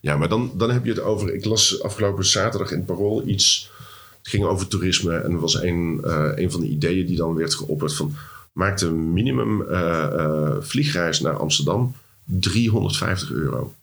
Ja, 0.00 0.16
maar 0.16 0.28
dan, 0.28 0.52
dan 0.54 0.70
heb 0.70 0.84
je 0.84 0.90
het 0.90 1.00
over. 1.00 1.34
Ik 1.34 1.44
las 1.44 1.82
afgelopen 1.82 2.24
zaterdag 2.26 2.70
in 2.70 2.76
het 2.76 2.86
Parool 2.86 3.26
iets. 3.26 3.70
Het 4.18 4.28
ging 4.28 4.44
over 4.44 4.68
toerisme. 4.68 5.16
En 5.16 5.32
er 5.32 5.40
was 5.40 5.62
een, 5.62 6.00
uh, 6.04 6.30
een 6.34 6.50
van 6.50 6.60
de 6.60 6.66
ideeën 6.66 7.06
die 7.06 7.16
dan 7.16 7.34
werd 7.34 7.54
geopperd: 7.54 7.94
van 7.94 8.14
maak 8.52 8.78
de 8.78 8.90
minimum 8.90 9.60
uh, 9.60 10.56
vliegreis 10.60 11.20
naar 11.20 11.36
Amsterdam 11.36 11.94
350 12.24 13.30
euro. 13.30 13.74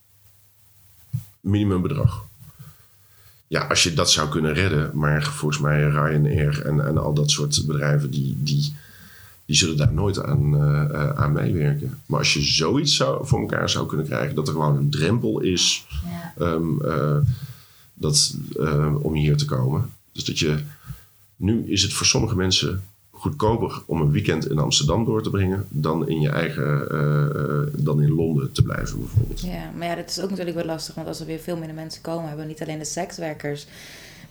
Minimumbedrag. 1.39 2.25
Ja, 3.47 3.61
als 3.67 3.83
je 3.83 3.93
dat 3.93 4.11
zou 4.11 4.29
kunnen 4.29 4.53
redden, 4.53 4.91
maar 4.93 5.23
volgens 5.23 5.61
mij 5.61 5.83
Ryanair 5.83 6.61
en, 6.65 6.85
en 6.85 6.97
al 6.97 7.13
dat 7.13 7.31
soort 7.31 7.63
bedrijven 7.65 8.11
die, 8.11 8.37
die 8.39 8.73
die 9.45 9.55
zullen 9.55 9.77
daar 9.77 9.93
nooit 9.93 10.23
aan, 10.23 10.53
uh, 10.53 11.09
aan 11.09 11.31
meewerken. 11.31 11.99
Maar 12.05 12.19
als 12.19 12.33
je 12.33 12.41
zoiets 12.41 12.95
zou, 12.95 13.27
voor 13.27 13.39
elkaar 13.39 13.69
zou 13.69 13.87
kunnen 13.87 14.05
krijgen, 14.05 14.35
dat 14.35 14.47
er 14.47 14.53
gewoon 14.53 14.77
een 14.77 14.89
drempel 14.89 15.39
is 15.39 15.87
ja. 16.37 16.45
um, 16.45 16.81
uh, 16.85 17.17
dat, 17.93 18.35
uh, 18.59 18.95
om 19.01 19.13
hier 19.13 19.37
te 19.37 19.45
komen. 19.45 19.89
Dus 20.11 20.23
dat 20.23 20.39
je, 20.39 20.57
nu 21.35 21.71
is 21.71 21.81
het 21.81 21.93
voor 21.93 22.05
sommige 22.05 22.35
mensen 22.35 22.83
goedkoper 23.11 23.81
om 23.85 24.01
een 24.01 24.11
weekend 24.11 24.49
in 24.49 24.59
Amsterdam 24.59 25.05
door 25.05 25.23
te 25.23 25.29
brengen 25.29 25.65
dan 25.69 26.07
in 26.07 26.21
je 26.21 26.29
eigen, 26.29 26.87
dan 27.83 28.01
in 28.01 28.11
Londen 28.11 28.51
te 28.51 28.61
blijven 28.61 28.99
bijvoorbeeld. 28.99 29.41
Ja, 29.41 29.71
maar 29.77 29.87
ja, 29.87 29.95
dat 29.95 30.09
is 30.09 30.21
ook 30.21 30.29
natuurlijk 30.29 30.55
wel 30.55 30.65
lastig, 30.65 30.95
want 30.95 31.07
als 31.07 31.19
er 31.19 31.25
weer 31.25 31.39
veel 31.39 31.57
minder 31.57 31.75
mensen 31.75 32.01
komen, 32.01 32.27
hebben 32.27 32.45
we 32.45 32.51
niet 32.51 32.61
alleen 32.61 32.79
de 32.79 32.85
sekswerkers 32.85 33.67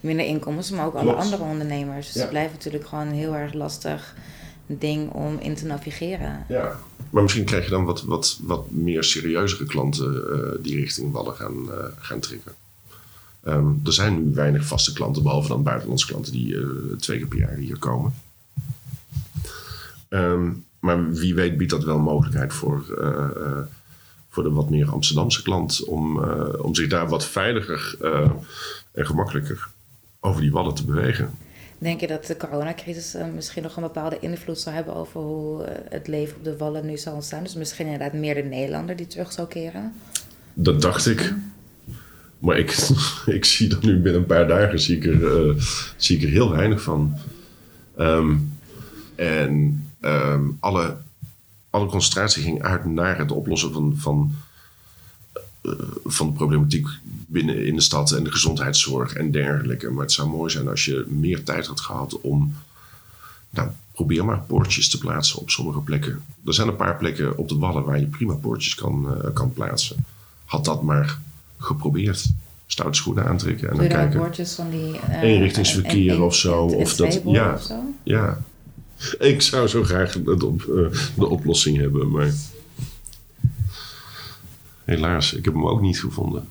minder 0.00 0.26
inkomsten, 0.26 0.76
maar 0.76 0.86
ook 0.86 0.94
alle 0.94 1.12
andere 1.12 1.42
ondernemers. 1.42 2.06
Dus 2.06 2.14
ja. 2.14 2.20
het 2.20 2.30
blijft 2.30 2.52
natuurlijk 2.52 2.86
gewoon 2.86 3.08
heel 3.08 3.34
erg 3.34 3.52
lastig 3.52 4.14
ding 4.66 5.10
om 5.10 5.38
in 5.38 5.54
te 5.54 5.66
navigeren. 5.66 6.44
Ja, 6.48 6.80
maar 7.10 7.22
misschien 7.22 7.44
krijg 7.44 7.64
je 7.64 7.70
dan 7.70 7.84
wat, 7.84 8.02
wat, 8.02 8.38
wat 8.42 8.70
meer 8.70 9.04
serieuzere 9.04 9.64
klanten 9.64 10.14
uh, 10.14 10.62
die 10.62 10.76
richting 10.76 11.12
Wallen 11.12 11.34
gaan, 11.34 11.64
uh, 11.68 11.84
gaan 11.96 12.20
trekken. 12.20 12.52
Um, 13.46 13.80
er 13.84 13.92
zijn 13.92 14.24
nu 14.24 14.34
weinig 14.34 14.66
vaste 14.66 14.92
klanten, 14.92 15.22
behalve 15.22 15.48
dan 15.48 15.62
buitenlandse 15.62 16.06
klanten 16.06 16.32
die 16.32 16.54
uh, 16.54 16.96
twee 16.98 17.18
keer 17.18 17.26
per 17.26 17.38
jaar 17.38 17.56
hier 17.56 17.78
komen. 17.78 18.14
Um, 20.08 20.64
maar 20.78 21.12
wie 21.12 21.34
weet 21.34 21.56
biedt 21.56 21.70
dat 21.70 21.84
wel 21.84 21.98
mogelijkheid 21.98 22.52
voor, 22.52 22.84
voor 24.28 24.42
de 24.42 24.50
wat 24.50 24.70
meer 24.70 24.90
Amsterdamse 24.90 25.42
klant 25.42 25.84
om, 25.84 26.18
om 26.58 26.74
zich 26.74 26.88
daar 26.88 27.08
wat 27.08 27.24
veiliger 27.24 27.96
en 28.92 29.06
gemakkelijker 29.06 29.68
over 30.20 30.40
die 30.40 30.52
wallen 30.52 30.74
te 30.74 30.84
bewegen. 30.84 31.30
Denk 31.84 32.00
je 32.00 32.06
dat 32.06 32.26
de 32.26 32.36
coronacrisis 32.36 33.14
uh, 33.14 33.26
misschien 33.34 33.62
nog 33.62 33.76
een 33.76 33.82
bepaalde 33.82 34.18
invloed 34.20 34.58
zal 34.58 34.72
hebben 34.72 34.94
over 34.94 35.20
hoe 35.20 35.62
uh, 35.62 35.68
het 35.88 36.08
leven 36.08 36.36
op 36.36 36.44
de 36.44 36.56
Wallen 36.56 36.86
nu 36.86 36.96
zal 36.96 37.14
ontstaan? 37.14 37.42
Dus 37.42 37.54
misschien 37.54 37.84
inderdaad 37.86 38.12
meer 38.12 38.34
de 38.34 38.42
Nederlander 38.42 38.96
die 38.96 39.06
terug 39.06 39.32
zal 39.32 39.46
keren? 39.46 39.92
Dat 40.54 40.82
dacht 40.82 41.06
ik. 41.06 41.34
Maar 42.38 42.58
ik, 42.58 42.88
ik 43.38 43.44
zie 43.44 43.68
dat 43.68 43.82
nu 43.82 44.00
binnen 44.00 44.20
een 44.20 44.26
paar 44.26 44.48
dagen 44.48 44.80
zie 44.80 44.96
ik 44.96 45.04
er, 45.04 45.46
uh, 45.46 45.62
zie 45.96 46.16
ik 46.16 46.22
er 46.22 46.28
heel 46.28 46.50
weinig 46.50 46.82
van. 46.82 47.18
Um, 47.98 48.58
en 49.14 49.84
um, 50.00 50.56
alle, 50.60 50.96
alle 51.70 51.86
concentratie 51.86 52.42
ging 52.42 52.62
uit 52.62 52.84
naar 52.84 53.18
het 53.18 53.32
oplossen 53.32 53.72
van, 53.72 53.96
van 53.96 54.32
eh, 54.32 54.43
van 56.04 56.26
de 56.26 56.32
problematiek 56.32 56.86
binnen 57.26 57.66
in 57.66 57.74
de 57.74 57.80
stad 57.80 58.10
en 58.12 58.24
de 58.24 58.30
gezondheidszorg 58.30 59.12
en 59.14 59.30
dergelijke. 59.30 59.90
Maar 59.90 60.02
het 60.02 60.12
zou 60.12 60.28
mooi 60.28 60.50
zijn 60.50 60.68
als 60.68 60.84
je 60.84 61.04
meer 61.08 61.42
tijd 61.42 61.66
had 61.66 61.80
gehad 61.80 62.20
om. 62.20 62.54
Nou, 63.50 63.68
probeer 63.92 64.24
maar 64.24 64.40
poortjes 64.40 64.88
te 64.90 64.98
plaatsen 64.98 65.38
op 65.38 65.50
sommige 65.50 65.80
plekken. 65.80 66.22
Er 66.46 66.54
zijn 66.54 66.68
een 66.68 66.76
paar 66.76 66.96
plekken 66.96 67.38
op 67.38 67.48
de 67.48 67.56
wallen 67.56 67.84
waar 67.84 68.00
je 68.00 68.06
prima 68.06 68.34
poortjes 68.34 68.74
kan, 68.74 69.06
uh, 69.24 69.32
kan 69.32 69.52
plaatsen. 69.52 70.04
Had 70.44 70.64
dat 70.64 70.82
maar 70.82 71.18
geprobeerd. 71.58 72.24
schoenen 72.90 73.24
aantrekken. 73.26 73.70
En 73.70 73.76
Doe 73.76 73.88
dan 73.88 73.96
kijken. 73.98 74.18
woordjes 74.18 74.52
van 74.54 74.70
die... 74.70 74.98
eh, 74.98 75.22
Eenrichtingsverkeer 75.22 76.10
en- 76.10 76.16
en- 76.16 76.22
of 76.22 76.34
zo, 76.34 76.68
en- 76.68 76.74
of 76.74 76.94
dat- 76.96 77.20
ja. 77.24 77.54
of 77.54 77.62
zo? 77.62 77.74
Ja. 78.02 78.42
Ik 79.18 79.42
zou 79.42 79.68
zo 79.68 79.82
graag 79.84 80.16
eh, 80.18 80.24
de 81.16 81.26
oplossing 81.26 81.76
hebben, 81.76 82.10
maar... 82.10 82.32
Helaas, 84.84 85.32
ik 85.32 85.44
heb 85.44 85.54
hem 85.54 85.66
ook 85.66 85.80
niet 85.80 86.00
gevonden. 86.00 86.48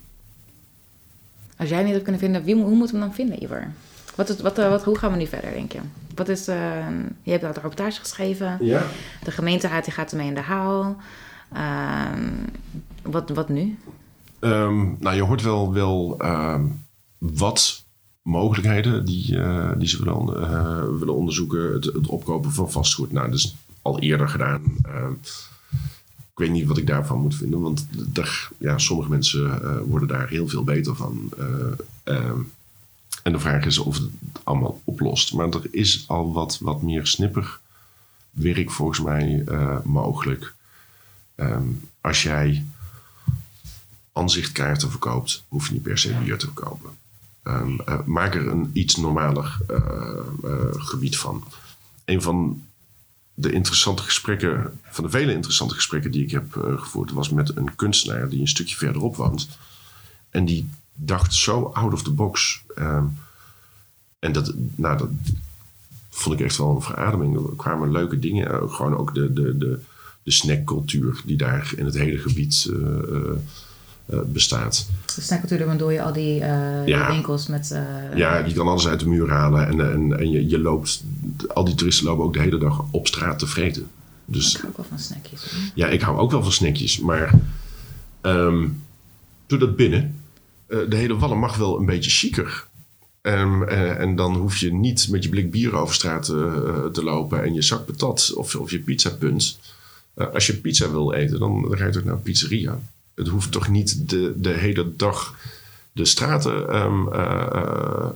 Als 1.56 1.68
jij 1.68 1.82
niet 1.82 1.92
hebt 1.92 2.02
kunnen 2.02 2.20
vinden, 2.20 2.44
wie, 2.44 2.54
hoe 2.54 2.74
moeten 2.74 2.96
we 2.96 3.00
hem 3.00 3.08
dan 3.08 3.14
vinden, 3.14 3.42
Ivar? 3.42 3.72
Wat 4.14 4.28
is, 4.28 4.40
wat, 4.40 4.58
eh, 4.58 4.68
wat, 4.68 4.84
hoe 4.84 4.98
gaan 4.98 5.10
we 5.10 5.16
nu 5.16 5.26
verder, 5.26 5.52
denk 5.52 5.72
je? 5.72 5.80
Wat 6.14 6.28
is, 6.28 6.48
eh, 6.48 6.88
je 7.22 7.30
hebt 7.30 7.42
dat 7.42 7.56
rapportage 7.56 8.00
geschreven. 8.00 8.58
Ja. 8.60 8.82
De 9.24 9.30
gemeenteraad 9.30 9.84
die 9.84 9.92
gaat 9.92 10.10
ermee 10.10 10.26
in 10.26 10.34
de 10.34 10.40
haal. 10.40 10.96
Ehm, 11.52 12.30
wat, 13.02 13.30
wat 13.30 13.48
nu? 13.48 13.78
Ehm, 14.38 14.84
nou, 14.98 15.16
je 15.16 15.22
hoort 15.22 15.42
wel, 15.42 15.72
wel 15.72 16.14
ehm, 16.18 16.66
wat 17.18 17.84
mogelijkheden 18.22 19.04
die, 19.04 19.38
eh, 19.38 19.70
die 19.78 19.88
ze 19.88 20.04
willen, 20.04 20.42
eh, 20.42 20.84
willen 20.98 21.14
onderzoeken. 21.14 21.72
Het, 21.72 21.84
het 21.84 22.06
opkopen 22.06 22.52
van 22.52 22.70
vastgoed. 22.70 23.12
Nou, 23.12 23.26
dat 23.26 23.38
is 23.38 23.56
al 23.82 23.98
eerder 23.98 24.28
gedaan. 24.28 24.62
Ik 26.34 26.40
weet 26.40 26.50
niet 26.50 26.66
wat 26.66 26.78
ik 26.78 26.86
daarvan 26.86 27.20
moet 27.20 27.34
vinden. 27.34 27.60
Want 27.60 27.86
daar, 28.14 28.48
ja, 28.58 28.78
sommige 28.78 29.10
mensen 29.10 29.62
eh, 29.62 29.80
worden 29.86 30.08
daar 30.08 30.28
heel 30.28 30.48
veel 30.48 30.64
beter 30.64 30.96
van. 30.96 31.32
Eh, 31.38 32.14
ehm, 32.14 32.40
en 33.22 33.32
de 33.32 33.38
vraag 33.38 33.64
is 33.64 33.78
of 33.78 33.96
het 33.96 34.08
allemaal 34.42 34.80
oplost. 34.84 35.32
Maar 35.32 35.48
er 35.48 35.66
is 35.70 36.04
al 36.08 36.32
wat, 36.32 36.58
wat 36.58 36.82
meer 36.82 37.06
snipper 37.06 37.58
werk 38.30 38.70
volgens 38.70 39.00
mij 39.00 39.42
eh, 39.46 39.78
mogelijk. 39.84 40.54
Ehm, 41.34 41.66
als 42.00 42.22
jij 42.22 42.64
aanzichtkaarten 44.12 44.90
verkoopt, 44.90 45.44
hoef 45.48 45.66
je 45.66 45.72
niet 45.72 45.82
per 45.82 45.98
se 45.98 46.14
bier 46.14 46.38
te 46.38 46.46
verkopen. 46.46 46.90
Ehm, 47.42 47.80
eh, 47.80 48.00
maak 48.04 48.34
er 48.34 48.48
een 48.48 48.70
iets 48.72 48.96
normaler 48.96 49.58
gebied 50.72 51.16
van. 51.16 51.44
Een 52.04 52.22
van 52.22 52.62
de 53.34 53.52
interessante 53.52 54.02
gesprekken, 54.02 54.80
van 54.82 55.04
de 55.04 55.10
vele 55.10 55.32
interessante 55.32 55.74
gesprekken 55.74 56.10
die 56.10 56.22
ik 56.24 56.30
heb 56.30 56.56
eh, 56.56 56.78
gevoerd, 56.78 57.12
was 57.12 57.28
met 57.28 57.56
een 57.56 57.74
kunstenaar 57.74 58.28
die 58.28 58.40
een 58.40 58.48
stukje 58.48 58.76
verderop 58.76 59.16
woont. 59.16 59.48
En 60.30 60.44
die 60.44 60.68
dacht 60.92 61.34
zo 61.34 61.62
out 61.64 61.92
of 61.92 62.02
the 62.02 62.12
box. 62.12 62.62
Ehm, 62.74 63.04
en 64.18 64.32
dat, 64.32 64.54
nou, 64.74 64.98
dat 64.98 65.08
vond 66.10 66.40
ik 66.40 66.46
echt 66.46 66.56
wel 66.56 66.74
een 66.74 66.82
verademing. 66.82 67.36
Er 67.36 67.56
kwamen 67.56 67.92
leuke 67.92 68.18
dingen. 68.18 68.50
eh, 68.50 68.74
gewoon 68.74 68.96
ook 68.96 69.14
de, 69.14 69.32
de, 69.32 69.58
de, 69.58 69.80
de 70.22 70.30
snackcultuur 70.30 71.22
die 71.24 71.36
daar 71.36 71.72
in 71.76 71.84
het 71.84 71.94
hele 71.94 72.18
gebied 72.18 72.70
eh, 72.70 73.30
bestaat. 74.06 74.86
De 75.14 75.20
snackcultuur, 75.20 75.76
dan 75.78 75.92
je 75.92 76.02
al 76.02 76.12
die, 76.12 76.40
eh, 76.40 76.86
Ja. 76.86 77.04
die 77.06 77.14
winkels 77.14 77.46
met... 77.46 77.70
eh, 77.70 78.16
Ja, 78.16 78.36
je 78.38 78.54
kan 78.54 78.68
alles 78.68 78.86
uit 78.88 79.00
de 79.00 79.08
muur 79.08 79.30
halen 79.30 79.66
en, 79.66 79.92
en, 79.92 80.18
en 80.18 80.30
je, 80.30 80.48
je 80.48 80.58
loopt, 80.58 81.04
al 81.48 81.64
die 81.64 81.74
toeristen 81.74 82.06
lopen 82.06 82.24
ook 82.24 82.32
de 82.32 82.40
hele 82.40 82.58
dag 82.58 82.84
op 82.90 83.06
straat 83.06 83.38
te 83.38 83.46
vreten. 83.46 83.86
Dus 84.24 84.54
Ik 84.54 84.60
hou 84.60 84.68
ook 84.70 84.76
wel 84.76 84.86
van 84.88 84.98
snackjes. 84.98 85.52
ja, 85.74 85.86
ik 85.88 86.00
hou 86.00 86.18
ook 86.18 86.30
wel 86.30 86.42
van 86.42 86.52
snackjes, 86.52 86.98
maar 87.00 87.34
ehm, 88.20 88.68
doe 89.46 89.58
dat 89.58 89.76
binnen. 89.76 90.20
Eh, 90.66 90.78
de 90.88 90.96
hele 90.96 91.16
wallen 91.16 91.38
mag 91.38 91.56
wel 91.56 91.78
een 91.78 91.86
beetje 91.86 92.10
chiquer. 92.10 92.66
Eh, 93.20 94.00
en 94.00 94.16
dan 94.16 94.34
hoef 94.36 94.56
je 94.56 94.72
niet 94.72 95.08
met 95.10 95.22
je 95.22 95.28
blik 95.28 95.50
bier 95.50 95.76
over 95.76 95.94
straat 95.94 96.28
eh, 96.28 96.84
te 96.92 97.02
lopen 97.04 97.42
en 97.44 97.54
je 97.54 97.62
zak 97.62 97.86
patat 97.86 98.32
of, 98.34 98.54
of 98.56 98.70
je 98.70 98.78
pizzapunt. 98.80 99.58
Eh, 100.14 100.26
als 100.32 100.46
je 100.46 100.56
pizza 100.56 100.90
wil 100.90 101.12
eten, 101.12 101.38
dan, 101.38 101.62
dan 101.62 101.76
ga 101.78 101.84
je 101.86 101.92
toch 101.92 102.04
naar 102.04 102.14
een 102.14 102.22
pizzeria. 102.22 102.78
Het 103.14 103.28
hoeft 103.28 103.52
toch 103.52 103.68
niet 103.68 104.08
de, 104.10 104.32
de 104.36 104.50
hele 104.52 104.96
dag 104.96 105.38
de 105.92 106.04
straten 106.04 106.68
ehm, 106.68 107.08
eh, 107.08 107.46
eh, 107.52 108.08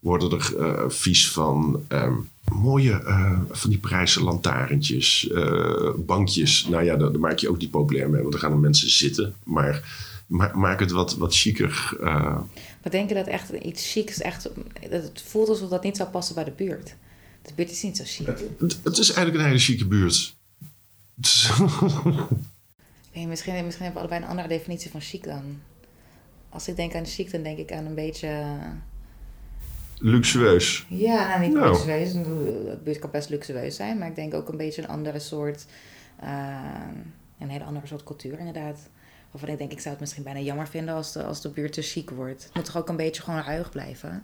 worden 0.00 0.30
er 0.30 0.56
eh, 0.58 0.88
vies 0.88 1.30
van. 1.30 1.84
ehm, 1.88 2.14
mooie 2.52 3.02
van 3.50 3.70
die 3.70 3.78
Parijse 3.78 4.22
lantaarntjes, 4.22 5.30
bankjes. 5.96 6.66
Nou 6.70 6.84
ja, 6.84 6.96
daar, 6.96 7.10
daar 7.12 7.20
maak 7.20 7.38
je 7.38 7.48
ook 7.48 7.58
niet 7.58 7.70
populair 7.70 8.10
mee, 8.10 8.20
want 8.20 8.32
dan 8.32 8.40
gaan 8.40 8.52
er 8.52 8.58
mensen 8.58 8.90
zitten. 8.90 9.34
Maar 9.44 9.82
ma- 10.26 10.52
maak 10.54 10.80
het 10.80 10.90
wat, 10.90 11.16
wat 11.16 11.34
chiquer. 11.36 11.96
Maar 12.00 12.90
denk 12.90 13.08
je 13.08 13.14
dat 13.14 13.26
echt 13.26 13.50
iets 13.50 13.92
chics, 13.92 14.20
echt, 14.20 14.42
dat 14.90 15.02
het 15.02 15.22
voelt 15.26 15.48
alsof 15.48 15.68
dat 15.68 15.82
niet 15.82 15.96
zou 15.96 16.08
passen 16.08 16.34
bij 16.34 16.44
de 16.44 16.50
buurt? 16.50 16.94
De 17.42 17.52
buurt 17.56 17.70
is 17.70 17.82
niet 17.82 17.96
zo 17.96 18.02
chic. 18.06 18.26
het, 18.58 18.80
het 18.82 18.98
is 18.98 19.10
eigenlijk 19.12 19.38
een 19.38 19.46
hele 19.48 19.58
chique 19.58 19.86
buurt. 19.86 20.34
Misschien, 23.12 23.64
misschien 23.64 23.84
hebben 23.84 23.92
we 23.92 23.98
allebei 24.08 24.22
een 24.22 24.28
andere 24.28 24.48
definitie 24.48 24.90
van 24.90 25.00
chic 25.00 25.24
dan. 25.24 25.60
Als 26.48 26.68
ik 26.68 26.76
denk 26.76 26.94
aan 26.94 27.06
chic, 27.06 27.30
dan 27.30 27.42
denk 27.42 27.58
ik 27.58 27.72
aan 27.72 27.86
een 27.86 27.94
beetje... 27.94 28.44
luxueus. 29.98 30.86
Ja, 30.88 31.28
nou 31.28 31.40
niet 31.40 31.52
Nou. 31.52 31.70
luxueus. 31.70 32.12
Het 32.68 32.84
buurt 32.84 32.98
kan 32.98 33.10
best 33.10 33.28
luxueus 33.28 33.76
zijn, 33.76 33.98
maar 33.98 34.08
ik 34.08 34.14
denk 34.16 34.34
ook 34.34 34.48
een 34.48 34.56
beetje 34.56 34.82
een 34.82 34.88
andere 34.88 35.18
soort... 35.18 35.66
eh, 36.20 36.28
een 37.38 37.50
hele 37.50 37.64
andere 37.64 37.86
soort 37.86 38.02
cultuur 38.04 38.38
inderdaad. 38.38 38.78
Waarvan 39.30 39.50
ik 39.50 39.58
denk, 39.58 39.72
ik 39.72 39.78
zou 39.80 39.90
het 39.90 40.00
misschien 40.00 40.22
bijna 40.22 40.38
jammer 40.40 40.68
vinden 40.68 40.94
als 40.94 41.12
de, 41.12 41.24
als 41.24 41.40
de 41.40 41.48
buurt 41.48 41.72
te 41.72 41.82
chic 41.82 42.10
wordt. 42.10 42.44
Het 42.44 42.54
moet 42.54 42.64
toch 42.64 42.76
ook 42.76 42.88
een 42.88 42.96
beetje 42.96 43.22
gewoon 43.22 43.40
ruig 43.42 43.70
blijven? 43.70 44.22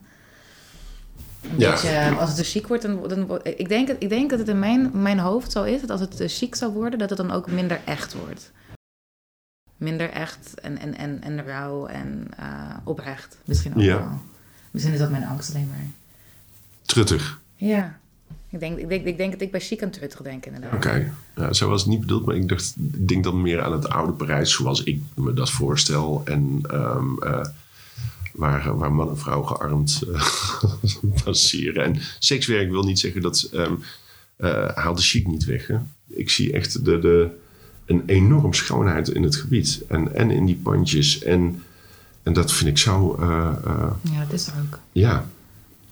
Een 1.42 1.58
Ja. 1.58 1.70
beetje, 1.70 2.16
als 2.18 2.28
het 2.28 2.38
te 2.38 2.44
chic 2.44 2.66
wordt, 2.66 2.82
dan, 2.82 3.08
dan 3.08 3.40
ik, 3.44 3.68
denk, 3.68 3.88
ik 3.88 4.08
denk 4.08 4.30
dat 4.30 4.38
het 4.38 4.48
in 4.48 4.58
mijn, 4.58 5.02
mijn 5.02 5.18
hoofd 5.18 5.52
zo 5.52 5.62
is, 5.62 5.80
dat 5.80 5.90
als 5.90 6.00
het 6.00 6.16
te 6.16 6.28
chic 6.28 6.54
zou 6.54 6.72
worden, 6.72 6.98
dat 6.98 7.08
het 7.08 7.18
dan 7.18 7.30
ook 7.30 7.50
minder 7.50 7.80
echt 7.84 8.14
wordt. 8.14 8.52
Minder 9.78 10.10
echt 10.10 10.60
en, 10.60 10.78
en, 10.78 10.94
en, 10.96 11.22
en 11.22 11.44
rauw 11.44 11.86
en 11.86 12.26
eh, 12.36 12.76
oprecht. 12.84 13.36
Misschien 13.44 13.74
ook 13.74 13.80
Ja. 13.82 13.96
wel. 13.96 14.20
Misschien 14.70 14.92
is 14.94 14.98
dat 15.00 15.10
mijn 15.10 15.24
angst 15.24 15.50
alleen 15.54 15.68
maar. 15.68 15.86
Truttig. 16.82 17.40
Ja. 17.56 17.98
Ik 18.50 18.60
denk, 18.60 18.78
ik 18.78 18.88
denk, 18.88 19.06
ik 19.06 19.16
denk 19.16 19.32
dat 19.32 19.40
ik 19.40 19.50
bij 19.50 19.60
chic 19.60 19.82
aan 19.82 19.90
terug 19.90 20.22
denk 20.22 20.46
inderdaad. 20.46 20.72
Oké, 20.74 21.12
ja, 21.36 21.52
zo 21.52 21.68
was 21.68 21.80
het 21.80 21.90
niet 21.90 22.00
bedoeld, 22.00 22.26
maar 22.26 22.34
ik, 22.36 22.48
dacht, 22.48 22.74
ik 22.92 23.08
denk 23.08 23.24
dan 23.24 23.42
meer 23.42 23.62
aan 23.62 23.72
het 23.72 23.88
oude 23.88 24.12
Parijs 24.12 24.52
zoals 24.52 24.82
ik 24.82 25.00
me 25.14 25.32
dat 25.32 25.50
voorstel. 25.50 26.22
En 26.24 26.60
ehm, 26.70 27.22
eh, 27.22 27.46
waar, 28.32 28.76
waar 28.76 28.92
man 28.92 29.08
en 29.08 29.18
vrouw 29.18 29.42
gearmd 29.42 30.02
eh, 30.12 30.28
passeren. 31.24 31.84
En 31.84 31.96
sekswerk 32.18 32.70
wil 32.70 32.82
niet 32.82 32.98
zeggen 32.98 33.22
dat. 33.22 33.50
haal 34.74 34.94
de 34.94 35.02
chic 35.02 35.26
niet 35.26 35.44
weg. 35.44 35.66
Hè? 35.66 35.76
Ik 36.06 36.30
zie 36.30 36.52
echt 36.52 36.84
de, 36.84 36.98
de, 36.98 37.30
een 37.88 38.02
enorm 38.06 38.52
schoonheid 38.54 39.08
in 39.08 39.22
het 39.22 39.36
gebied. 39.36 39.82
En, 39.88 40.14
en 40.14 40.30
in 40.30 40.46
die 40.46 40.60
pandjes. 40.62 41.22
En, 41.22 41.62
en 42.22 42.32
dat 42.32 42.52
vind 42.52 42.70
ik 42.70 42.78
zo. 42.78 43.16
eh, 43.20 43.28
eh, 43.64 43.90
Ja, 44.02 44.20
dat 44.24 44.32
is 44.32 44.46
er 44.46 44.52
ook. 44.66 44.78
ja, 44.92 45.26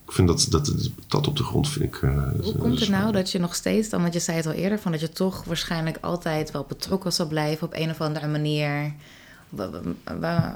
ik 0.06 0.12
vind 0.12 0.28
dat, 0.28 0.46
dat, 0.50 0.90
dat 1.08 1.26
op 1.28 1.36
de 1.36 1.42
grond 1.44 1.68
vind 1.68 1.84
ik. 1.84 2.02
eh, 2.02 2.22
Hoe 2.42 2.56
komt 2.56 2.80
het 2.80 2.88
nou 2.88 3.12
dat 3.12 3.30
je 3.30 3.38
nog 3.38 3.54
steeds, 3.54 3.88
dan, 3.88 4.00
want 4.02 4.12
je 4.12 4.20
zei 4.20 4.36
het 4.36 4.46
al 4.46 4.52
eerder, 4.52 4.78
van 4.78 4.92
dat 4.92 5.00
je 5.00 5.08
toch 5.10 5.44
waarschijnlijk 5.44 5.98
altijd 6.00 6.50
wel 6.50 6.64
betrokken 6.68 7.12
zal 7.12 7.26
blijven 7.26 7.66
op 7.66 7.74
een 7.74 7.90
of 7.90 8.00
andere 8.00 8.26
manier. 8.26 8.92
Hoe, 9.50 9.70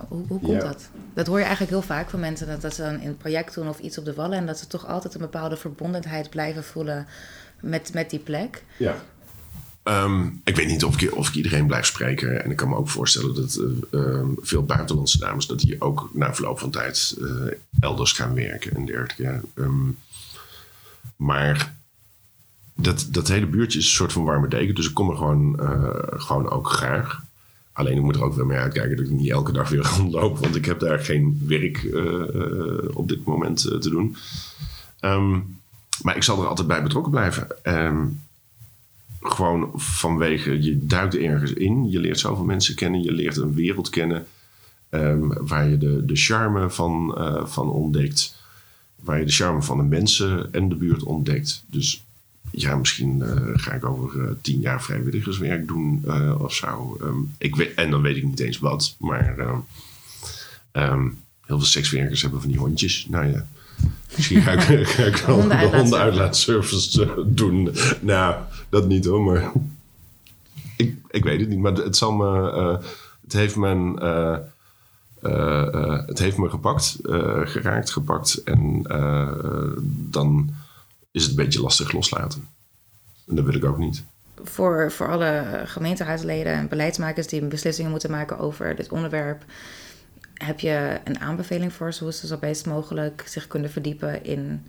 hoe 0.09 0.27
komt 0.41 0.47
Ja. 0.47 0.59
dat? 0.59 0.89
Dat 1.15 1.27
hoor 1.27 1.37
je 1.39 1.43
eigenlijk 1.45 1.73
heel 1.73 1.83
vaak 1.83 2.11
van 2.11 2.21
mensen, 2.21 2.47
dat, 2.47 2.61
dat 2.61 2.75
ze 2.75 2.83
dan 2.83 3.01
een 3.01 3.17
project 3.17 3.55
doen 3.55 3.69
of 3.69 3.79
iets 3.79 3.99
op 3.99 4.05
de 4.05 4.15
wallen 4.15 4.39
en 4.39 4.47
dat 4.47 4.59
ze 4.59 4.67
toch 4.67 4.87
altijd 4.87 5.15
een 5.15 5.21
bepaalde 5.21 5.57
verbondenheid 5.57 6.31
blijven 6.31 6.65
voelen 6.65 7.07
met, 7.61 7.91
met 7.95 8.11
die 8.11 8.19
plek. 8.19 8.63
Ja. 8.77 8.95
Ehm, 9.83 10.29
ik 10.45 10.57
weet 10.57 10.67
niet 10.67 10.85
of 10.85 11.01
ik, 11.01 11.17
of 11.17 11.35
iedereen 11.35 11.67
blijf 11.67 11.87
spreken. 11.87 12.45
En 12.45 12.51
ik 12.51 12.57
kan 12.57 12.69
me 12.69 12.77
ook 12.77 12.89
voorstellen 12.89 13.35
dat 13.35 13.61
eh, 13.91 14.01
ehm, 14.01 14.29
veel 14.37 14.65
buitenlandse 14.65 15.19
dames... 15.19 15.47
dat 15.47 15.61
die 15.61 15.81
ook 15.81 16.11
na 16.13 16.35
verloop 16.35 16.59
van 16.59 16.71
tijd 16.71 17.17
eh, 17.21 17.27
elders 17.81 18.13
gaan 18.13 18.35
werken 18.35 18.75
en 18.75 18.87
dergelijke. 18.87 19.41
Ehm, 19.55 19.89
maar 21.17 21.75
dat, 22.75 23.09
dat 23.11 23.29
hele 23.29 23.47
buurtje 23.47 23.79
is 23.79 23.85
een 23.85 23.91
soort 23.91 24.13
van 24.13 24.25
warme 24.25 24.49
deken. 24.49 24.75
Dus 24.75 24.89
ik 24.89 24.95
kom 24.95 25.11
er 25.11 25.17
gewoon, 25.17 25.61
eh, 25.61 26.21
gewoon 26.21 26.51
ook 26.51 26.69
graag. 26.69 27.23
Alleen 27.73 27.97
ik 27.97 28.03
moet 28.03 28.17
er 28.17 28.25
ook 28.25 28.35
wel 28.35 28.47
mee 28.47 28.59
uitkijken 28.59 28.97
dat 28.97 29.07
ik 29.07 29.13
niet 29.13 29.31
elke 29.31 29.53
dag 29.53 29.69
weer 29.69 29.87
rondloop. 29.97 30.39
Want 30.39 30.57
ik 30.57 30.65
heb 30.65 30.81
daar 30.81 30.99
geen 30.99 31.43
werk 31.47 31.89
op 32.95 33.09
dit 33.09 33.25
moment 33.25 33.61
te 33.61 33.91
doen. 33.91 34.17
Maar 36.03 36.17
ik 36.17 36.23
zal 36.23 36.41
er 36.41 36.49
altijd 36.49 36.69
bij 36.69 36.83
betrokken 36.83 37.11
blijven. 37.13 37.49
Gewoon 39.21 39.71
vanwege, 39.75 40.63
je 40.63 40.87
duikt 40.87 41.17
ergens 41.17 41.53
in. 41.53 41.91
Je 41.91 41.99
leert 41.99 42.19
zoveel 42.19 42.45
mensen 42.45 42.75
kennen. 42.75 43.03
Je 43.03 43.13
leert 43.13 43.37
een 43.37 43.55
wereld 43.55 43.89
kennen. 43.91 44.27
ehm, 44.91 45.47
waar 45.47 45.69
je 45.69 45.79
de, 45.79 46.05
de 46.05 46.17
charme 46.17 46.71
van, 46.71 47.15
eh, 47.19 47.47
van 47.47 47.71
ontdekt. 47.71 48.35
Waar 48.97 49.19
je 49.19 49.25
de 49.25 49.33
charme 49.33 49.63
van 49.63 49.77
de 49.77 49.83
mensen 49.83 50.53
en 50.53 50.69
de 50.69 50.75
buurt 50.75 51.03
ontdekt. 51.03 51.65
Dus 51.67 52.05
ja, 52.51 52.77
misschien 52.77 53.23
eh, 53.23 53.37
ga 53.53 53.73
ik 53.73 53.85
over 53.85 54.25
eh, 54.25 54.31
tien 54.41 54.61
jaar 54.61 54.83
vrijwilligerswerk 54.83 55.67
doen 55.69 56.05
of 56.39 56.55
zo. 56.55 56.97
Ehm, 57.01 57.17
ik 57.39 57.57
weet, 57.57 57.75
en 57.75 57.91
dan 57.91 58.03
weet 58.03 58.17
ik 58.17 58.25
niet 58.25 58.41
eens 58.41 58.59
wat. 58.59 58.97
Maar 58.99 59.39
ehm, 60.73 61.09
heel 61.47 61.59
veel 61.59 61.67
sekswerkers 61.67 62.23
hebben 62.23 62.41
van 62.41 62.51
die 62.51 62.59
hondjes. 62.59 63.07
Nou 63.09 63.27
ja, 63.27 63.47
misschien 64.17 64.43
ga 64.43 64.53
ik, 64.53 64.87
ga 64.89 65.03
ik 65.05 65.17
wel 65.17 65.49
de 65.49 65.57
Hondenuitlaatservice. 65.57 67.25
doen. 67.27 67.71
Nou, 68.01 68.35
dat 68.71 68.87
niet 68.87 69.05
hoor, 69.05 69.23
maar 69.23 69.53
ik, 70.77 70.97
ik 71.11 71.25
weet 71.25 71.41
het 71.41 71.49
niet. 71.49 71.59
Maar 71.59 71.73
het 71.73 71.97
zal 71.97 72.13
me... 72.13 72.53
eh, 72.53 72.87
het 73.23 73.33
heeft 73.33 73.57
mijn... 73.57 73.99
eh, 73.99 74.37
eh, 75.23 76.07
het 76.07 76.19
heeft 76.19 76.37
me 76.37 76.49
gepakt, 76.49 76.99
geraakt, 77.45 77.91
gepakt. 77.91 78.43
En 78.43 78.83
dan 80.11 80.51
is 81.11 81.23
het 81.23 81.31
een 81.31 81.45
beetje 81.45 81.61
lastig 81.61 81.93
loslaten. 81.93 82.49
En 83.27 83.35
dat 83.35 83.45
wil 83.45 83.55
ik 83.55 83.65
ook 83.65 83.79
niet. 83.79 84.05
Voor, 84.43 84.93
voor 84.93 85.09
alle 85.09 85.63
gemeenteraadsleden 85.65 86.53
en 86.53 86.69
beleidsmakers 86.69 87.27
die 87.27 87.45
beslissingen 87.45 87.91
moeten 87.91 88.11
maken 88.11 88.39
over 88.39 88.77
dit 88.77 88.89
onderwerp, 88.89 89.45
heb 90.35 90.61
je 90.61 91.01
een 91.05 91.21
aanbeveling 91.21 91.73
voor 91.73 91.93
ze 91.93 92.03
hoe 92.05 92.13
ze 92.13 92.27
zo 92.27 92.37
best 92.37 92.67
mogelijk 92.67 93.23
zich 93.27 93.47
kunnen 93.47 93.71
verdiepen 93.71 94.25
in, 94.25 94.63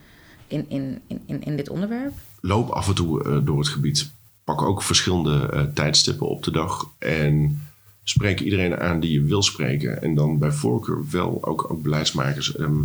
in, 0.48 0.66
in, 0.70 1.02
in, 1.26 1.44
in 1.44 1.56
dit 1.56 1.70
onderwerp? 1.70 2.14
Loop 2.42 2.70
af 2.70 2.88
en 2.88 2.96
toe 2.96 3.24
eh, 3.24 3.38
door 3.44 3.60
het 3.60 3.68
gebied. 3.68 4.12
Pak 4.44 4.62
ook 4.62 4.84
verschillende 4.84 5.46
eh, 5.46 5.64
tijdstippen 5.64 6.28
op 6.28 6.44
de 6.44 6.52
dag. 6.52 6.90
En 6.98 7.62
spreek 8.04 8.40
iedereen 8.40 8.80
aan 8.80 9.00
die 9.00 9.12
je 9.12 9.24
wil 9.24 9.42
spreken. 9.42 10.02
En 10.02 10.16
dan 10.16 10.38
bij 10.38 10.52
voorkeur 10.52 11.10
wel 11.10 11.46
ook, 11.46 11.72
ook 11.72 11.82
beleidsmakers. 11.82 12.56
Ehm, 12.56 12.82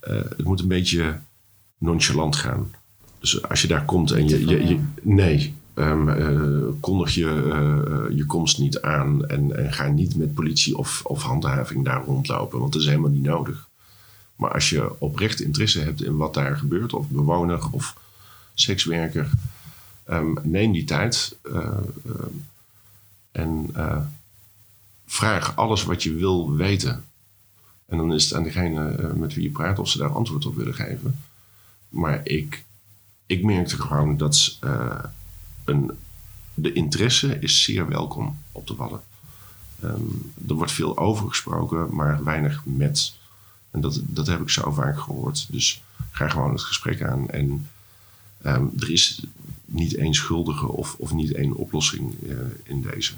eh, 0.00 0.14
het 0.14 0.44
moet 0.44 0.60
een 0.60 0.68
beetje 0.68 1.18
nonchalant 1.78 2.36
gaan. 2.36 2.74
Dus 3.20 3.42
als 3.42 3.62
je 3.62 3.68
daar 3.68 3.84
komt 3.84 4.10
en 4.10 4.28
je. 4.28 4.46
je, 4.46 4.80
nee, 5.02 5.54
eh, 5.74 6.66
kondig 6.80 7.14
je 7.14 7.24
je 8.14 8.26
komst 8.26 8.58
niet 8.58 8.80
aan. 8.80 9.26
En, 9.26 9.56
en 9.56 9.72
ga 9.72 9.88
niet 9.88 10.16
met 10.16 10.34
politie 10.34 10.76
of, 10.76 11.02
of 11.04 11.22
handhaving 11.22 11.84
daar 11.84 12.04
rondlopen. 12.04 12.58
Want 12.58 12.72
dat 12.72 12.82
is 12.82 12.88
helemaal 12.88 13.10
niet 13.10 13.22
nodig. 13.22 13.68
Maar 14.36 14.52
als 14.52 14.70
je 14.70 15.00
oprecht 15.00 15.40
interesse 15.40 15.80
hebt 15.80 16.02
in 16.02 16.16
wat 16.16 16.34
daar 16.34 16.56
gebeurt, 16.56 16.92
of 16.92 17.08
bewoner 17.08 17.60
of 17.70 17.94
sekswerker, 18.56 19.30
ehm, 20.04 20.32
neem 20.42 20.72
die 20.72 20.84
tijd 20.84 21.36
eh, 21.42 21.78
ehm, 22.04 22.34
en 23.32 23.70
eh, 23.74 24.00
vraag 25.06 25.56
alles 25.56 25.84
wat 25.84 26.02
je 26.02 26.14
wil 26.14 26.54
weten. 26.54 27.04
En 27.86 27.96
dan 27.96 28.14
is 28.14 28.24
het 28.24 28.34
aan 28.34 28.42
degene 28.42 28.90
eh, 28.90 29.12
met 29.12 29.34
wie 29.34 29.42
je 29.42 29.50
praat 29.50 29.78
of 29.78 29.88
ze 29.88 29.98
daar 29.98 30.12
antwoord 30.12 30.46
op 30.46 30.56
willen 30.56 30.74
geven. 30.74 31.18
Maar 31.88 32.20
ik, 32.24 32.64
ik 33.26 33.44
merkte 33.44 33.80
gewoon 33.80 34.16
dat 34.16 34.56
eh, 34.60 35.04
een, 35.64 35.90
de 36.54 36.72
interesse 36.72 37.38
is 37.38 37.62
zeer 37.62 37.88
welkom 37.88 38.38
op 38.52 38.66
de 38.66 38.74
Wallen. 38.74 39.00
Ehm, 39.80 40.02
er 40.48 40.54
wordt 40.54 40.72
veel 40.72 40.98
over 40.98 41.28
gesproken, 41.28 41.94
maar 41.94 42.24
weinig 42.24 42.62
met. 42.64 43.14
En 43.70 43.80
dat, 43.80 44.00
dat 44.02 44.26
heb 44.26 44.40
ik 44.40 44.50
zo 44.50 44.72
vaak 44.72 45.00
gehoord. 45.00 45.46
Dus 45.50 45.82
ga 46.10 46.28
gewoon 46.28 46.50
het 46.52 46.62
gesprek 46.62 47.02
aan. 47.02 47.28
En 47.30 47.68
ehm, 48.42 48.64
er 48.78 48.90
is 48.92 49.24
niet 49.64 49.94
één 49.94 50.14
schuldige 50.14 50.68
of, 50.68 50.94
of 50.98 51.12
niet 51.12 51.32
één 51.32 51.54
oplossing 51.54 52.14
eh, 52.28 52.36
in 52.64 52.82
deze. 52.92 53.12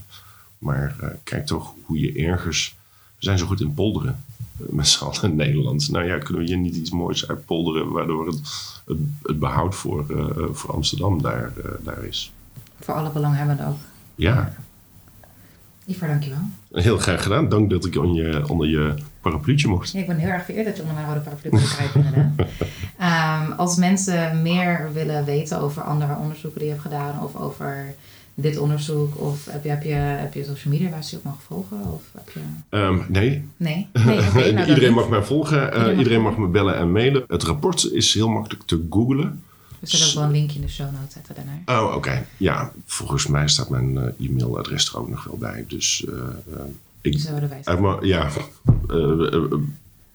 Maar 0.58 0.96
eh, 1.00 1.08
kijk 1.24 1.46
toch 1.46 1.74
hoe 1.84 1.98
je 2.00 2.12
ergens. 2.26 2.76
We 3.18 3.24
zijn 3.24 3.38
zo 3.38 3.46
goed 3.46 3.60
in 3.60 3.74
polderen. 3.74 4.24
eh, 4.60 4.66
Met 4.68 4.88
z'n 4.88 5.04
allen 5.04 5.22
in 5.22 5.36
Nederland. 5.36 5.90
Nou 5.90 6.04
ja, 6.04 6.18
kunnen 6.18 6.42
we 6.42 6.48
hier 6.48 6.58
niet 6.58 6.76
iets 6.76 6.90
moois 6.90 7.28
uitpolderen. 7.28 7.90
waardoor 7.90 8.26
het, 8.26 8.40
het, 8.86 8.98
het 9.22 9.38
behoud 9.38 9.74
voor, 9.74 10.06
voor 10.52 10.72
Amsterdam 10.74 11.22
daar, 11.22 11.52
daar 11.84 12.04
is. 12.04 12.32
Voor 12.80 12.94
alle 12.94 13.10
belanghebbenden 13.10 13.66
ook. 13.66 13.78
Ja, 14.14 14.56
Ivar, 15.86 16.08
dankjewel. 16.08 16.38
heel 16.72 16.98
graag 16.98 17.22
gedaan. 17.22 17.48
Dank 17.48 17.70
dat 17.70 17.84
ik 17.84 17.96
onder 17.96 18.26
je, 18.30 18.48
onder 18.48 18.68
je 18.68 18.94
parapluutje 19.20 19.68
mocht. 19.68 19.90
Ja, 19.92 20.00
ik 20.00 20.06
ben 20.06 20.16
heel 20.16 20.28
erg 20.28 20.44
vereerd 20.44 20.66
dat 20.66 20.76
je 20.76 20.82
onder 20.82 20.96
mijn 20.96 21.08
rode 21.08 21.20
paraplu 21.20 21.50
kon 21.50 21.60
krijgen. 21.60 22.36
Ehm, 22.98 23.52
als 23.52 23.76
mensen 23.76 24.42
meer 24.42 24.90
willen 24.92 25.24
weten 25.24 25.60
over 25.60 25.82
andere 25.82 26.16
onderzoeken 26.16 26.58
die 26.60 26.68
je 26.68 26.74
hebt 26.74 26.84
gedaan, 26.86 27.22
of 27.22 27.36
over 27.36 27.94
dit 28.34 28.58
onderzoek, 28.58 29.20
of 29.20 29.44
heb 29.50 29.64
je, 29.64 29.68
heb 29.70 29.82
je, 29.82 29.92
heb 29.94 30.34
je 30.34 30.44
social 30.44 30.72
media 30.74 30.90
waar 30.90 31.04
ze 31.04 31.10
je 31.10 31.16
op 31.16 31.24
mag 31.24 31.42
volgen? 31.46 31.92
Of 31.92 32.02
heb 32.14 32.30
je... 32.34 32.40
Ehm, 32.68 32.98
nee, 33.08 33.44
Nee? 33.56 33.88
nee 34.34 34.52
nou, 34.52 34.68
iedereen 34.68 34.92
mag 34.92 35.08
mij 35.08 35.22
volgen. 35.22 35.60
eh, 35.60 35.66
Iedereen 35.66 35.86
mag- 35.90 35.98
iedereen 35.98 36.22
mag 36.22 36.36
me 36.36 36.46
bellen 36.46 36.76
en 36.76 36.92
mailen. 36.92 37.24
Het 37.28 37.42
rapport 37.42 37.90
is 37.92 38.14
heel 38.14 38.28
makkelijk 38.28 38.62
te 38.66 38.86
googlen. 38.90 39.42
We 39.80 39.86
zullen 39.86 40.06
ook 40.08 40.14
wel 40.14 40.22
een 40.24 40.30
linkje 40.30 40.56
in 40.60 40.66
de 40.66 40.72
show 40.72 40.86
notes 40.92 41.12
zetten 41.12 41.34
daarnaar. 41.34 41.82
Oh, 41.84 41.94
oké. 41.94 42.26
Ja, 42.36 42.72
volgens 42.86 43.26
mij 43.26 43.48
staat 43.48 43.68
mijn 43.68 43.98
eh, 43.98 44.26
e-mailadres 44.26 44.88
er 44.92 44.98
ook 44.98 45.08
nog 45.08 45.24
wel 45.24 45.36
bij. 45.36 45.64
Dus 45.68 46.04
eh, 46.08 46.14
eh, 46.54 46.60
ik, 47.14 48.04
ja, 48.04 48.28
eh, 48.88 48.96
eh, 48.96 49.34
eh, 49.34 49.52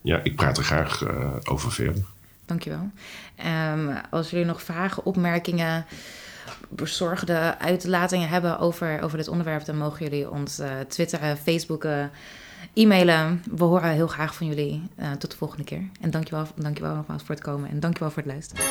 ja, 0.01 0.19
ik 0.23 0.35
praat 0.35 0.57
er 0.57 0.63
graag 0.63 1.03
over 1.43 1.71
verder. 1.71 2.03
Dankjewel. 2.45 2.89
Ehm 3.35 3.95
als 4.09 4.29
jullie 4.29 4.45
nog 4.45 4.61
vragen, 4.61 5.05
opmerkingen, 5.05 5.85
bezorgde 6.69 7.59
uitlatingen 7.59 8.29
hebben 8.29 8.59
over, 8.59 9.01
over 9.01 9.17
dit 9.17 9.27
onderwerp, 9.27 9.65
dan 9.65 9.77
mogen 9.77 10.05
jullie 10.05 10.29
ons 10.29 10.61
twitteren, 10.87 11.37
facebooken, 11.37 12.11
e-mailen. 12.73 13.43
We 13.55 13.63
horen 13.63 13.89
heel 13.89 14.07
graag 14.07 14.35
van 14.35 14.47
jullie. 14.47 14.81
Tot 15.17 15.31
de 15.31 15.37
volgende 15.37 15.63
keer. 15.63 15.83
En 16.01 16.11
dankjewel, 16.11 16.47
dankjewel 16.55 16.95
nogmaals 16.95 17.23
voor 17.23 17.35
het 17.35 17.43
komen 17.43 17.69
en 17.69 17.79
dankjewel 17.79 18.11
voor 18.11 18.23
het 18.23 18.31
luisteren. 18.31 18.65